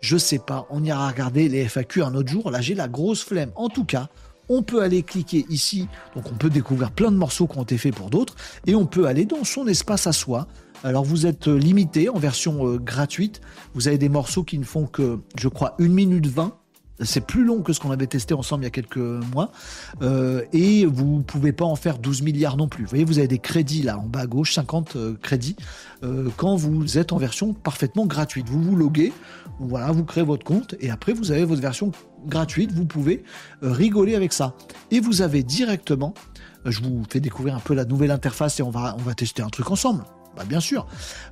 [0.00, 0.66] Je sais pas.
[0.70, 2.50] On ira regarder les FAQ un autre jour.
[2.50, 3.52] Là, j'ai la grosse flemme.
[3.54, 4.08] En tout cas,
[4.48, 5.88] on peut aller cliquer ici.
[6.14, 8.34] Donc, on peut découvrir plein de morceaux qui ont été faits pour d'autres,
[8.66, 10.48] et on peut aller dans son espace à soi.
[10.82, 13.42] Alors vous êtes euh, limité en version euh, gratuite.
[13.74, 16.56] Vous avez des morceaux qui ne font que, je crois, 1 minute 20
[17.02, 19.52] c'est plus long que ce qu'on avait testé ensemble il y a quelques mois.
[20.02, 22.84] Euh, et vous pouvez pas en faire 12 milliards non plus.
[22.84, 25.56] Vous voyez, vous avez des crédits là en bas à gauche, 50 euh, crédits,
[26.02, 28.48] euh, quand vous êtes en version parfaitement gratuite.
[28.48, 29.12] Vous vous loguez,
[29.58, 31.92] voilà, vous créez votre compte et après vous avez votre version
[32.26, 32.72] gratuite.
[32.72, 33.24] Vous pouvez
[33.62, 34.54] rigoler avec ça.
[34.90, 36.14] Et vous avez directement,
[36.64, 39.70] je vous fais découvrir un peu la nouvelle interface et on va tester un truc
[39.70, 40.04] ensemble.
[40.36, 40.86] Bah, bien sûr.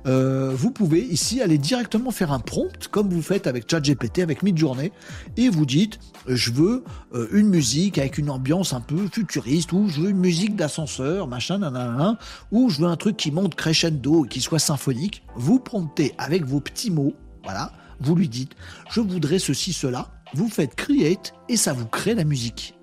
[0.05, 4.43] Euh, vous pouvez ici aller directement faire un prompt comme vous faites avec ChatGPT, avec
[4.43, 4.91] Midjourney,
[5.37, 9.87] et vous dites je veux euh, une musique avec une ambiance un peu futuriste, ou
[9.87, 12.17] je veux une musique d'ascenseur, machin, nanana,
[12.51, 15.23] ou je veux un truc qui monte crescendo et qui soit symphonique.
[15.35, 17.13] Vous promptez avec vos petits mots,
[17.43, 17.71] voilà,
[18.01, 18.51] vous lui dites
[18.91, 22.75] je voudrais ceci, cela, vous faites create et ça vous crée la musique.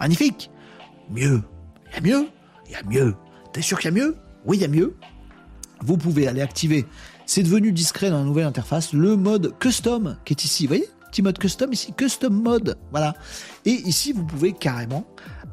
[0.00, 0.50] Magnifique.
[1.10, 1.42] Mieux.
[1.90, 2.28] Il y a mieux.
[2.66, 3.14] Il y a mieux.
[3.52, 4.16] T'es sûr qu'il y a mieux?
[4.44, 4.96] Oui, il y a mieux
[5.82, 6.86] vous pouvez aller activer,
[7.26, 10.64] c'est devenu discret dans la nouvelle interface, le mode custom qui est ici.
[10.64, 12.76] Vous voyez Petit mode custom ici, custom mode.
[12.90, 13.14] Voilà.
[13.64, 15.06] Et ici, vous pouvez carrément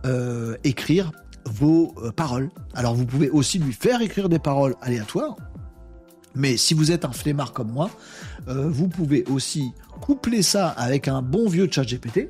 [0.05, 1.11] euh, écrire
[1.45, 2.49] vos euh, paroles.
[2.73, 5.35] Alors, vous pouvez aussi lui faire écrire des paroles aléatoires.
[6.33, 7.89] Mais si vous êtes un flemmard comme moi,
[8.49, 9.71] euh, vous pouvez aussi
[10.01, 12.29] coupler ça avec un bon vieux chat GPT,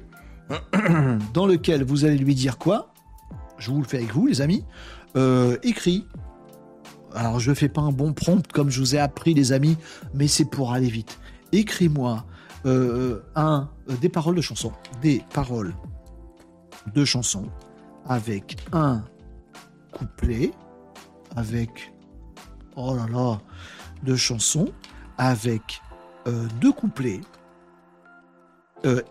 [1.33, 2.93] dans lequel vous allez lui dire quoi?
[3.57, 4.63] Je vous le fais avec vous, les amis.
[5.63, 6.05] écrit
[7.15, 9.77] alors je fais pas un bon prompt comme je vous ai appris les amis,
[10.13, 11.19] mais c'est pour aller vite.
[11.51, 12.25] Écris-moi
[12.65, 15.73] euh, un euh, des paroles de chansons, des paroles
[16.93, 17.47] de chansons
[18.07, 19.03] avec un
[19.91, 20.51] couplet,
[21.35, 21.93] avec
[22.75, 23.39] oh là là,
[24.03, 24.69] de chansons
[25.17, 25.81] avec
[26.27, 27.21] euh, deux couplets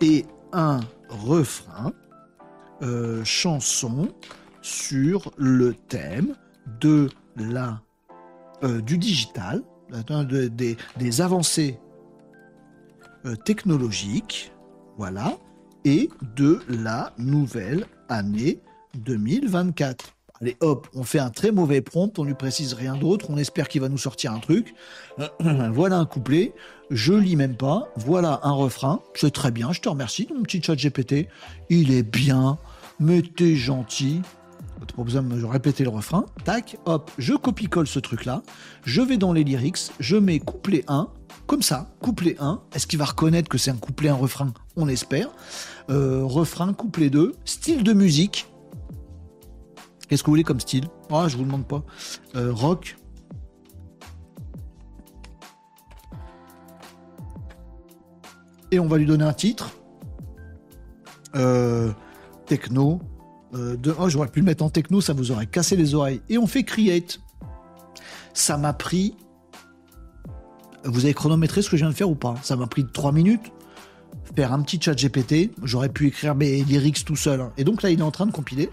[0.00, 1.92] et un refrain,
[3.24, 4.08] chanson
[4.62, 6.36] sur le thème
[6.80, 7.80] de la
[8.64, 9.62] euh, du digital,
[10.96, 11.78] des avancées
[13.26, 14.52] euh, technologiques,
[14.96, 15.36] voilà,
[15.84, 18.60] et de la nouvelle année
[18.98, 20.14] 2024.
[20.40, 23.68] Allez hop, on fait un très mauvais prompt, on lui précise rien d'autre, on espère
[23.68, 24.74] qu'il va nous sortir un truc.
[25.72, 26.54] voilà un couplet,
[26.90, 30.62] je lis même pas, voilà un refrain, c'est très bien, je te remercie, mon petit
[30.62, 31.28] chat GPT,
[31.70, 32.58] il est bien,
[32.98, 34.22] mais t'es gentil,
[34.92, 36.26] pas besoin de répéter le refrain.
[36.44, 38.42] Tac, hop, je copie-colle ce truc-là.
[38.84, 41.08] Je vais dans les lyrics, je mets couplet 1,
[41.46, 42.60] comme ça, couplet 1.
[42.74, 44.52] Est-ce qu'il va reconnaître que c'est un couplet, un refrain?
[44.76, 45.28] On espère.
[45.90, 47.34] Euh, refrain, couplet 2.
[47.44, 48.48] Style de musique.
[50.08, 50.88] Qu'est-ce que vous voulez comme style?
[51.10, 51.82] Ah, je vous demande pas.
[52.34, 52.96] Euh, rock.
[58.70, 59.70] Et on va lui donner un titre.
[61.36, 61.92] Euh,
[62.46, 63.00] techno,
[63.54, 66.20] euh, oh, j'aurais pu le mettre en techno, ça vous aurait cassé les oreilles.
[66.28, 67.20] Et on fait create.
[68.32, 69.14] Ça m'a pris.
[70.84, 72.34] Vous avez chronométré ce que je viens de faire ou pas?
[72.42, 73.52] Ça m'a pris 3 minutes.
[74.36, 75.50] Faire un petit chat GPT.
[75.62, 77.40] J'aurais pu écrire mes lyrics tout seul.
[77.40, 77.52] Hein.
[77.56, 78.70] Et donc là, il est en train de compiler.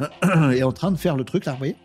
[0.52, 1.76] et en train de faire le truc là, vous voyez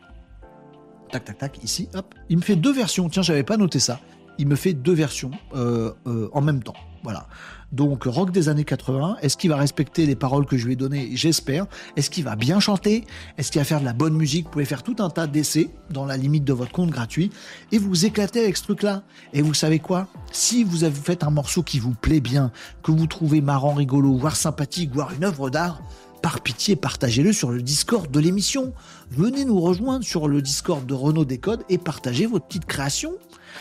[1.11, 2.13] Tac, tac, tac, ici, hop.
[2.29, 3.09] Il me fait deux versions.
[3.09, 3.99] Tiens, j'avais pas noté ça.
[4.37, 6.75] Il me fait deux versions euh, euh, en même temps.
[7.03, 7.27] Voilà.
[7.71, 10.75] Donc rock des années 80, est-ce qu'il va respecter les paroles que je lui ai
[10.75, 11.11] données?
[11.13, 11.67] J'espère.
[11.95, 13.05] Est-ce qu'il va bien chanter?
[13.37, 14.45] Est-ce qu'il va faire de la bonne musique?
[14.45, 17.29] Vous pouvez faire tout un tas d'essais dans la limite de votre compte gratuit
[17.71, 19.03] et vous éclatez avec ce truc-là.
[19.33, 20.07] Et vous savez quoi?
[20.31, 22.51] Si vous avez fait un morceau qui vous plaît bien,
[22.81, 25.81] que vous trouvez marrant, rigolo, voire sympathique, voire une œuvre d'art,
[26.21, 28.73] par pitié, partagez-le sur le Discord de l'émission.
[29.11, 33.13] Venez nous rejoindre sur le Discord de Renault Décode et partagez votre petite création.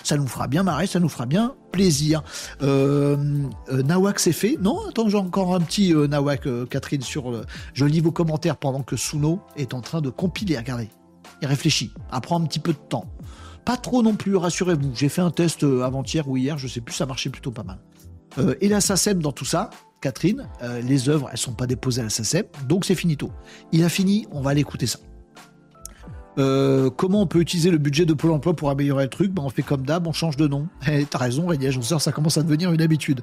[0.05, 2.23] Ça nous fera bien marrer, ça nous fera bien plaisir.
[2.63, 3.17] Euh,
[3.71, 7.43] euh, Nawak c'est fait Non, attends, j'ai encore un petit euh, Nawak, Catherine, sur.
[7.75, 10.57] Je lis vos commentaires pendant que Suno est en train de compiler.
[10.57, 10.89] Regardez,
[11.43, 11.93] il réfléchit.
[12.13, 13.07] Ça prend un petit peu de temps.
[13.65, 14.93] Pas trop non plus, rassurez-vous.
[14.95, 17.79] J'ai fait un test avant-hier ou hier, je sais plus, ça marchait plutôt pas mal.
[18.61, 19.69] et la SACEM dans tout ça,
[20.01, 20.49] Catherine,
[20.85, 23.31] les œuvres, elles sont pas déposées à la SACEM, donc c'est finito.
[23.73, 24.99] Il a fini, on va aller écouter ça.
[26.39, 29.33] Euh, comment on peut utiliser le budget de Pôle emploi pour améliorer le truc?
[29.33, 30.67] Ben, On fait comme d'hab, on change de nom.
[30.87, 33.23] Eh, T'as raison, Rénier, ça commence à devenir une habitude.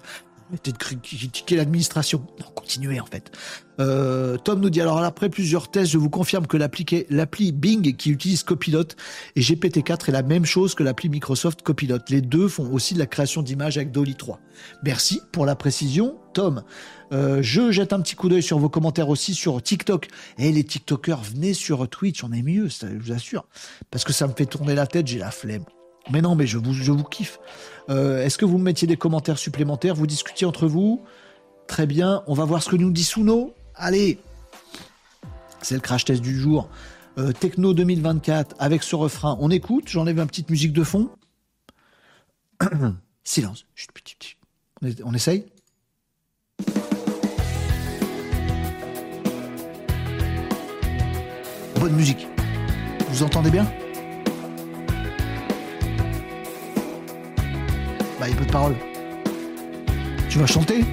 [1.51, 2.25] L'administration.
[2.39, 3.31] Non, continuez en fait.
[3.79, 8.11] Euh, Tom nous dit alors après plusieurs tests, je vous confirme que l'appli Bing qui
[8.11, 8.85] utilise Copilot
[9.35, 11.99] et GPT-4 est la même chose que l'appli Microsoft Copilot.
[12.09, 14.39] Les deux font aussi de la création d'images avec Dolly 3.
[14.83, 16.63] Merci pour la précision, Tom.
[17.11, 20.07] Euh, je jette un petit coup d'œil sur vos commentaires aussi sur TikTok.
[20.37, 23.47] Et eh, les TikTokers, venez sur Twitch, on est mieux, je vous assure.
[23.91, 25.65] Parce que ça me fait tourner la tête, j'ai la flemme.
[26.11, 27.39] Mais non, mais je vous, je vous kiffe.
[27.89, 31.03] Euh, est-ce que vous me mettiez des commentaires supplémentaires Vous discutiez entre vous?
[31.67, 32.23] Très bien.
[32.27, 33.53] On va voir ce que nous dit Suno.
[33.75, 34.19] Allez
[35.61, 36.69] C'est le crash test du jour.
[37.17, 39.37] Euh, Techno 2024 avec ce refrain.
[39.39, 39.87] On écoute.
[39.87, 41.09] J'enlève une petite musique de fond.
[43.23, 43.65] Silence.
[45.03, 45.45] On essaye?
[51.79, 52.27] Bonne musique.
[53.09, 53.65] Vous entendez bien?
[58.25, 58.75] Bah, il n'y a pas de parole.
[60.29, 60.83] Tu vas chanter?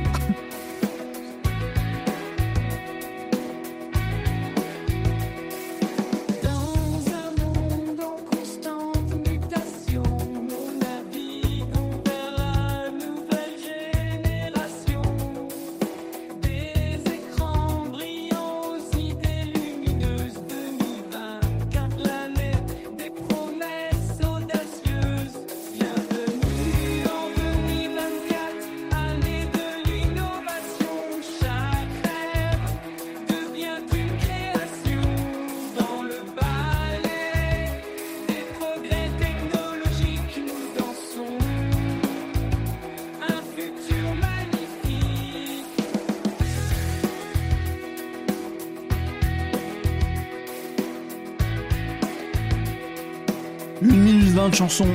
[54.63, 54.87] Chanson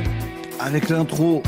[0.61, 1.43] avec l'intro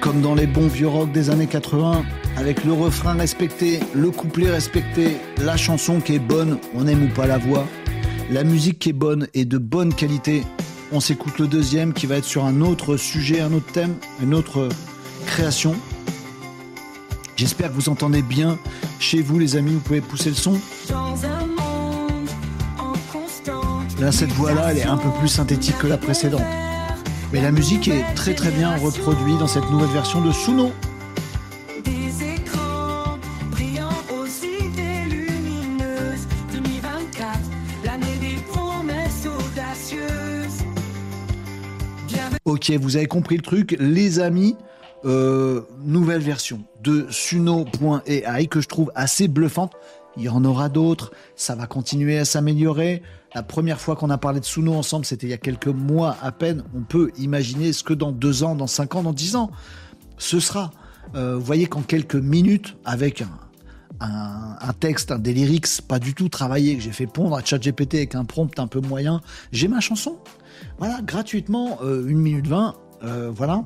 [0.00, 2.04] comme dans les bons vieux rock des années 80,
[2.36, 7.08] avec le refrain respecté, le couplet respecté, la chanson qui est bonne, on aime ou
[7.08, 7.66] pas la voix,
[8.30, 10.44] la musique qui est bonne et de bonne qualité.
[10.92, 14.32] On s'écoute le deuxième qui va être sur un autre sujet, un autre thème, une
[14.32, 14.68] autre
[15.26, 15.74] création.
[17.34, 18.60] J'espère que vous entendez bien
[19.00, 20.60] chez vous les amis, vous pouvez pousser le son.
[23.98, 26.42] Là cette voix là elle est un peu plus synthétique que la précédente.
[27.32, 30.72] Mais la musique est très très bien reproduite dans cette nouvelle version de Suno.
[42.44, 44.56] Ok, vous avez compris le truc, les amis.
[45.04, 49.74] Euh, nouvelle version de Suno.ai que je trouve assez bluffante.
[50.16, 53.02] Il y en aura d'autres, ça va continuer à s'améliorer.
[53.34, 56.16] La première fois qu'on a parlé de Suno ensemble, c'était il y a quelques mois
[56.22, 56.64] à peine.
[56.74, 59.50] On peut imaginer ce que dans deux ans, dans cinq ans, dans dix ans,
[60.16, 60.70] ce sera.
[61.14, 63.22] Euh, vous voyez qu'en quelques minutes, avec
[64.00, 68.14] un, texte, un, des pas du tout travaillé, que j'ai fait pondre à ChatGPT avec
[68.14, 69.20] un prompt un peu moyen,
[69.52, 70.18] j'ai ma chanson.
[70.78, 72.74] Voilà, gratuitement, euh, une minute 20,
[73.04, 73.64] euh, voilà.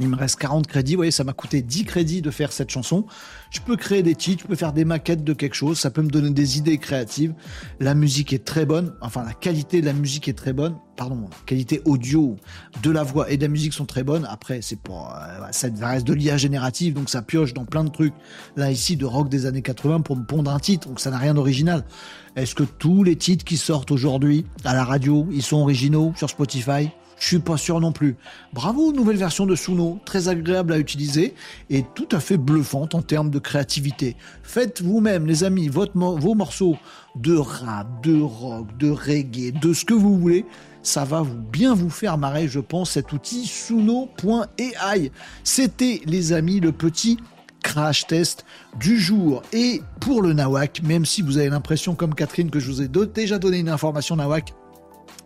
[0.00, 0.94] Il me reste 40 crédits.
[0.94, 3.04] Vous voyez, ça m'a coûté 10 crédits de faire cette chanson.
[3.50, 5.78] Je peux créer des titres, je peux faire des maquettes de quelque chose.
[5.78, 7.34] Ça peut me donner des idées créatives.
[7.80, 8.94] La musique est très bonne.
[9.02, 10.76] Enfin, la qualité de la musique est très bonne.
[10.96, 12.36] Pardon, la qualité audio
[12.82, 14.26] de la voix et de la musique sont très bonnes.
[14.30, 17.90] Après, c'est pour, euh, ça reste de l'IA générative, donc ça pioche dans plein de
[17.90, 18.14] trucs.
[18.56, 20.88] Là, ici, de rock des années 80 pour me pondre un titre.
[20.88, 21.84] Donc ça n'a rien d'original.
[22.36, 26.30] Est-ce que tous les titres qui sortent aujourd'hui à la radio, ils sont originaux sur
[26.30, 26.90] Spotify?
[27.20, 28.16] Je suis pas sûr non plus.
[28.54, 31.34] Bravo, nouvelle version de Suno, très agréable à utiliser
[31.68, 34.16] et tout à fait bluffante en termes de créativité.
[34.42, 36.78] Faites vous-même, les amis, vos morceaux
[37.16, 40.46] de rap, de rock, de reggae, de ce que vous voulez.
[40.82, 45.12] Ça va vous bien vous faire marrer, je pense, cet outil Suno.ai.
[45.44, 47.18] C'était, les amis, le petit
[47.62, 48.46] crash test
[48.78, 49.42] du jour.
[49.52, 52.88] Et pour le Nawak, même si vous avez l'impression, comme Catherine, que je vous ai
[52.88, 54.54] déjà donné une information Nawak,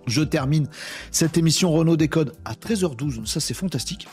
[0.06, 0.68] je termine
[1.10, 4.08] cette émission Renault Décode à 13h12, ça c'est fantastique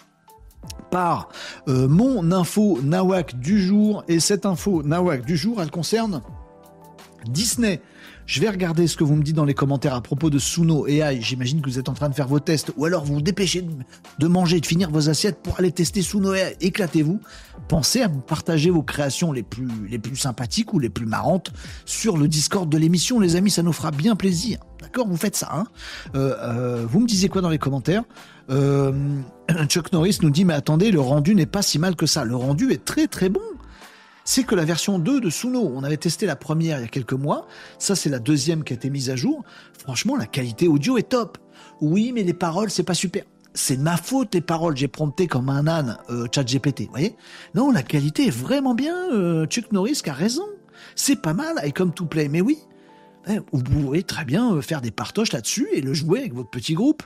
[0.90, 1.30] par
[1.68, 4.04] euh, mon info Nawak du jour.
[4.08, 6.22] Et cette info Nawak du jour, elle concerne
[7.26, 7.82] Disney.
[8.26, 10.88] Je vais regarder ce que vous me dites dans les commentaires à propos de Suno
[10.88, 11.22] AI.
[11.22, 13.66] J'imagine que vous êtes en train de faire vos tests ou alors vous vous dépêchez
[14.20, 16.56] de manger, de finir vos assiettes pour aller tester Suno AI.
[16.62, 17.20] Éclatez-vous.
[17.68, 21.52] Pensez à vous partager vos créations les plus, les plus sympathiques ou les plus marrantes
[21.86, 23.52] sur le Discord de l'émission, les amis.
[23.52, 24.60] Ça nous fera bien plaisir.
[24.82, 25.08] D'accord?
[25.08, 25.50] Vous faites ça.
[25.54, 25.66] Hein
[26.16, 28.04] euh, euh, vous me disiez quoi dans les commentaires?
[28.50, 28.92] Euh,
[29.68, 32.24] Chuck Norris nous dit mais attendez, le rendu n'est pas si mal que ça.
[32.24, 33.42] Le rendu est très très bon
[34.24, 36.88] c'est que la version 2 de Suno, on avait testé la première il y a
[36.88, 37.48] quelques mois,
[37.80, 39.44] ça c'est la deuxième qui a été mise à jour,
[39.78, 41.38] franchement la qualité audio est top.
[41.80, 43.24] Oui, mais les paroles, c'est pas super.
[43.54, 47.16] C'est ma faute les paroles, j'ai prompté comme un âne euh, chat GPT, vous voyez?
[47.54, 50.46] Non, la qualité est vraiment bien, euh, Chuck Norris a raison.
[50.96, 52.60] C'est pas mal, I come to play, mais oui.
[53.28, 56.50] Eh, vous pouvez très bien euh, faire des partoches là-dessus et le jouer avec votre
[56.50, 57.04] petit groupe.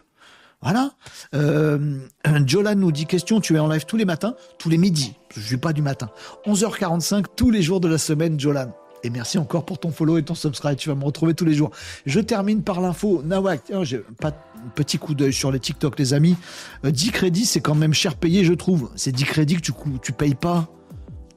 [0.66, 0.94] Voilà.
[1.36, 2.00] Euh,
[2.48, 5.14] Jolan nous dit question, tu es en live tous les matins, tous les midis.
[5.36, 6.10] Je suis pas du matin.
[6.48, 8.74] 11h45 tous les jours de la semaine, Jolan.
[9.04, 10.76] Et merci encore pour ton follow et ton subscribe.
[10.78, 11.70] Tu vas me retrouver tous les jours.
[12.08, 13.22] Je termine par l'info.
[13.24, 14.32] Nawak, j'ai pas
[14.74, 16.36] petit coup d'œil sur les TikTok, les amis.
[16.84, 18.90] 10 euh, crédits, c'est quand même cher payé, je trouve.
[18.96, 19.72] C'est 10 crédits que tu,
[20.02, 20.68] tu payes pas.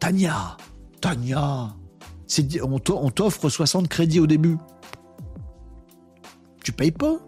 [0.00, 0.56] Tania,
[1.02, 1.74] Tania,
[2.62, 4.56] on t'offre 60 crédits au début.
[6.64, 7.18] Tu payes pas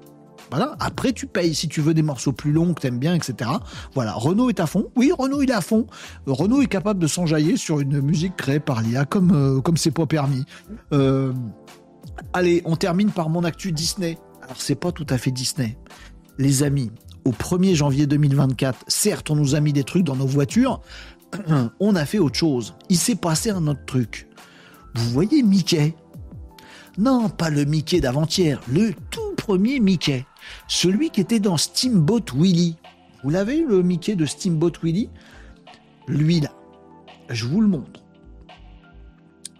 [0.50, 0.76] voilà.
[0.80, 3.50] Après, tu payes si tu veux des morceaux plus longs que t'aimes bien, etc.
[3.94, 4.12] Voilà.
[4.12, 4.90] Renault est à fond.
[4.96, 5.86] Oui, Renault, il est à fond.
[6.26, 9.90] Renault est capable de s'enjailler sur une musique créée par l'IA comme euh, comme c'est
[9.90, 10.44] pas permis.
[10.92, 11.32] Euh,
[12.32, 14.18] allez, on termine par mon actu Disney.
[14.42, 15.78] Alors, c'est pas tout à fait Disney.
[16.38, 16.90] Les amis,
[17.24, 20.80] au 1er janvier 2024, certes, on nous a mis des trucs dans nos voitures.
[21.80, 22.74] on a fait autre chose.
[22.88, 24.28] Il s'est passé un autre truc.
[24.94, 25.94] Vous voyez Mickey?
[26.98, 30.24] Non, pas le Mickey d'avant-hier, le tout premier Mickey.
[30.68, 32.76] Celui qui était dans Steamboat Willie.
[33.24, 35.10] Vous l'avez, le Mickey de Steamboat Willie?
[36.06, 36.52] Lui là.
[37.30, 38.00] Je vous le montre.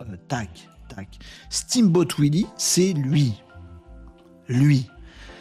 [0.00, 1.08] Euh, tac, tac.
[1.48, 3.34] Steamboat Willie, c'est lui.
[4.46, 4.86] Lui.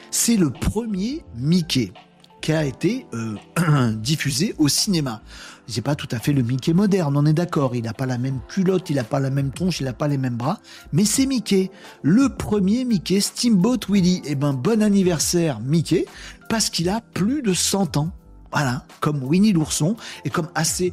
[0.10, 1.94] C'est le premier Mickey
[2.42, 3.36] qui a été euh,
[3.98, 5.22] diffusé au cinéma
[5.72, 7.76] c'est pas tout à fait le Mickey moderne, on est d'accord.
[7.76, 10.08] Il n'a pas la même culotte, il n'a pas la même tronche, il n'a pas
[10.08, 10.60] les mêmes bras.
[10.92, 11.72] Mais c'est Mickey.
[12.02, 14.22] Le premier Mickey, Steamboat Willie.
[14.26, 16.06] Eh ben, bon anniversaire, Mickey,
[16.50, 18.12] parce qu'il a plus de 100 ans.
[18.52, 20.92] Voilà, comme Winnie l'ourson et comme assez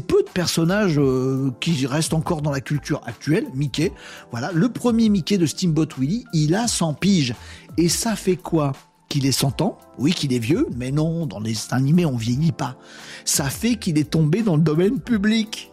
[0.00, 3.92] peu de personnages euh, qui restent encore dans la culture actuelle, Mickey.
[4.30, 7.34] Voilà, le premier Mickey de Steamboat Willie, il a 100 piges
[7.76, 8.72] et ça fait quoi?
[9.08, 12.52] Qu'il ait 100 ans, oui qu'il est vieux, mais non, dans les animés on vieillit
[12.52, 12.76] pas.
[13.24, 15.72] Ça fait qu'il est tombé dans le domaine public.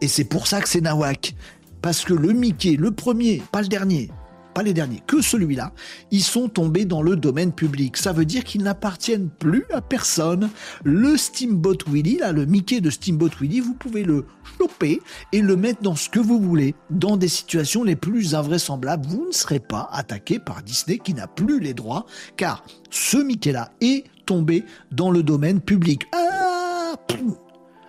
[0.00, 1.34] Et c'est pour ça que c'est Nawak.
[1.82, 4.10] Parce que le Mickey, le premier, pas le dernier,
[4.52, 5.72] pas les derniers, que celui-là,
[6.10, 7.96] ils sont tombés dans le domaine public.
[7.96, 10.50] Ça veut dire qu'ils n'appartiennent plus à personne.
[10.84, 14.26] Le Steamboat Willy, là, le Mickey de Steamboat Willy, vous pouvez le
[14.58, 15.00] choper
[15.32, 19.06] et le mettre dans ce que vous voulez, dans des situations les plus invraisemblables.
[19.06, 22.06] Vous ne serez pas attaqué par Disney qui n'a plus les droits,
[22.36, 26.04] car ce Mickey-là est tombé dans le domaine public.
[26.12, 26.94] Ah,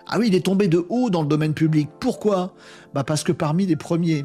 [0.08, 1.88] ah oui, il est tombé de haut dans le domaine public.
[1.98, 2.54] Pourquoi?
[2.92, 4.24] Bah parce que parmi les premiers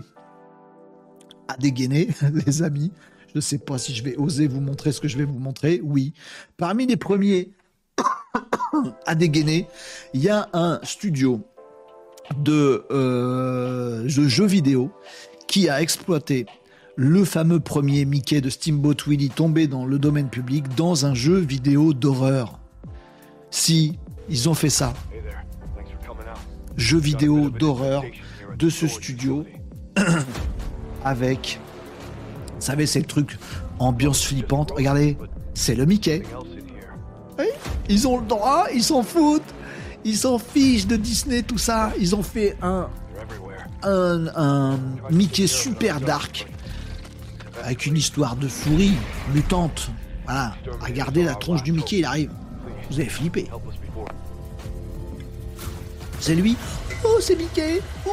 [1.47, 2.09] à dégainer,
[2.45, 2.91] les amis.
[3.29, 5.39] Je ne sais pas si je vais oser vous montrer ce que je vais vous
[5.39, 5.81] montrer.
[5.83, 6.13] Oui.
[6.57, 7.51] Parmi les premiers
[9.05, 9.67] à dégainer,
[10.13, 11.41] il y a un studio
[12.37, 14.91] de, euh, de jeux vidéo
[15.47, 16.45] qui a exploité
[16.95, 21.37] le fameux premier Mickey de Steamboat Willie tombé dans le domaine public dans un jeu
[21.37, 22.59] vidéo d'horreur.
[23.51, 23.99] Si,
[24.29, 24.93] ils ont fait ça.
[26.75, 28.03] Jeu vidéo d'horreur
[28.57, 29.45] de ce studio
[31.07, 31.59] avec,
[32.55, 33.37] vous savez, c'est le truc
[33.79, 34.71] ambiance flippante.
[34.71, 35.17] Regardez,
[35.53, 36.23] c'est le Mickey.
[37.89, 39.53] ils ont le droit, ils s'en foutent.
[40.03, 41.91] Ils s'en fichent de Disney, tout ça.
[41.99, 42.87] Ils ont fait un,
[43.83, 44.77] un,
[45.11, 46.47] Mickey super dark
[47.63, 48.93] avec une histoire de souris
[49.33, 49.89] mutante.
[50.25, 52.31] Voilà, regardez la tronche du Mickey, il arrive.
[52.89, 53.47] Vous avez flippé.
[56.19, 56.55] C'est lui.
[57.03, 57.81] Oh, c'est Mickey.
[58.05, 58.11] Oh.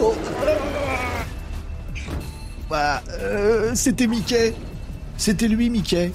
[0.00, 0.14] oh.
[2.68, 4.54] Bah, euh, c'était Mickey.
[5.16, 6.12] C'était lui, Mickey.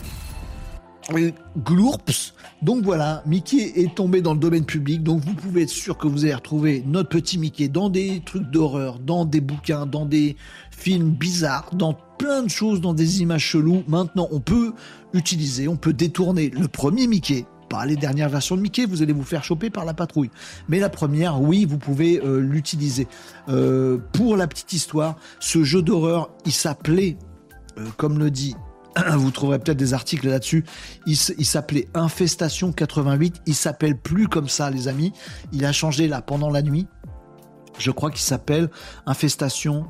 [1.57, 2.33] Glourps.
[2.61, 6.07] Donc voilà, Mickey est tombé dans le domaine public, donc vous pouvez être sûr que
[6.07, 10.35] vous allez retrouver notre petit Mickey dans des trucs d'horreur, dans des bouquins, dans des
[10.69, 13.83] films bizarres, dans plein de choses, dans des images cheloues.
[13.87, 14.73] Maintenant, on peut
[15.13, 19.13] utiliser, on peut détourner le premier Mickey pas les dernières versions de Mickey, vous allez
[19.13, 20.29] vous faire choper par la patrouille.
[20.67, 23.07] Mais la première, oui, vous pouvez euh, l'utiliser.
[23.47, 27.17] Euh, pour la petite histoire, ce jeu d'horreur, il s'appelait,
[27.77, 28.57] euh, comme le dit,
[29.13, 30.65] vous trouverez peut-être des articles là-dessus,
[31.05, 35.13] il, s'appelait Infestation 88, il s'appelle plus comme ça, les amis.
[35.53, 36.87] Il a changé là pendant la nuit.
[37.77, 38.69] Je crois qu'il s'appelle
[39.05, 39.87] Infestation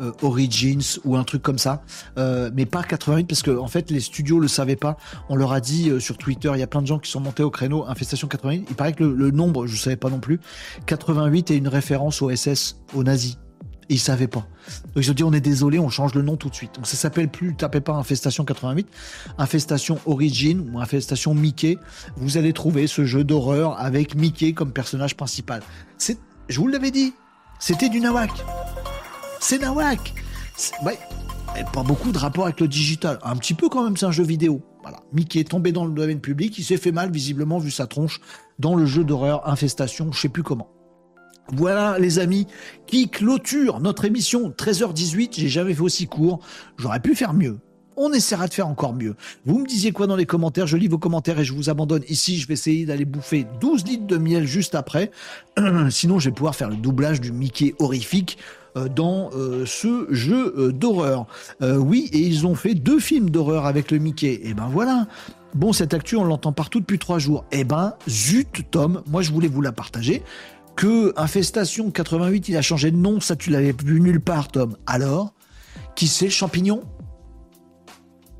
[0.00, 1.82] euh, Origins ou un truc comme ça,
[2.18, 4.96] euh, mais pas 88 parce que en fait les studios le savaient pas.
[5.28, 7.20] On leur a dit euh, sur Twitter, il y a plein de gens qui sont
[7.20, 8.66] montés au créneau Infestation 88.
[8.68, 10.40] Il paraît que le, nombre, je savais pas non plus,
[10.86, 13.38] 88 est une référence au SS, aux nazis.
[13.88, 14.46] ils savaient pas.
[14.94, 16.74] Donc ils ont dit on est désolé, on change le nom tout de suite.
[16.74, 18.88] Donc ça s'appelle plus, tapez pas Infestation 88,
[19.38, 21.78] Infestation Origin ou Infestation Mickey.
[22.16, 25.62] Vous allez trouver ce jeu d'horreur avec Mickey comme personnage principal.
[25.98, 26.18] C'est,
[26.48, 27.14] je vous l'avais dit,
[27.60, 28.44] c'était du nawak
[29.44, 30.14] c'est nawak.
[30.86, 30.98] Ouais,
[31.74, 33.18] pas beaucoup de rapport avec le digital.
[33.22, 34.62] Un petit peu quand même, c'est un jeu vidéo.
[34.80, 35.00] Voilà.
[35.12, 38.20] Mickey est tombé dans le domaine public, il s'est fait mal visiblement vu sa tronche
[38.58, 40.70] dans le jeu d'horreur Infestation, je sais plus comment.
[41.52, 42.46] Voilà les amis
[42.86, 46.40] qui clôture notre émission 13h18, j'ai jamais fait aussi court,
[46.78, 47.58] j'aurais pu faire mieux.
[47.98, 49.14] On essaiera de faire encore mieux.
[49.44, 50.66] Vous me disiez quoi dans les commentaires?
[50.66, 52.38] Je lis vos commentaires et je vous abandonne ici.
[52.38, 55.12] Je vais essayer d'aller bouffer 12 litres de miel juste après.
[55.90, 58.36] Sinon, je vais pouvoir faire le doublage du Mickey horrifique.
[58.76, 61.26] Euh, dans euh, ce jeu euh, d'horreur.
[61.60, 64.32] oui, et ils ont fait deux films d'horreur avec le Mickey.
[64.32, 65.06] Et eh ben voilà.
[65.54, 67.44] Bon, cette actu, on l'entend partout depuis trois jours.
[67.52, 70.22] Eh ben, zut, Tom, moi je voulais vous la partager.
[70.74, 74.76] Que Infestation 88, il a changé de nom, ça tu l'avais vu nulle part, Tom.
[74.86, 75.34] Alors,
[75.94, 76.82] qui c'est, Champignon?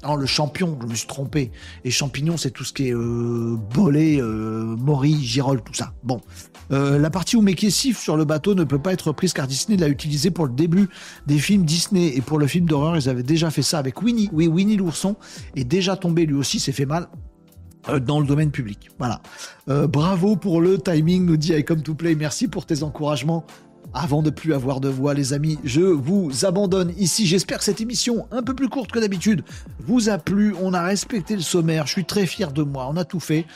[0.04, 1.50] Non, le champion, je me suis trompé.
[1.84, 5.92] Et champignon, c'est tout ce qui est euh, euh, mori, girole, tout ça.
[6.02, 6.20] Bon.
[6.72, 9.76] Euh, la partie où Mickey sur le bateau ne peut pas être prise car Disney
[9.76, 10.88] l'a utilisé pour le début
[11.26, 12.16] des films Disney.
[12.16, 14.28] Et pour le film d'horreur, ils avaient déjà fait ça avec Winnie.
[14.32, 15.16] Oui, Winnie l'ourson
[15.56, 17.08] est déjà tombé lui aussi, s'est fait mal
[17.88, 18.90] euh, dans le domaine public.
[18.98, 19.20] Voilà.
[19.66, 22.14] bravo pour le timing, nous dit I Come to Play.
[22.14, 23.44] Merci pour tes encouragements
[23.94, 27.26] avant de plus avoir de voix, les amis, je vous abandonne ici.
[27.26, 29.44] J'espère que cette émission, un peu plus courte que d'habitude,
[29.86, 30.54] vous a plu.
[30.60, 31.86] On a respecté le sommaire.
[31.86, 32.88] Je suis très fier de moi.
[32.90, 33.46] On a tout fait.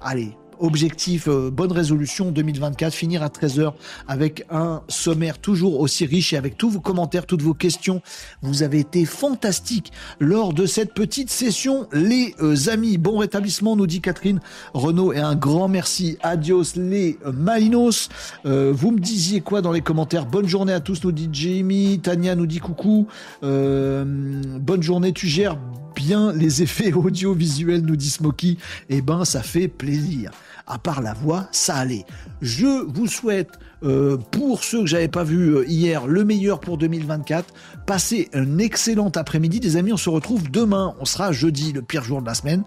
[0.00, 3.74] Allez, Objectif, euh, bonne résolution 2024, finir à 13h
[4.08, 8.00] avec un sommaire toujours aussi riche et avec tous vos commentaires, toutes vos questions.
[8.40, 12.96] Vous avez été fantastiques lors de cette petite session, les euh, amis.
[12.96, 14.40] Bon rétablissement, nous dit Catherine
[14.72, 16.16] Renault et un grand merci.
[16.22, 18.08] Adios les Malinos.
[18.46, 20.24] Euh, vous me disiez quoi dans les commentaires?
[20.24, 22.00] Bonne journée à tous, nous dit Jamie.
[22.02, 23.06] Tania nous dit coucou.
[23.42, 25.58] bonne journée, tu gères
[25.94, 28.56] bien les effets audiovisuels, nous dit Smokey.
[28.88, 30.30] Eh ben, ça fait plaisir
[30.66, 32.04] à part la voix, ça allait.
[32.40, 33.50] Je vous souhaite,
[33.82, 37.52] euh, pour ceux que j'avais pas vus euh, hier, le meilleur pour 2024.
[37.86, 39.92] Passez un excellent après-midi, des amis.
[39.92, 40.94] On se retrouve demain.
[41.00, 42.64] On sera jeudi, le pire jour de la semaine.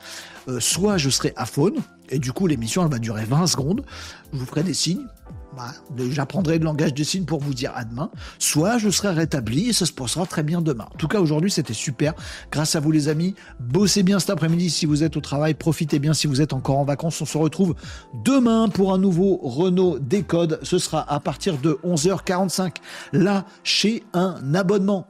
[0.48, 1.78] Euh, soit je serai à faune,
[2.10, 3.84] et du coup l'émission elle va durer 20 secondes.
[4.32, 5.06] Je vous ferai des signes.
[5.58, 5.74] Bah,
[6.12, 8.12] j'apprendrai le langage des signes pour vous dire à demain.
[8.38, 10.86] Soit je serai rétabli et ça se passera très bien demain.
[10.94, 12.14] En tout cas, aujourd'hui, c'était super.
[12.52, 13.34] Grâce à vous, les amis.
[13.60, 15.56] Bossez bien cet après-midi si vous êtes au travail.
[15.56, 17.20] Profitez bien si vous êtes encore en vacances.
[17.22, 17.74] On se retrouve
[18.24, 20.60] demain pour un nouveau Renault Décode.
[20.62, 22.76] Ce sera à partir de 11h45.
[23.14, 25.08] Là, chez un abonnement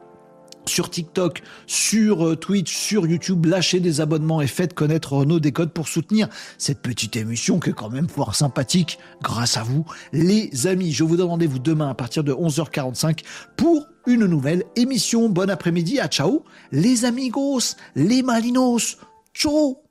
[0.67, 3.45] sur TikTok, sur euh, Twitch, sur YouTube.
[3.45, 6.27] Lâchez des abonnements et faites connaître Renault Décode pour soutenir
[6.57, 10.91] cette petite émission qui est quand même fort sympathique grâce à vous, les amis.
[10.91, 13.19] Je vous donne rendez-vous demain à partir de 11h45
[13.55, 15.29] pour une nouvelle émission.
[15.29, 18.97] Bon après-midi, à ciao, les amigos, les malinos.
[19.33, 19.86] Ciao